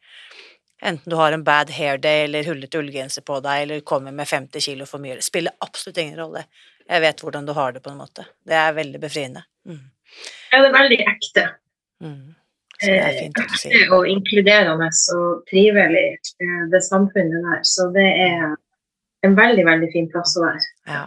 Enten 0.86 1.10
du 1.10 1.16
har 1.18 1.34
en 1.34 1.46
bad 1.46 1.72
hair 1.74 1.98
day 2.02 2.26
eller 2.26 2.46
hullete 2.46 2.82
ullgenser 2.82 3.26
på 3.26 3.40
deg 3.46 3.64
eller 3.64 3.86
kommer 3.88 4.14
med 4.14 4.28
50 4.30 4.62
kilo 4.62 4.86
for 4.90 5.02
mye, 5.02 5.18
det 5.18 5.26
spiller 5.26 5.56
absolutt 5.66 6.02
ingen 6.02 6.18
rolle. 6.20 6.46
Jeg 6.86 7.02
vet 7.02 7.22
hvordan 7.26 7.46
du 7.48 7.54
har 7.58 7.74
det, 7.74 7.82
på 7.82 7.90
en 7.94 8.02
måte. 8.02 8.28
Det 8.46 8.58
er 8.58 8.74
veldig 8.78 9.00
befriende. 9.02 9.46
Mm. 9.66 9.86
Ja, 10.52 10.60
det 10.60 10.68
er 10.68 10.76
veldig 10.76 11.00
ekte. 11.14 11.46
Mm. 12.04 12.36
Så 12.80 12.92
det 12.92 13.02
er 13.02 13.18
fint 13.20 13.38
det. 13.40 13.46
Ekte 13.56 13.96
og 13.96 14.08
inkluderende 14.12 14.90
og 15.16 15.44
trivelig, 15.50 16.08
eh, 16.44 16.64
det 16.72 16.82
samfunnet 16.84 17.46
der. 17.50 17.62
Så 17.68 17.90
det 17.96 18.08
er 18.28 18.56
en 19.26 19.38
veldig, 19.38 19.66
veldig 19.68 19.92
fin 19.94 20.10
plass 20.12 20.36
å 20.40 20.46
være. 20.46 20.66
Ja. 20.92 21.06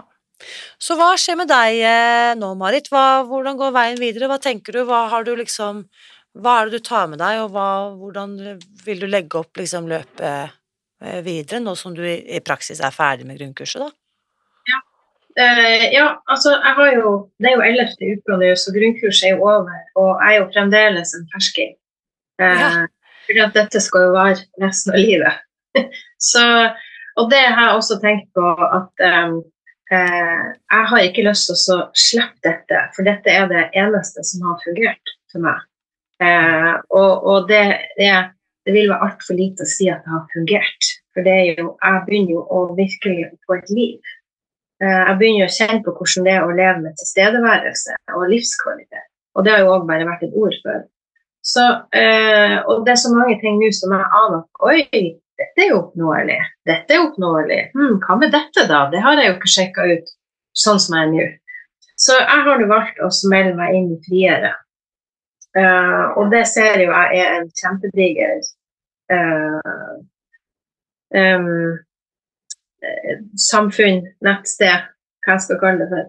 Så 0.79 0.95
hva 0.99 1.11
skjer 1.19 1.39
med 1.41 1.51
deg 1.51 1.81
eh, 1.83 2.33
nå, 2.39 2.53
Marit? 2.59 2.89
Hva, 2.93 3.25
hvordan 3.29 3.59
går 3.59 3.75
veien 3.75 4.01
videre? 4.01 4.31
Hva 4.31 4.39
tenker 4.43 4.79
du? 4.79 4.85
Hva 4.89 5.07
har 5.13 5.27
du 5.27 5.35
liksom 5.37 5.85
Hva 6.39 6.61
er 6.61 6.69
det 6.69 6.79
du 6.79 6.87
tar 6.87 7.09
med 7.11 7.19
deg, 7.19 7.41
og 7.43 7.55
hva, 7.55 7.69
hvordan 7.99 8.37
vil 8.85 9.01
du 9.03 9.09
legge 9.09 9.41
opp 9.41 9.59
liksom 9.59 9.89
løpet 9.91 10.53
eh, 11.03 11.23
videre, 11.25 11.59
nå 11.65 11.75
som 11.75 11.95
du 11.97 12.05
i, 12.07 12.21
i 12.37 12.43
praksis 12.45 12.81
er 12.85 12.95
ferdig 12.95 13.27
med 13.27 13.41
grunnkurset, 13.41 13.83
da? 13.83 13.91
Eh, 15.39 15.85
ja, 15.95 16.07
altså, 16.27 16.51
jeg 16.51 16.75
har 16.75 16.93
jo 16.97 17.11
Det 17.39 17.51
er 17.51 17.55
jo 17.55 17.67
ellevte 17.67 18.09
uka 18.11 18.39
nå, 18.41 18.49
så 18.59 18.73
grunnkurset 18.75 19.29
er 19.29 19.37
jo 19.37 19.45
over. 19.47 19.77
Og 20.01 20.11
jeg 20.23 20.35
er 20.35 20.41
jo 20.41 20.49
fremdeles 20.55 21.15
en 21.15 21.29
fersking. 21.35 21.75
Eh, 22.43 22.63
Ja. 22.63 22.87
Fordi 23.29 23.41
at 23.45 23.55
dette 23.55 23.81
skal 23.85 24.07
jo 24.07 24.13
være 24.17 24.41
resten 24.63 24.95
av 24.95 24.99
livet. 25.05 25.41
så, 26.31 26.45
og 27.21 27.31
det 27.31 27.43
har 27.45 27.67
jeg 27.67 27.77
også 27.77 27.99
tenkt 28.01 28.31
på 28.33 28.45
at 28.79 29.03
um, 29.05 29.35
eh, 29.93 30.47
jeg 30.73 30.87
har 30.91 31.05
ikke 31.05 31.27
lyst 31.27 31.51
til 31.51 31.75
å 31.77 31.91
slippe 31.93 32.41
dette, 32.49 32.81
for 32.97 33.05
dette 33.05 33.29
er 33.29 33.45
det 33.53 33.67
eneste 33.77 34.25
som 34.25 34.47
har 34.49 34.63
fungert 34.65 35.13
for 35.29 35.45
meg. 35.45 35.61
Eh, 36.25 36.73
og 36.89 37.29
og 37.29 37.51
det, 37.53 37.67
det, 38.01 38.15
det 38.65 38.75
vil 38.79 38.89
være 38.95 39.11
altfor 39.11 39.37
lite 39.37 39.69
å 39.69 39.73
si 39.77 39.91
at 39.93 40.01
det 40.07 40.15
har 40.15 40.25
fungert. 40.33 40.91
For 41.13 41.29
det 41.29 41.37
er 41.43 41.61
jo, 41.61 41.75
jeg 41.85 42.05
begynner 42.09 42.33
jo 42.39 42.47
å 42.49 42.65
virkelig 42.81 43.29
få 43.45 43.59
et 43.61 43.77
liv. 43.77 44.15
Eh, 44.83 45.05
Jeg 45.09 45.19
begynner 45.21 45.49
å 45.49 45.55
kjenne 45.55 45.81
på 45.85 45.95
hvordan 45.97 46.27
det 46.27 46.35
er 46.35 46.45
å 46.47 46.55
leve 46.55 46.83
med 46.85 46.99
tilstedeværelse 47.01 47.97
og 48.15 48.29
livskvalitet. 48.33 49.09
Og 49.35 49.45
det 49.45 49.55
har 49.55 49.65
jo 49.65 49.75
òg 49.75 49.89
bare 49.89 50.07
vært 50.07 50.27
et 50.27 50.37
ord 50.39 50.55
før. 50.65 50.85
Så, 51.49 51.65
eh, 51.97 52.59
og 52.67 52.85
det 52.87 52.93
er 52.93 53.03
så 53.03 53.15
mange 53.15 53.39
ting 53.41 53.59
nå 53.59 53.71
som 53.75 53.95
jeg 53.95 54.07
aner 54.21 54.39
at 54.43 54.63
oi, 54.69 55.11
dette 55.39 55.65
er 55.65 55.71
jo 55.73 55.83
oppnåelig. 55.83 56.39
Dette 56.67 56.95
er 56.95 57.05
oppnåelig. 57.07 57.61
Hm, 57.75 57.99
hva 58.05 58.19
med 58.19 58.33
dette, 58.35 58.67
da? 58.71 58.87
Det 58.91 59.03
har 59.03 59.19
jeg 59.19 59.31
jo 59.31 59.37
ikke 59.37 59.53
sjekka 59.55 59.87
ut 59.95 60.11
sånn 60.65 60.81
som 60.83 60.97
jeg 60.99 61.07
er 61.07 61.13
nå. 61.13 61.27
Så 61.99 62.15
jeg 62.19 62.43
har 62.47 62.59
nå 62.59 62.67
valgt 62.71 63.01
å 63.03 63.11
melde 63.31 63.55
meg 63.59 63.75
inn 63.75 63.93
i 63.95 64.01
friere. 64.07 64.55
Uh, 65.57 66.15
og 66.21 66.31
det 66.31 66.45
ser 66.47 66.79
jo 66.83 66.91
jeg 66.93 67.23
er 67.23 67.39
en 67.39 67.47
kjempediger 67.57 68.43
uh, 69.11 69.95
eh, 71.17 71.49
samfunn, 73.39 74.05
nettsted, 74.25 74.87
hva 75.25 75.37
jeg 75.37 75.45
skal 75.47 75.61
kalle 75.63 75.83
det 75.83 75.91
for. 75.93 76.07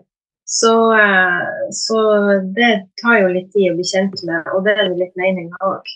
Så, 0.50 0.74
eh, 0.98 1.66
så 1.78 2.00
det 2.58 2.72
tar 3.02 3.20
jo 3.24 3.34
litt 3.34 3.52
tid 3.54 3.72
å 3.72 3.78
bli 3.78 3.86
kjent 3.86 4.24
med, 4.26 4.48
og 4.56 4.66
det 4.66 4.78
er 4.78 4.88
jo 4.90 4.98
litt 5.02 5.20
meninga 5.20 5.60
òg. 5.66 5.92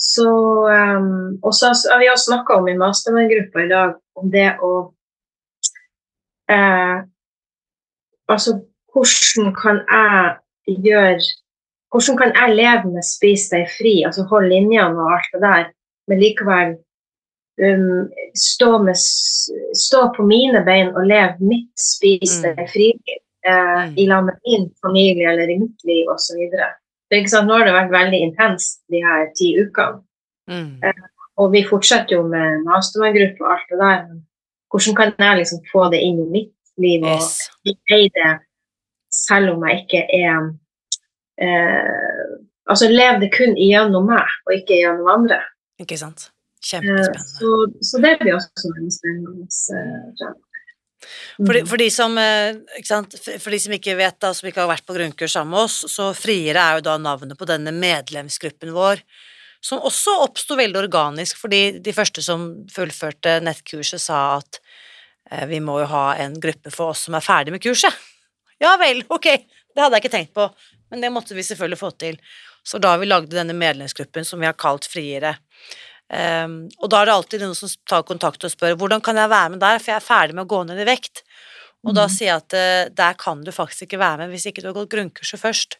Så 0.00 0.30
um, 0.68 1.38
Og 1.42 1.54
så 1.54 1.66
har 1.92 1.98
vi 2.00 2.08
også 2.08 2.30
snakka 2.30 2.56
om 2.56 2.68
i 2.68 2.76
mastermind-gruppa 2.78 3.64
i 3.64 3.68
dag 3.68 3.96
om 4.16 4.30
det 4.32 4.48
å 4.64 4.72
eh, 6.48 7.02
Altså, 8.30 8.54
hvordan 8.94 9.50
kan 9.58 9.82
jeg 9.90 10.78
gjøre 10.86 11.18
Hvordan 11.90 12.16
kan 12.20 12.32
jeg 12.38 12.56
leve 12.56 12.94
med 12.94 13.04
spis 13.04 13.48
deg 13.50 13.66
fri, 13.74 13.96
altså 14.06 14.24
holde 14.30 14.52
linjene 14.54 15.02
og 15.02 15.12
alt 15.16 15.32
det 15.34 15.40
der, 15.42 15.64
men 16.08 16.20
likevel 16.22 16.76
um, 17.60 18.08
stå, 18.34 18.78
med, 18.82 18.96
stå 19.76 20.00
på 20.16 20.26
mine 20.26 20.64
bein 20.66 20.92
og 20.96 21.06
leve 21.06 21.36
mitt 21.40 21.72
spis 21.78 22.40
Mm. 22.42 22.54
friliv 22.56 22.68
fri-liv 22.72 23.20
eh, 23.46 23.88
Mm. 23.88 23.94
i 23.98 24.06
lag 24.06 24.24
med 24.24 24.36
min 24.46 24.70
familie 24.82 25.30
eller 25.32 25.48
i 25.50 25.58
mitt 25.58 25.84
liv 25.84 26.08
osv. 26.08 26.40
Nå 27.10 27.52
har 27.56 27.64
det 27.64 27.74
vært 27.74 27.90
veldig 27.92 28.20
intenst 28.20 28.80
de 28.90 29.00
her 29.02 29.26
ti 29.36 29.56
ukene. 29.58 30.02
Mm. 30.48 30.80
Og 31.38 31.52
vi 31.52 31.64
fortsetter 31.64 32.16
jo 32.16 32.22
med 32.22 32.64
mastermind-gruppe 32.66 33.44
og 33.44 33.52
alt 33.52 33.70
det 33.70 33.78
der. 33.80 34.04
Hvordan 34.70 34.96
kan 34.96 35.12
jeg 35.18 35.38
liksom 35.38 35.58
få 35.72 35.90
det 35.90 36.00
inn 36.00 36.20
i 36.20 36.28
mitt 36.30 36.54
liv 36.78 37.04
og 37.04 37.20
eie 37.90 38.10
det 38.14 38.38
selv 39.10 39.54
om 39.56 39.64
jeg 39.68 39.84
ikke 39.84 40.02
er 40.14 40.36
uh, 41.42 42.30
Altså 42.70 42.86
lev 42.86 43.18
det 43.20 43.32
kun 43.34 43.56
igjennom 43.58 44.04
meg, 44.06 44.28
og 44.46 44.52
ikke 44.54 44.76
igjennom 44.76 45.08
andre. 45.10 45.40
Ikke 45.82 45.96
sant? 45.98 46.28
Eh, 46.60 46.68
Kjempespennende. 46.68 47.24
så, 47.40 47.50
så 47.80 48.00
det 48.04 48.12
blir 48.20 48.34
også 48.36 48.72
en 48.76 48.90
spennende. 48.92 49.48
eh. 49.74 50.34
For 51.40 51.54
de, 51.56 51.60
Mm. 51.62 51.66
for, 51.70 51.76
de 51.80 51.88
som, 51.90 52.18
eh, 52.18 52.54
sant? 52.84 53.14
For- 53.40 53.50
de 53.50 53.58
som 53.58 53.72
ikke 53.72 53.96
vet, 53.96 54.18
da, 54.20 54.32
som 54.34 54.46
ikke 54.48 54.60
har 54.60 54.68
vært 54.68 54.84
på 54.86 54.94
grunnkurs 54.94 55.32
sammen 55.32 55.50
med 55.54 55.60
oss, 55.64 55.78
så 55.88 56.10
Friere 56.14 56.60
er 56.60 56.76
jo 56.76 56.82
da 56.84 56.98
navnet 56.98 57.38
på 57.38 57.46
denne 57.48 57.72
medlemsgruppen 57.72 58.72
vår, 58.76 59.00
som 59.62 59.80
også 59.80 60.18
oppsto 60.26 60.56
veldig 60.56 60.76
organisk, 60.84 61.36
fordi 61.40 61.80
de 61.80 61.92
første 61.92 62.22
som 62.22 62.66
fullførte 62.68 63.40
nettkurset, 63.42 64.00
sa 64.00 64.36
at 64.36 64.60
eh, 65.30 65.46
vi 65.46 65.60
må 65.60 65.80
jo 65.80 65.86
ha 65.86 66.14
en 66.20 66.34
gruppe 66.40 66.70
for 66.70 66.90
oss 66.92 67.06
som 67.08 67.14
er 67.16 67.20
ferdig 67.24 67.50
med 67.56 67.62
kurset. 67.62 67.92
Ja 68.60 68.74
vel, 68.76 69.02
ok, 69.08 69.24
det 69.24 69.80
hadde 69.80 69.96
jeg 69.96 70.02
ikke 70.04 70.12
tenkt 70.18 70.34
på, 70.36 70.44
men 70.90 71.00
det 71.00 71.08
måtte 71.10 71.32
vi 71.32 71.40
selvfølgelig 71.40 71.78
få 71.80 71.88
til. 71.96 72.18
Så 72.62 72.76
da 72.78 72.90
har 72.92 72.98
vi 73.00 73.06
lagd 73.06 73.30
denne 73.32 73.54
medlemsgruppen 73.56 74.22
som 74.28 74.38
vi 74.38 74.44
har 74.44 74.52
kalt 74.52 74.84
Friere. 74.84 75.38
Um, 76.10 76.54
og 76.82 76.90
da 76.90 77.00
er 77.00 77.06
det 77.06 77.14
alltid 77.14 77.42
noen 77.44 77.54
som 77.54 77.70
tar 77.86 78.02
kontakt 78.02 78.42
og 78.44 78.50
spør 78.50 78.74
hvordan 78.80 79.02
kan 79.04 79.16
jeg 79.20 79.30
være 79.30 79.50
med 79.54 79.60
der, 79.62 79.78
for 79.78 79.92
jeg 79.92 80.00
er 80.00 80.06
ferdig 80.08 80.34
med 80.34 80.44
å 80.48 80.50
gå 80.50 80.62
ned 80.66 80.80
i 80.82 80.86
vekt. 80.88 81.22
Og 81.86 81.94
da 81.94 82.04
Mhm. 82.08 82.12
sier 82.12 82.26
jeg 82.32 82.36
at 82.42 82.54
uh, 82.58 82.94
der 82.94 83.14
kan 83.14 83.44
du 83.44 83.52
faktisk 83.54 83.86
ikke 83.86 84.00
være 84.02 84.18
med 84.24 84.30
hvis 84.34 84.46
ikke 84.50 84.60
du 84.62 84.68
har 84.68 84.74
gått 84.80 84.90
grunnkurset 84.90 85.40
først. 85.40 85.78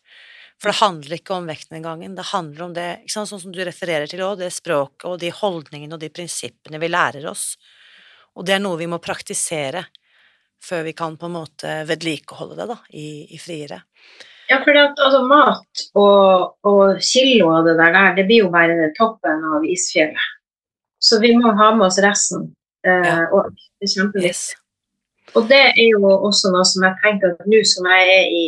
For 0.60 0.70
det 0.70 0.80
handler 0.80 1.16
ikke 1.16 1.34
om 1.34 1.46
vekten 1.48 1.78
engang, 1.78 2.02
det 2.14 2.26
handler 2.34 2.62
om 2.66 2.74
det, 2.76 3.00
ikke 3.00 3.12
sant, 3.14 3.28
sånn 3.30 3.40
som 3.40 3.52
du 3.52 3.62
refererer 3.64 4.06
til 4.06 4.20
òg, 4.20 4.38
det 4.38 4.52
språket 4.52 5.06
og 5.08 5.18
de 5.18 5.30
holdningene 5.32 5.94
og 5.96 6.00
de 6.02 6.10
prinsippene 6.12 6.78
vi 6.78 6.88
lærer 6.92 7.24
oss. 7.30 7.56
Og 8.36 8.44
det 8.44 8.54
er 8.58 8.60
noe 8.60 8.76
vi 8.76 8.86
må 8.86 8.98
praktisere 9.00 9.86
før 10.60 10.84
vi 10.84 10.92
kan 10.92 11.16
på 11.16 11.26
en 11.30 11.32
måte 11.38 11.72
vedlikeholde 11.88 12.58
det 12.60 12.66
da, 12.68 12.76
i, 12.92 13.24
i 13.32 13.38
friere. 13.40 13.80
Ja, 14.50 14.58
for 14.64 14.74
at, 14.74 14.98
altså, 14.98 15.20
mat 15.30 15.82
og, 15.94 16.56
og 16.66 16.98
kilo 17.06 17.52
av 17.54 17.68
det 17.68 17.76
der, 17.78 17.98
det 18.16 18.24
blir 18.26 18.44
jo 18.44 18.50
bare 18.50 18.88
toppen 18.98 19.44
av 19.46 19.66
isfjellet. 19.66 20.30
Så 21.00 21.20
vi 21.22 21.30
må 21.38 21.52
ha 21.56 21.68
med 21.76 21.86
oss 21.86 22.00
resten. 22.02 22.48
Eh, 22.86 23.22
og 23.30 23.52
det 23.54 23.86
er 23.86 23.92
kjempeviktig. 23.94 24.56
Og 25.38 25.46
det 25.48 25.60
er 25.70 25.86
jo 25.92 26.08
også 26.10 26.50
noe 26.50 26.64
som 26.66 26.82
jeg 26.88 26.98
tenker 27.04 27.36
at 27.36 27.46
nå 27.46 27.60
som 27.68 27.86
jeg 27.92 28.14
er 28.16 28.32
i 28.34 28.44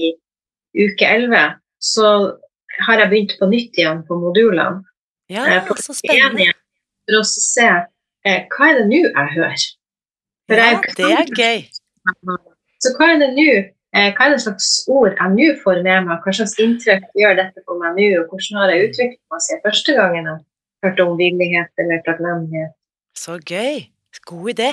uke 0.83 1.07
11, 1.07 1.55
så 1.79 2.09
har 2.87 3.03
jeg 3.03 3.11
begynt 3.13 3.37
på 3.39 3.49
nytt 3.53 3.79
igjen 3.79 4.03
på 4.09 4.19
modulene. 4.19 4.83
Ja, 5.31 5.47
Eh, 5.47 5.63
på 5.69 5.77
så 5.79 5.95
spennende. 5.95 6.49
igjen, 6.49 6.59
For 7.07 7.21
å 7.21 7.23
se 7.29 7.69
eh, 8.27 8.43
hva 8.53 8.69
er 8.73 8.81
det 8.81 8.89
nå 8.91 9.01
jeg 9.05 9.31
hører. 9.37 9.69
For 10.51 10.59
Ja, 10.59 10.67
jeg, 10.73 10.97
det 10.99 11.13
er 11.13 11.33
gøy. 11.39 11.63
Så 12.83 12.93
hva 12.99 13.13
er 13.15 13.23
det 13.23 13.31
nå? 13.39 13.53
Eh, 13.93 14.09
hva 14.17 14.27
er 14.27 14.35
det 14.35 14.43
slags 14.45 14.69
ord 14.89 15.13
jeg 15.13 15.33
nå 15.35 15.49
får 15.61 15.83
med 15.85 16.07
meg? 16.09 16.21
Hva 16.25 16.33
slags 16.33 16.55
inntrykk 16.63 17.11
gjør 17.19 17.39
dette 17.43 17.65
på 17.67 17.77
meg 17.81 17.99
nå? 17.99 18.09
Og 18.23 18.33
hvordan 18.33 18.61
har 18.63 18.73
jeg 18.73 18.89
utviklet 18.89 19.35
meg 19.35 19.45
siden 19.45 19.65
første 19.67 19.97
gangen 19.99 20.31
jeg 20.31 20.39
hørte 20.87 21.05
om 21.07 21.19
villighet 21.19 21.83
eller 21.85 22.07
takknemlighet? 22.07 22.77
Så 23.19 23.37
gøy. 23.41 23.85
God 24.29 24.51
idé. 24.53 24.69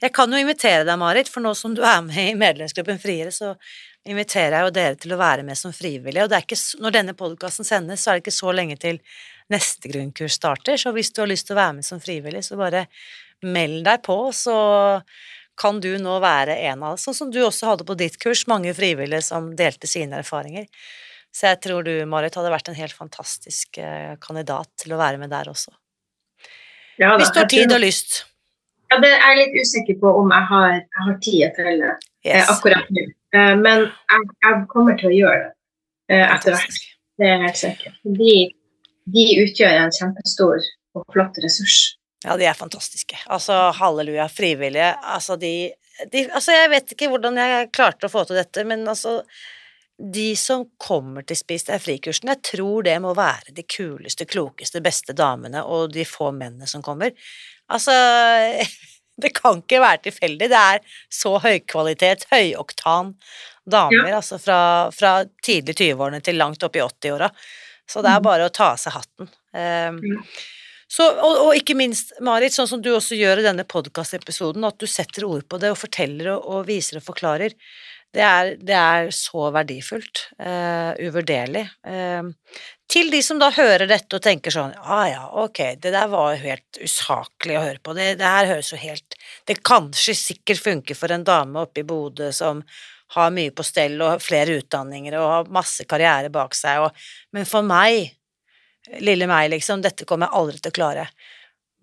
Jeg 0.00 0.12
kan 0.14 0.30
jo 0.32 0.38
invitere 0.38 0.84
deg, 0.86 0.96
Marit, 0.96 1.28
for 1.28 1.44
nå 1.44 1.50
som 1.58 1.74
du 1.76 1.82
er 1.84 1.98
med 2.06 2.30
i 2.30 2.36
medlemsgruppen 2.38 3.00
Friere, 3.02 3.32
så 3.34 3.52
inviterer 4.08 4.54
jeg 4.54 4.66
jo 4.68 4.72
dere 4.76 4.98
til 5.00 5.14
å 5.16 5.18
være 5.20 5.44
med 5.44 5.58
som 5.58 5.74
frivillige. 5.74 6.24
Og 6.24 6.36
ikke, 6.38 6.58
når 6.80 6.94
denne 6.94 7.16
podkasten 7.18 7.66
sendes, 7.66 8.04
så 8.04 8.12
er 8.12 8.18
det 8.18 8.24
ikke 8.24 8.36
så 8.36 8.54
lenge 8.54 8.78
til 8.80 9.00
neste 9.52 9.90
grunnkurs 9.90 10.38
starter. 10.38 10.78
Så 10.80 10.94
hvis 10.96 11.12
du 11.12 11.20
har 11.22 11.30
lyst 11.30 11.48
til 11.48 11.56
å 11.56 11.60
være 11.60 11.76
med 11.80 11.88
som 11.88 12.00
frivillig, 12.02 12.44
så 12.46 12.58
bare 12.60 12.86
meld 13.44 13.82
deg 13.84 14.04
på, 14.06 14.18
så 14.32 14.56
kan 15.60 15.80
du 15.80 15.92
nå 16.02 16.18
være 16.22 16.56
en 16.68 16.82
av 16.86 16.98
Sånn 17.00 17.16
som 17.16 17.30
du 17.32 17.40
også 17.44 17.72
hadde 17.72 17.86
på 17.86 17.96
ditt 17.98 18.18
kurs, 18.22 18.46
mange 18.50 18.74
frivillige 18.74 19.22
som 19.26 19.52
delte 19.58 19.90
sine 19.90 20.20
erfaringer. 20.22 20.68
Så 21.34 21.48
jeg 21.50 21.60
tror 21.66 21.82
du, 21.86 21.92
Marit, 22.06 22.36
hadde 22.38 22.52
vært 22.52 22.70
en 22.70 22.78
helt 22.78 22.94
fantastisk 22.94 23.78
eh, 23.82 24.14
kandidat 24.22 24.70
til 24.78 24.94
å 24.94 25.00
være 25.00 25.18
med 25.18 25.32
der 25.34 25.50
også. 25.50 25.74
Ja, 27.00 27.10
da, 27.10 27.16
Hvis 27.18 27.32
du 27.34 27.40
har 27.42 27.50
tid 27.50 27.74
og 27.74 27.82
lyst. 27.82 28.20
Ja, 28.92 29.00
det 29.02 29.10
er 29.16 29.24
jeg 29.32 29.40
litt 29.40 29.56
usikker 29.66 29.98
på 29.98 30.12
om 30.20 30.30
jeg 30.30 30.46
har, 30.50 30.76
jeg 30.78 31.06
har 31.08 31.16
tid 31.26 31.56
til 31.56 31.70
det 31.82 31.90
eh, 31.90 32.10
Yes. 32.24 32.48
akkurat 32.48 32.86
nå. 32.94 33.02
Eh, 33.36 33.54
men 33.60 33.88
jeg, 33.88 34.28
jeg 34.46 34.60
kommer 34.70 34.94
til 35.00 35.10
å 35.10 35.16
gjøre 35.16 35.48
det 36.08 36.20
etter 36.22 36.54
hvert. 36.54 36.78
Det 37.18 37.26
er 37.26 37.34
jeg 37.34 37.42
helt 37.42 37.60
sikkert. 37.60 37.98
De, 38.20 38.36
de 39.16 39.24
utgjør 39.42 39.80
en 39.82 39.92
kjempestor 39.98 40.70
og 40.94 41.04
flott 41.12 41.42
ressurs. 41.44 41.80
Ja, 42.24 42.36
de 42.40 42.46
er 42.48 42.54
fantastiske. 42.56 43.18
Altså, 43.28 43.52
halleluja, 43.78 44.28
frivillige. 44.32 44.94
Altså, 45.14 45.36
de, 45.36 45.72
de 46.12 46.24
Altså, 46.32 46.52
jeg 46.56 46.70
vet 46.72 46.92
ikke 46.94 47.08
hvordan 47.12 47.36
jeg 47.36 47.70
klarte 47.76 48.08
å 48.08 48.12
få 48.12 48.24
til 48.26 48.36
dette, 48.40 48.64
men 48.66 48.86
altså 48.88 49.20
De 49.98 50.34
som 50.36 50.64
kommer 50.82 51.22
til 51.22 51.36
Spis 51.38 51.62
deg 51.68 51.78
fri-kursen, 51.84 52.26
jeg 52.32 52.40
tror 52.42 52.82
det 52.82 52.96
må 53.04 53.12
være 53.14 53.52
de 53.54 53.62
kuleste, 53.62 54.26
klokeste, 54.26 54.80
beste 54.82 55.14
damene 55.14 55.62
og 55.62 55.92
de 55.94 56.02
få 56.08 56.32
mennene 56.34 56.66
som 56.66 56.82
kommer. 56.82 57.12
Altså 57.70 57.92
Det 59.22 59.30
kan 59.36 59.60
ikke 59.62 59.78
være 59.78 60.00
tilfeldig. 60.08 60.48
Det 60.50 60.58
er 60.58 60.80
så 61.14 61.36
høykvalitet, 61.38 62.24
høyoktan 62.32 63.12
damer, 63.70 64.08
altså 64.18 64.40
fra, 64.42 64.90
fra 64.92 65.12
tidlig 65.46 65.76
20-årene 65.78 66.18
til 66.26 66.36
langt 66.40 66.66
opp 66.66 66.74
i 66.76 66.82
80-åra. 66.82 67.28
Så 67.86 68.02
det 68.02 68.10
er 68.10 68.18
Mhm. 68.18 68.26
bare 68.26 68.48
å 68.48 68.52
ta 68.52 68.72
av 68.72 68.80
seg 68.82 68.92
hatten. 68.96 69.28
Um, 69.54 70.00
Ja. 70.02 70.20
Så, 70.94 71.08
og, 71.10 71.40
og 71.48 71.56
ikke 71.58 71.74
minst, 71.78 72.12
Marit, 72.22 72.54
sånn 72.54 72.70
som 72.70 72.82
du 72.82 72.92
også 72.94 73.18
gjør 73.18 73.42
i 73.42 73.48
denne 73.48 73.66
podkastepisoden, 73.66 74.66
at 74.68 74.78
du 74.78 74.86
setter 74.90 75.26
ord 75.26 75.42
på 75.50 75.58
det 75.62 75.72
og 75.74 75.80
forteller 75.80 76.36
og, 76.36 76.46
og 76.46 76.68
viser 76.68 77.00
og 77.00 77.06
forklarer, 77.08 77.56
det 78.14 78.22
er, 78.22 78.52
det 78.62 78.76
er 78.78 79.10
så 79.14 79.48
verdifullt. 79.50 80.28
Uh, 80.38 80.94
uvurderlig. 81.02 81.64
Uh, 81.82 82.30
til 82.90 83.10
de 83.10 83.18
som 83.26 83.40
da 83.42 83.48
hører 83.56 83.88
dette 83.90 84.14
og 84.14 84.22
tenker 84.22 84.54
sånn 84.54 84.74
ah 84.84 85.06
ja, 85.08 85.22
ok, 85.42 85.60
det 85.82 85.90
der 85.94 86.10
var 86.12 86.34
jo 86.34 86.42
helt 86.44 86.78
usaklig 86.84 87.56
å 87.58 87.64
høre 87.64 87.80
på, 87.82 87.94
det, 87.96 88.10
det 88.20 88.28
her 88.28 88.50
høres 88.52 88.70
jo 88.74 88.78
helt 88.78 89.16
Det 89.48 89.56
kanskje 89.64 90.14
sikkert 90.14 90.62
funker 90.62 90.98
for 90.98 91.14
en 91.14 91.24
dame 91.26 91.64
oppe 91.64 91.80
i 91.80 91.86
Bodø 91.88 92.28
som 92.36 92.60
har 93.16 93.32
mye 93.34 93.54
på 93.56 93.64
stell 93.66 93.96
og 94.04 94.22
flere 94.22 94.58
utdanninger 94.60 95.16
og 95.18 95.30
har 95.30 95.50
masse 95.56 95.86
karriere 95.88 96.30
bak 96.34 96.54
seg, 96.56 96.86
og, 96.86 97.08
men 97.34 97.48
for 97.48 97.66
meg 97.66 98.12
lille 99.00 99.26
meg, 99.30 99.50
liksom, 99.52 99.82
dette 99.84 100.06
kommer 100.08 100.28
jeg 100.28 100.40
aldri 100.40 100.60
til 100.60 100.72
å 100.72 100.78
klare. 100.78 101.08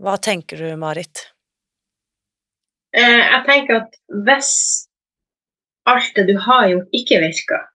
Hva 0.01 0.17
tenker 0.21 0.61
du, 0.61 0.69
Marit? 0.81 1.27
Eh, 2.97 3.21
jeg 3.23 3.43
tenker 3.47 3.83
at 3.83 3.99
hvis 4.25 4.53
alt 5.89 6.15
det 6.15 6.27
du 6.29 6.35
har 6.41 6.67
gjort, 6.69 6.89
ikke 6.95 7.21
virker, 7.23 7.67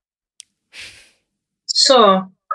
så 1.66 2.00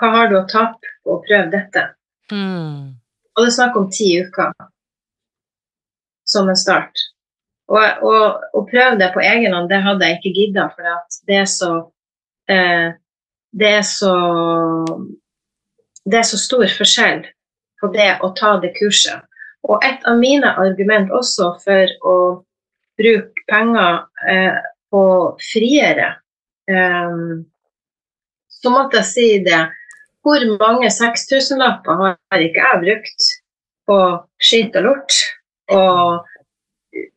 hva 0.00 0.10
har 0.16 0.30
du 0.30 0.38
å 0.38 0.46
tape 0.50 0.92
på 1.04 1.16
å 1.16 1.22
prøve 1.24 1.50
dette? 1.52 1.86
Mm. 2.32 2.94
Og 3.32 3.42
det 3.42 3.48
er 3.50 3.56
snakk 3.56 3.76
om 3.78 3.88
ti 3.92 4.08
uker 4.22 4.52
som 6.28 6.48
en 6.48 6.58
start. 6.58 7.08
Og, 7.72 8.04
og, 8.04 8.42
å 8.56 8.64
prøve 8.68 8.98
det 9.00 9.12
på 9.14 9.22
egen 9.24 9.54
hånd, 9.54 9.70
det 9.70 9.82
hadde 9.84 10.08
jeg 10.08 10.18
ikke 10.18 10.34
gidda, 10.38 10.66
for 10.74 10.88
at 10.92 11.20
det 11.28 11.38
er 11.44 11.48
så 11.50 11.72
eh, 12.50 12.92
Det 13.52 13.68
er 13.68 13.82
så 13.84 14.12
Det 16.04 16.18
er 16.18 16.26
så 16.26 16.38
stor 16.40 16.66
forskjell 16.78 17.22
på 17.80 17.90
det 17.94 18.10
å 18.22 18.32
ta 18.38 18.56
det 18.62 18.72
kurset. 18.78 19.22
Og 19.68 19.82
et 19.86 20.02
av 20.10 20.18
mine 20.18 20.48
argument 20.58 21.12
også 21.14 21.52
for 21.62 21.92
å 22.08 22.16
bruke 22.98 23.46
penger 23.50 24.02
eh, 24.28 24.58
på 24.92 25.04
friere 25.52 26.08
eh, 26.70 27.14
Så 28.52 28.70
måtte 28.70 29.00
jeg 29.00 29.10
si 29.10 29.28
det. 29.46 29.62
Hvor 30.22 30.42
mange 30.58 30.90
6000-lapper 30.94 32.02
har 32.02 32.44
ikke 32.44 32.62
jeg 32.62 32.82
brukt 32.82 33.30
på 33.90 33.96
skitt 34.42 34.76
og 34.78 34.86
lort? 34.86 35.16
Og 35.72 36.28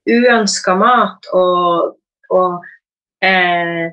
uønska 0.10 0.74
mat 0.80 1.28
og, 1.36 1.98
og 2.34 2.66
eh, 3.26 3.92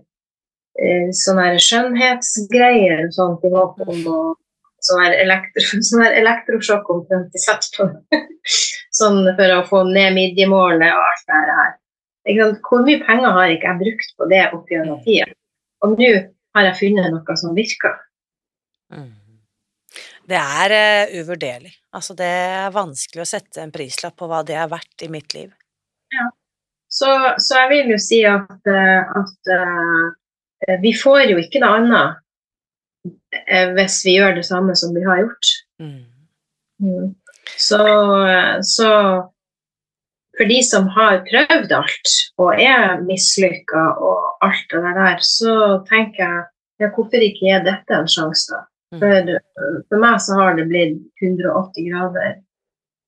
eh, 0.78 1.10
sånne 1.16 1.58
skjønnhetsgreier 1.60 3.06
og 3.06 3.16
sånt 3.16 3.44
i 3.48 3.52
håp 3.52 3.82
Sånn 4.82 5.02
her 5.04 5.14
elektro, 5.22 5.62
sånn 5.88 6.04
her 6.06 6.18
elektrosjokk 6.22 6.90
omtrent 6.94 7.38
i 7.38 7.42
sett 7.42 7.68
på. 7.76 7.88
sånn 9.00 9.24
for 9.38 9.56
å 9.56 9.62
få 9.68 9.84
ned 9.90 10.16
midjemålet 10.18 10.90
og 10.90 11.06
alt 11.06 11.26
det 11.30 11.56
her. 11.60 11.72
Hvor 12.62 12.84
mye 12.86 13.02
penger 13.02 13.34
har 13.34 13.50
ikke 13.50 13.70
jeg 13.70 13.82
brukt 13.82 14.14
på 14.18 14.28
det 14.30 14.44
opp 14.54 14.70
gjennom 14.70 15.00
tida? 15.06 15.26
Og 15.82 15.96
nå 15.98 16.12
har 16.54 16.68
jeg 16.68 16.78
funnet 16.78 17.10
noe 17.10 17.36
som 17.38 17.56
virker. 17.56 17.96
Mm. 18.92 19.10
Det 20.28 20.38
er 20.38 20.74
uh, 20.76 21.14
uvurderlig. 21.18 21.72
Altså, 21.92 22.14
det 22.16 22.28
er 22.28 22.74
vanskelig 22.74 23.24
å 23.24 23.28
sette 23.28 23.62
en 23.62 23.72
prislapp 23.74 24.14
på 24.18 24.28
hva 24.30 24.42
det 24.46 24.56
er 24.56 24.70
verdt 24.70 25.04
i 25.04 25.10
mitt 25.12 25.34
liv. 25.34 25.50
Så, 26.92 27.08
så 27.40 27.62
jeg 27.62 27.70
vil 27.72 27.94
jo 27.94 27.98
si 28.04 28.18
at, 28.28 28.52
eh, 28.68 29.12
at 29.16 29.52
uh, 29.56 30.74
vi 30.82 30.92
får 30.92 31.30
jo 31.30 31.38
ikke 31.40 31.62
noe 31.62 31.78
annet 31.80 32.18
hvis 33.76 33.98
vi 34.06 34.16
gjør 34.18 34.36
det 34.38 34.46
samme 34.46 34.74
som 34.78 34.94
vi 34.94 35.02
har 35.06 35.22
gjort. 35.24 35.52
Mm. 35.82 36.04
Mm. 36.82 37.08
Så, 37.58 37.78
så 38.62 38.90
for 40.38 40.48
de 40.48 40.58
som 40.64 40.88
har 40.94 41.22
prøvd 41.28 41.74
alt 41.76 42.12
og 42.40 42.60
er 42.60 43.02
mislykka 43.06 43.82
og 44.00 44.46
alt 44.46 44.68
det 44.72 44.94
der, 44.98 45.24
så 45.26 45.54
tenker 45.90 46.22
jeg 46.24 46.44
ja, 46.82 46.88
hvorfor 46.94 47.22
ikke 47.22 47.46
gi 47.46 47.58
dette 47.66 47.98
en 47.98 48.08
sjanse, 48.10 48.54
da? 48.54 48.62
Mm. 48.92 49.00
For, 49.00 49.76
for 49.88 50.02
meg 50.04 50.16
så 50.20 50.38
har 50.40 50.56
det 50.58 50.68
blitt 50.68 50.98
180 51.22 51.90
grader 51.90 52.38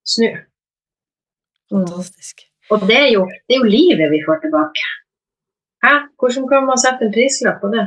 snu. 0.09 0.31
Mm. 1.73 1.87
Fantastisk. 1.87 2.45
Og 2.73 2.85
det 2.89 2.97
er, 2.97 3.11
jo, 3.13 3.25
det 3.49 3.57
er 3.57 3.61
jo 3.61 3.73
livet 3.73 4.13
vi 4.13 4.23
får 4.25 4.41
tilbake. 4.45 4.85
Hæ? 5.85 5.95
Hvordan 6.21 6.47
kan 6.49 6.69
man 6.69 6.81
sette 6.81 7.05
en 7.05 7.13
prislapp 7.13 7.61
på 7.61 7.69
det? 7.75 7.85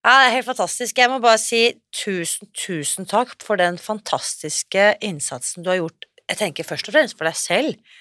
Ja, 0.00 0.12
det 0.16 0.26
er 0.26 0.36
helt 0.38 0.48
fantastisk. 0.48 0.98
Jeg 0.98 1.10
må 1.12 1.18
bare 1.20 1.40
si 1.40 1.62
tusen, 1.92 2.48
tusen 2.56 3.08
takk 3.08 3.34
for 3.44 3.60
den 3.60 3.76
fantastiske 3.80 4.94
innsatsen 5.04 5.66
du 5.66 5.68
har 5.72 5.82
gjort. 5.82 6.08
Jeg 6.30 6.40
tenker 6.40 6.64
først 6.64 6.88
og 6.88 6.96
fremst 6.96 7.18
for 7.18 7.28
deg 7.28 7.36
selv. 7.36 7.98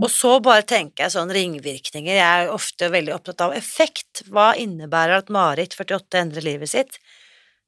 Og 0.00 0.08
så 0.10 0.38
bare 0.42 0.64
tenker 0.66 1.04
jeg 1.04 1.14
sånn 1.14 1.30
ringvirkninger. 1.34 2.16
Jeg 2.16 2.46
er 2.46 2.52
ofte 2.54 2.88
veldig 2.90 3.12
opptatt 3.14 3.44
av 3.44 3.54
effekt. 3.54 4.24
Hva 4.32 4.54
innebærer 4.58 5.20
at 5.20 5.32
Marit, 5.34 5.76
48, 5.76 6.22
endrer 6.22 6.48
livet 6.48 6.72
sitt? 6.72 6.98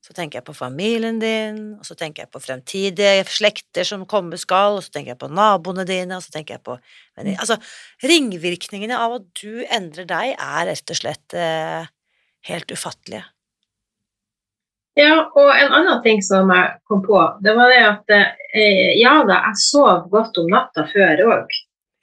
så 0.01 0.15
tenker 0.17 0.41
jeg 0.41 0.47
på 0.47 0.57
familien 0.57 1.19
din, 1.21 1.59
og 1.77 1.85
så 1.85 1.95
tenker 1.99 2.25
jeg 2.25 2.33
på 2.33 2.41
fremtidige 2.41 3.25
slekter 3.29 3.85
som 3.85 4.07
komme 4.09 4.39
skal, 4.41 4.79
og 4.79 4.85
så 4.87 4.95
tenker 4.95 5.13
jeg 5.13 5.21
på 5.21 5.29
naboene 5.29 5.85
dine, 5.89 6.17
og 6.17 6.25
så 6.25 6.33
tenker 6.35 6.57
jeg 6.57 6.65
på 6.65 6.79
Altså, 7.21 7.59
ringvirkningene 8.09 8.97
av 8.97 9.19
at 9.19 9.27
du 9.43 9.61
endrer 9.69 10.09
deg, 10.09 10.33
er 10.41 10.71
rett 10.71 10.93
og 10.95 10.97
slett 10.97 11.37
eh, 11.37 11.85
helt 12.49 12.73
ufattelige. 12.73 13.27
Ja, 14.99 15.31
og 15.39 15.51
en 15.55 15.73
annen 15.73 16.01
ting 16.03 16.19
som 16.23 16.51
jeg 16.51 16.73
kom 16.91 17.03
på, 17.05 17.19
det 17.45 17.53
var 17.57 17.71
det 17.71 17.83
at 17.87 18.15
eh, 18.17 18.97
ja 18.99 19.21
da, 19.29 19.37
jeg 19.47 19.61
sov 19.63 20.09
godt 20.11 20.39
om 20.43 20.49
natta 20.51 20.87
før 20.91 21.23
òg, 21.29 21.55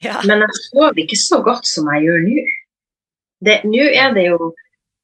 Ja. 0.06 0.22
men 0.30 0.46
jeg 0.46 0.62
sov 0.70 0.98
ikke 1.02 1.18
så 1.20 1.42
godt 1.44 1.66
som 1.68 1.90
jeg 1.94 2.06
gjør 2.08 2.24
nå. 2.28 2.46
Nå 3.68 3.84
er 3.92 4.14
det 4.16 4.28
jo 4.30 4.54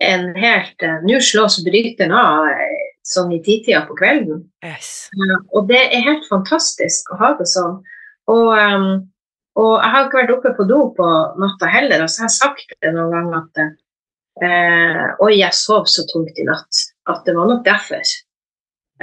en 0.03 0.29
helt 0.35 0.81
eh, 0.85 1.01
Nå 1.05 1.19
slås 1.21 1.59
bryteren 1.65 2.13
av 2.17 2.47
eh, 2.49 2.79
sånn 3.03 3.33
i 3.35 3.41
titida 3.43 3.83
på 3.85 3.97
kvelden. 3.99 4.45
Yes. 4.65 5.09
Ja, 5.19 5.37
og 5.51 5.67
det 5.69 5.81
er 5.91 6.05
helt 6.07 6.23
fantastisk 6.31 7.11
å 7.11 7.19
ha 7.19 7.33
det 7.37 7.49
sånn. 7.51 7.81
Og, 8.31 8.53
um, 8.55 9.03
og 9.59 9.73
jeg 9.83 9.91
har 9.91 10.07
ikke 10.07 10.21
vært 10.21 10.33
oppe 10.37 10.53
på 10.57 10.65
do 10.69 10.79
på 10.95 11.09
natta 11.43 11.67
heller, 11.67 12.05
og 12.05 12.09
så 12.09 12.23
har 12.23 12.31
jeg 12.31 12.37
sagt 12.39 12.73
det 12.81 12.93
noen 12.95 13.11
ganger 13.11 13.41
at 13.41 13.63
eh, 13.67 15.03
Oi, 15.19 15.33
jeg 15.41 15.53
sov 15.57 15.85
så 15.91 16.07
tungt 16.13 16.39
i 16.39 16.47
natt. 16.47 16.85
At 17.09 17.25
det 17.27 17.35
var 17.35 17.49
nok 17.49 17.65
derfor. 17.65 18.03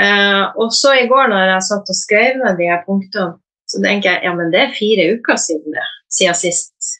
Eh, 0.00 0.44
og 0.56 0.72
så 0.72 0.94
i 0.96 1.08
går 1.10 1.28
når 1.32 1.54
jeg 1.54 1.66
satt 1.68 1.92
og 1.92 1.98
skrev 1.98 2.38
ned 2.40 2.58
de 2.60 2.68
her 2.70 2.84
punktene, 2.86 3.36
så 3.70 3.80
tenker 3.84 4.14
jeg 4.14 4.26
ja, 4.26 4.34
men 4.34 4.50
det 4.50 4.60
er 4.64 4.74
fire 4.74 5.10
uker 5.14 5.38
siden 5.38 5.74
det, 5.76 5.88
siden 6.10 6.38
sist. 6.38 6.94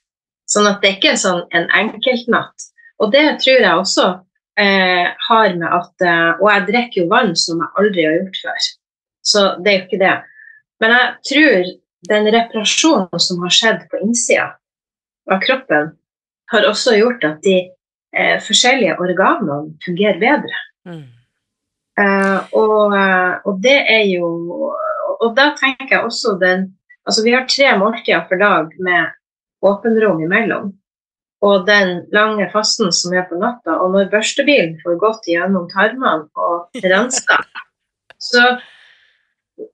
Sånn 0.50 0.68
at 0.70 0.82
det 0.82 0.90
er 0.90 0.98
ikke 0.98 1.16
sånn 1.18 1.44
en 1.56 1.68
enkeltnatt. 1.78 2.66
Og 3.00 3.12
det 3.14 3.24
tror 3.42 3.62
jeg 3.62 3.72
også 3.72 4.06
eh, 4.60 5.08
har 5.28 5.56
med 5.56 5.68
at 5.70 6.04
eh, 6.04 6.30
Og 6.36 6.46
jeg 6.50 6.66
drikker 6.68 7.02
jo 7.02 7.10
vann 7.10 7.32
som 7.38 7.62
jeg 7.62 7.72
aldri 7.80 8.06
har 8.06 8.18
gjort 8.18 8.40
før. 8.44 8.68
Så 9.30 9.44
det 9.62 9.72
er 9.72 9.78
jo 9.78 9.86
ikke 9.86 10.02
det. 10.04 10.16
Men 10.80 10.96
jeg 10.96 11.08
tror 11.30 11.70
den 12.10 12.30
reparasjonen 12.34 13.22
som 13.22 13.42
har 13.44 13.54
skjedd 13.54 13.82
på 13.90 14.00
innsida 14.04 14.48
av 15.30 15.42
kroppen, 15.44 15.92
har 16.50 16.66
også 16.66 16.96
gjort 16.98 17.24
at 17.28 17.42
de 17.44 17.56
eh, 18.16 18.36
forskjellige 18.42 18.96
organene 18.98 19.76
fungerer 19.84 20.18
bedre. 20.22 20.62
Mm. 20.88 21.06
Eh, 22.00 22.38
og, 22.56 22.94
eh, 22.96 23.32
og 23.44 23.58
det 23.60 23.78
er 23.92 24.04
jo 24.08 24.28
Og 25.20 25.34
da 25.36 25.50
tenker 25.58 25.90
jeg 25.90 26.06
også 26.06 26.38
den 26.40 26.70
Altså, 27.04 27.24
vi 27.24 27.32
har 27.34 27.48
tre 27.48 27.72
måltider 27.78 28.26
for 28.28 28.40
dag 28.40 28.72
med 28.78 29.10
åpenrom 29.66 30.20
imellom. 30.22 30.68
Og 31.42 31.66
den 31.66 32.04
lange 32.12 32.44
fasten 32.52 32.92
som 32.92 33.14
er 33.16 33.24
på 33.28 33.38
natta. 33.40 33.78
Og 33.80 33.94
når 33.94 34.10
børstebilen 34.12 34.76
får 34.82 34.98
gått 35.00 35.26
gjennom 35.32 35.64
tarmene 35.72 36.28
og 36.36 36.84
renska, 36.84 37.40
så, 38.30 38.44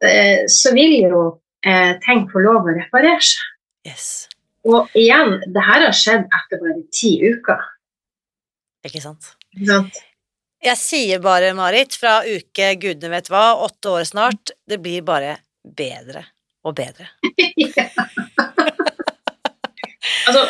uh, 0.06 0.40
så 0.46 0.72
vil 0.78 0.94
jo 1.02 1.22
uh, 1.34 1.92
ting 2.06 2.24
få 2.30 2.46
lov 2.46 2.62
å 2.70 2.76
reparere 2.78 3.20
seg. 3.20 3.52
Yes. 3.90 4.08
Og 4.66 4.94
igjen, 4.98 5.36
det 5.52 5.66
her 5.66 5.84
har 5.88 5.94
skjedd 5.94 6.30
etter 6.30 6.62
bare 6.62 6.86
ti 6.94 7.16
uker. 7.26 7.62
Ikke 8.86 9.02
sant? 9.02 9.34
Ikke 9.52 9.72
sant? 9.74 10.05
Jeg 10.64 10.80
sier 10.80 11.20
bare, 11.22 11.52
Marit, 11.54 11.94
fra 12.00 12.20
uke 12.24 12.72
gudene 12.80 13.12
vet 13.12 13.28
hva, 13.30 13.52
åtte 13.66 13.92
år 13.92 14.06
snart, 14.08 14.54
det 14.66 14.80
blir 14.82 15.04
bare 15.06 15.36
bedre 15.62 16.24
og 16.66 16.76
bedre. 16.78 17.10
Altså 20.26 20.42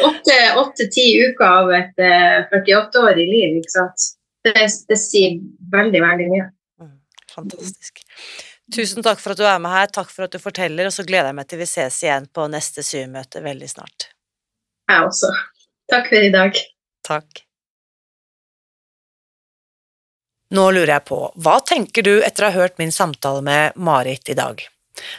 åtte-ti 0.60 1.04
uker 1.20 1.44
av 1.44 1.70
et 1.76 2.02
eh, 2.02 2.44
48-årig 2.48 3.26
liv, 3.28 3.58
ikke 3.60 3.72
sant. 3.72 4.06
Det, 4.44 4.54
det 4.88 4.98
sier 5.00 5.38
veldig, 5.72 6.00
veldig 6.00 6.28
mye. 6.30 6.46
Mm, 6.80 6.94
Fantastisk. 7.34 8.02
Tusen 8.72 9.04
takk 9.06 9.20
for 9.22 9.34
at 9.34 9.40
du 9.40 9.44
er 9.46 9.60
med 9.62 9.72
her, 9.72 9.90
takk 9.92 10.10
for 10.12 10.26
at 10.26 10.34
du 10.34 10.40
forteller, 10.42 10.88
og 10.88 10.94
så 10.94 11.04
gleder 11.06 11.30
jeg 11.30 11.38
meg 11.38 11.50
til 11.50 11.60
vi 11.62 11.68
ses 11.70 11.98
igjen 12.02 12.28
på 12.34 12.48
neste 12.52 12.84
Syv-møte 12.86 13.42
veldig 13.44 13.68
snart. 13.70 14.10
Jeg 14.90 15.08
også. 15.08 15.32
Takk 15.92 16.08
for 16.10 16.28
i 16.28 16.32
dag. 16.34 16.62
Takk. 17.06 17.45
Nå 20.54 20.68
lurer 20.70 20.92
jeg 20.92 21.06
på, 21.08 21.18
hva 21.42 21.58
tenker 21.66 22.06
du 22.06 22.20
etter 22.22 22.46
å 22.46 22.50
ha 22.52 22.62
hørt 22.62 22.76
min 22.78 22.92
samtale 22.94 23.42
med 23.42 23.78
Marit 23.82 24.28
i 24.30 24.36
dag? 24.38 24.62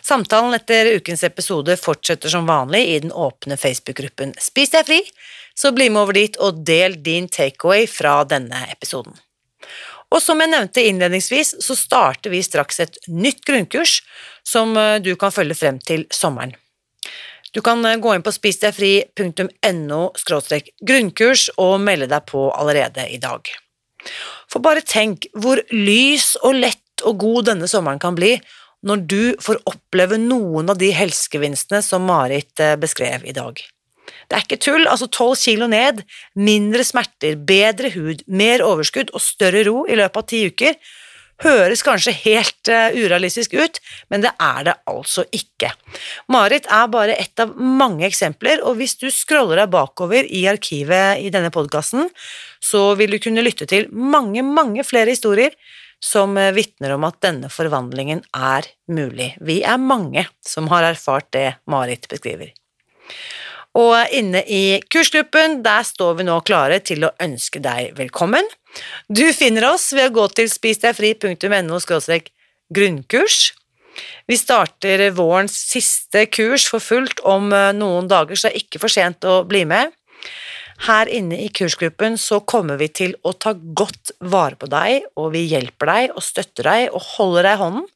Samtalen 0.01 0.55
etter 0.55 0.87
ukens 0.95 1.23
episode 1.27 1.75
fortsetter 1.77 2.31
som 2.31 2.47
vanlig 2.47 2.85
i 2.87 2.99
den 3.03 3.11
åpne 3.11 3.57
Facebook-gruppen 3.59 4.33
Spis 4.41 4.71
deg 4.73 4.87
fri, 4.87 5.01
så 5.57 5.73
bli 5.75 5.89
med 5.91 6.05
over 6.05 6.17
dit 6.17 6.39
og 6.39 6.63
del 6.65 6.95
din 7.03 7.27
takeaway 7.27 7.89
fra 7.91 8.21
denne 8.29 8.63
episoden. 8.71 9.17
Og 10.13 10.23
som 10.23 10.39
jeg 10.39 10.53
nevnte 10.53 10.85
innledningsvis, 10.87 11.57
så 11.59 11.75
starter 11.75 12.31
vi 12.31 12.39
straks 12.45 12.79
et 12.79 12.97
nytt 13.11 13.43
grunnkurs 13.45 13.99
som 14.47 14.77
eh, 14.79 15.01
du 15.03 15.11
kan 15.19 15.33
følge 15.35 15.57
frem 15.59 15.81
til 15.83 16.07
sommeren. 16.13 16.55
Du 17.51 17.59
kan 17.65 17.83
eh, 17.83 17.99
gå 17.99 18.15
inn 18.15 18.23
på 18.23 18.31
spisdegfri.no 18.31 20.01
grunnkurs 20.87 21.49
og 21.57 21.79
melde 21.83 22.07
deg 22.15 22.29
på 22.31 22.47
allerede 22.55 23.09
i 23.11 23.19
dag. 23.19 23.57
For 24.57 24.65
bare 24.65 24.81
tenk 24.81 25.27
hvor 25.37 25.59
lys 25.69 26.31
og 26.41 26.55
lett 26.57 27.03
og 27.05 27.19
god 27.21 27.51
denne 27.51 27.67
sommeren 27.69 27.99
kan 28.01 28.15
bli 28.17 28.31
når 28.89 29.01
du 29.05 29.21
får 29.43 29.59
oppleve 29.69 30.17
noen 30.17 30.71
av 30.73 30.79
de 30.81 30.89
helsegevinstene 30.97 31.83
som 31.85 32.07
Marit 32.09 32.57
eh, 32.63 32.73
beskrev 32.81 33.21
i 33.29 33.35
dag. 33.37 33.61
Det 34.25 34.33
er 34.33 34.47
ikke 34.47 34.57
tull, 34.65 34.87
altså 34.89 35.05
tolv 35.13 35.37
kilo 35.37 35.67
ned, 35.69 36.01
mindre 36.33 36.81
smerter, 36.89 37.37
bedre 37.37 37.91
hud, 37.93 38.23
mer 38.25 38.63
overskudd 38.65 39.13
og 39.13 39.21
større 39.21 39.61
ro 39.67 39.83
i 39.85 39.99
løpet 39.99 40.23
av 40.23 40.27
ti 40.33 40.41
uker 40.49 40.73
høres 41.43 41.83
kanskje 41.85 42.15
helt 42.23 42.71
uh, 42.71 42.89
urealistisk 42.95 43.55
ut, 43.57 43.79
men 44.11 44.23
det 44.25 44.33
er 44.41 44.67
det 44.67 44.75
altså 44.89 45.25
ikke. 45.35 45.71
Marit 46.33 46.69
er 46.73 46.91
bare 46.93 47.17
ett 47.17 47.39
av 47.43 47.55
mange 47.57 48.07
eksempler, 48.07 48.63
og 48.65 48.79
hvis 48.79 48.97
du 49.01 49.09
scroller 49.13 49.61
deg 49.61 49.73
bakover 49.73 50.27
i 50.27 50.45
arkivet 50.49 51.23
i 51.23 51.31
denne 51.33 51.51
podkasten, 51.53 52.09
så 52.63 52.89
vil 52.99 53.13
du 53.13 53.19
kunne 53.23 53.45
lytte 53.45 53.69
til 53.69 53.89
mange, 53.91 54.43
mange 54.43 54.85
flere 54.87 55.13
historier 55.13 55.55
som 56.03 56.37
uh, 56.37 56.51
vitner 56.55 56.93
om 56.97 57.07
at 57.07 57.19
denne 57.25 57.49
forvandlingen 57.53 58.23
er 58.35 58.69
mulig. 58.89 59.33
Vi 59.41 59.61
er 59.65 59.81
mange 59.81 60.27
som 60.45 60.69
har 60.73 60.89
erfart 60.91 61.31
det 61.35 61.49
Marit 61.69 62.09
beskriver. 62.09 62.53
Og 63.77 64.13
inne 64.15 64.41
i 64.49 64.79
kursgruppen, 64.89 65.61
der 65.65 65.85
står 65.85 66.17
vi 66.17 66.25
nå 66.25 66.39
klare 66.47 66.79
til 66.81 67.05
å 67.05 67.13
ønske 67.21 67.61
deg 67.61 67.93
velkommen. 67.99 68.47
Du 69.07 69.25
finner 69.33 69.69
oss 69.71 69.91
ved 69.95 70.09
å 70.09 70.15
gå 70.15 70.27
til 70.37 70.49
spisdegfri.no 70.51 71.79
grunnkurs. 72.73 73.53
Vi 74.27 74.37
starter 74.37 75.07
vårens 75.15 75.55
siste 75.71 76.25
kurs 76.29 76.67
for 76.69 76.83
fullt 76.83 77.23
om 77.25 77.51
eh, 77.55 77.71
noen 77.73 78.09
dager, 78.11 78.37
så 78.37 78.49
det 78.49 78.53
er 78.53 78.65
ikke 78.65 78.81
for 78.83 78.93
sent 78.93 79.25
å 79.25 79.39
bli 79.47 79.63
med. 79.65 79.93
Her 80.85 81.09
inne 81.09 81.39
i 81.41 81.49
kursgruppen 81.49 82.19
så 82.21 82.41
kommer 82.45 82.77
vi 82.77 82.89
til 82.93 83.15
å 83.25 83.33
ta 83.33 83.55
godt 83.57 84.13
vare 84.19 84.59
på 84.59 84.69
deg, 84.69 85.07
og 85.17 85.31
vi 85.33 85.47
hjelper 85.49 85.89
deg 85.89 86.13
og 86.13 86.25
støtter 86.25 86.69
deg 86.69 86.91
og 86.91 87.07
holder 87.15 87.47
deg 87.47 87.55
i 87.55 87.61
hånden, 87.63 87.87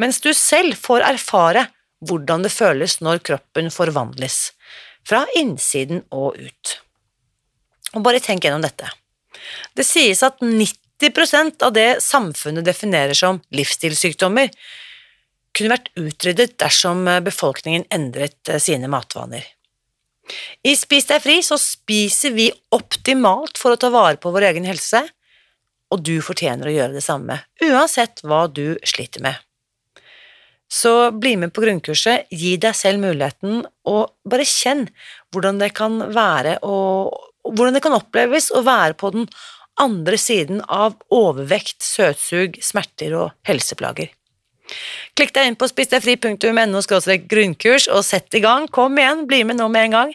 mens 0.00 0.22
du 0.24 0.30
selv 0.32 0.78
får 0.80 1.04
erfare 1.04 1.66
hvordan 2.08 2.46
det 2.46 2.54
føles 2.54 3.00
når 3.04 3.20
kroppen 3.26 3.68
forvandles, 3.74 4.52
fra 5.04 5.26
innsiden 5.36 6.04
og 6.14 6.38
ut. 6.38 6.78
Og 7.96 8.04
bare 8.06 8.22
tenk 8.22 8.46
gjennom 8.46 8.64
dette. 8.64 8.88
Det 9.76 9.86
sies 9.86 10.22
at 10.26 10.40
90% 10.42 11.64
av 11.66 11.74
det 11.76 11.90
samfunnet 12.04 12.66
definerer 12.66 13.16
som 13.16 13.42
livsstilssykdommer, 13.54 14.50
kunne 15.56 15.74
vært 15.74 15.92
utryddet 15.98 16.58
dersom 16.60 17.06
befolkningen 17.24 17.86
endret 17.94 18.50
sine 18.62 18.90
matvaner. 18.90 19.46
I 20.62 20.74
Spis 20.76 21.08
deg 21.08 21.22
fri 21.24 21.38
så 21.44 21.56
spiser 21.60 22.34
vi 22.36 22.50
optimalt 22.74 23.58
for 23.60 23.74
å 23.74 23.80
ta 23.80 23.90
vare 23.92 24.20
på 24.20 24.32
vår 24.34 24.50
egen 24.50 24.68
helse, 24.68 25.02
og 25.88 26.04
du 26.04 26.18
fortjener 26.24 26.68
å 26.68 26.74
gjøre 26.74 26.98
det 26.98 27.04
samme, 27.04 27.38
uansett 27.64 28.20
hva 28.26 28.44
du 28.52 28.76
sliter 28.86 29.24
med. 29.24 29.38
Så 30.68 31.10
bli 31.16 31.32
med 31.40 31.54
på 31.56 31.62
grunnkurset, 31.64 32.28
gi 32.28 32.58
deg 32.60 32.76
selv 32.76 33.00
muligheten, 33.00 33.62
og 33.88 34.12
bare 34.28 34.44
kjenn 34.44 34.84
hvordan 35.32 35.62
det 35.62 35.72
kan 35.78 35.96
være 36.12 36.58
og 36.66 37.16
hvordan 37.48 37.76
det 37.76 37.84
kan 37.84 37.96
oppleves 37.96 38.50
å 38.54 38.64
være 38.66 38.96
på 38.98 39.12
den 39.14 39.28
andre 39.78 40.18
siden 40.18 40.62
av 40.64 40.96
overvekt, 41.14 41.82
søtsug, 41.84 42.58
smerter 42.64 43.14
og 43.16 43.34
helseplager. 43.48 44.10
Klikk 45.16 45.32
deg 45.34 45.48
inn 45.48 45.56
på 45.58 45.68
spisdegfri.no 45.70 46.82
grunnkurs 47.30 47.88
og 47.88 48.04
sett 48.04 48.34
i 48.36 48.42
gang. 48.44 48.68
Kom 48.68 48.98
igjen, 48.98 49.24
bli 49.30 49.44
med 49.48 49.58
nå 49.58 49.68
med 49.72 49.88
en 49.88 49.96
gang. 49.96 50.12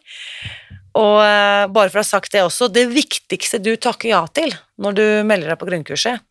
Og 0.93 1.17
uh, 1.25 1.65
bare 1.73 1.89
for 1.89 1.99
å 1.99 2.03
ha 2.03 2.07
sagt 2.07 2.35
det 2.35 2.43
også, 2.45 2.69
det 2.69 2.85
viktigste 2.91 3.57
du 3.63 3.73
takker 3.81 4.11
ja 4.11 4.21
til 4.29 4.53
når 4.77 4.99
du 4.99 5.05
melder 5.25 5.53
deg 5.53 5.61
på 5.61 5.69
grunnkurset, 5.71 6.21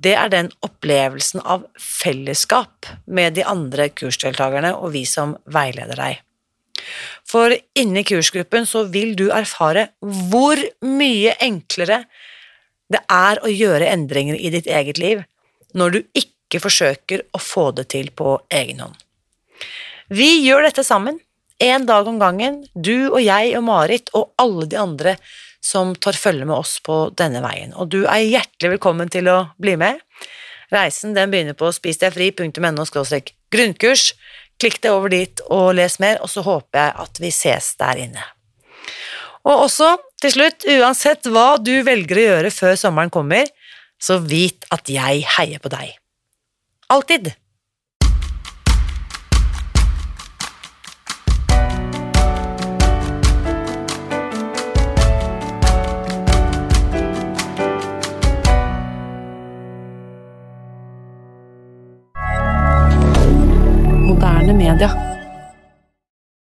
det 0.00 0.12
er 0.14 0.30
den 0.30 0.50
opplevelsen 0.64 1.42
av 1.42 1.64
fellesskap 1.80 2.86
med 3.10 3.34
de 3.38 3.44
andre 3.48 3.88
kursdeltakerne 3.90 4.74
og 4.76 4.92
vi 4.94 5.06
som 5.08 5.34
veileder 5.50 5.98
deg. 5.98 6.20
For 7.30 7.54
inni 7.78 8.02
kursgruppen 8.06 8.66
så 8.66 8.84
vil 8.90 9.14
du 9.18 9.28
erfare 9.30 9.90
hvor 10.02 10.58
mye 10.82 11.36
enklere 11.44 12.04
det 12.90 13.02
er 13.06 13.38
å 13.44 13.50
gjøre 13.52 13.90
endringer 13.92 14.34
i 14.34 14.50
ditt 14.50 14.66
eget 14.66 14.98
liv 14.98 15.22
når 15.78 15.94
du 15.94 16.00
ikke 16.18 16.58
forsøker 16.62 17.22
å 17.30 17.38
få 17.42 17.68
det 17.76 17.86
til 17.94 18.10
på 18.10 18.34
egen 18.50 18.82
hånd. 18.82 18.96
Vi 20.10 20.40
gjør 20.42 20.66
dette 20.66 20.82
sammen, 20.82 21.20
en 21.62 21.86
dag 21.86 22.08
om 22.10 22.18
gangen, 22.18 22.64
du 22.74 23.12
og 23.12 23.20
jeg 23.22 23.54
og 23.54 23.62
Marit 23.68 24.10
og 24.16 24.32
alle 24.40 24.66
de 24.66 24.78
andre 24.80 25.14
som 25.62 25.92
tar 25.94 26.18
følge 26.18 26.48
med 26.48 26.56
oss 26.56 26.78
på 26.82 27.10
denne 27.14 27.42
veien, 27.44 27.74
og 27.76 27.92
du 27.92 28.00
er 28.08 28.24
hjertelig 28.24 28.74
velkommen 28.74 29.12
til 29.12 29.28
å 29.30 29.38
bli 29.60 29.76
med. 29.78 30.00
Reisen 30.72 31.14
den 31.14 31.30
begynner 31.30 31.54
på 31.58 31.70
spisdegfri.no 31.74 32.86
grunnkurs. 33.50 34.14
Klikk 34.60 34.80
deg 34.84 34.92
over 34.92 35.12
dit 35.12 35.40
og 35.48 35.72
les 35.78 35.96
mer, 36.02 36.20
og 36.20 36.30
så 36.32 36.44
håper 36.44 36.82
jeg 36.82 36.96
at 37.04 37.20
vi 37.22 37.32
ses 37.32 37.72
der 37.80 38.02
inne. 38.04 38.24
Og 39.48 39.64
også, 39.66 39.94
til 40.20 40.34
slutt, 40.34 40.66
uansett 40.68 41.28
hva 41.32 41.54
du 41.56 41.78
velger 41.86 42.20
å 42.20 42.26
gjøre 42.26 42.52
før 42.52 42.76
sommeren 42.76 43.12
kommer, 43.12 43.48
så 44.00 44.18
vit 44.20 44.66
at 44.72 44.88
jeg 44.92 45.24
heier 45.36 45.62
på 45.62 45.72
deg. 45.72 45.94
Alltid. 46.92 47.32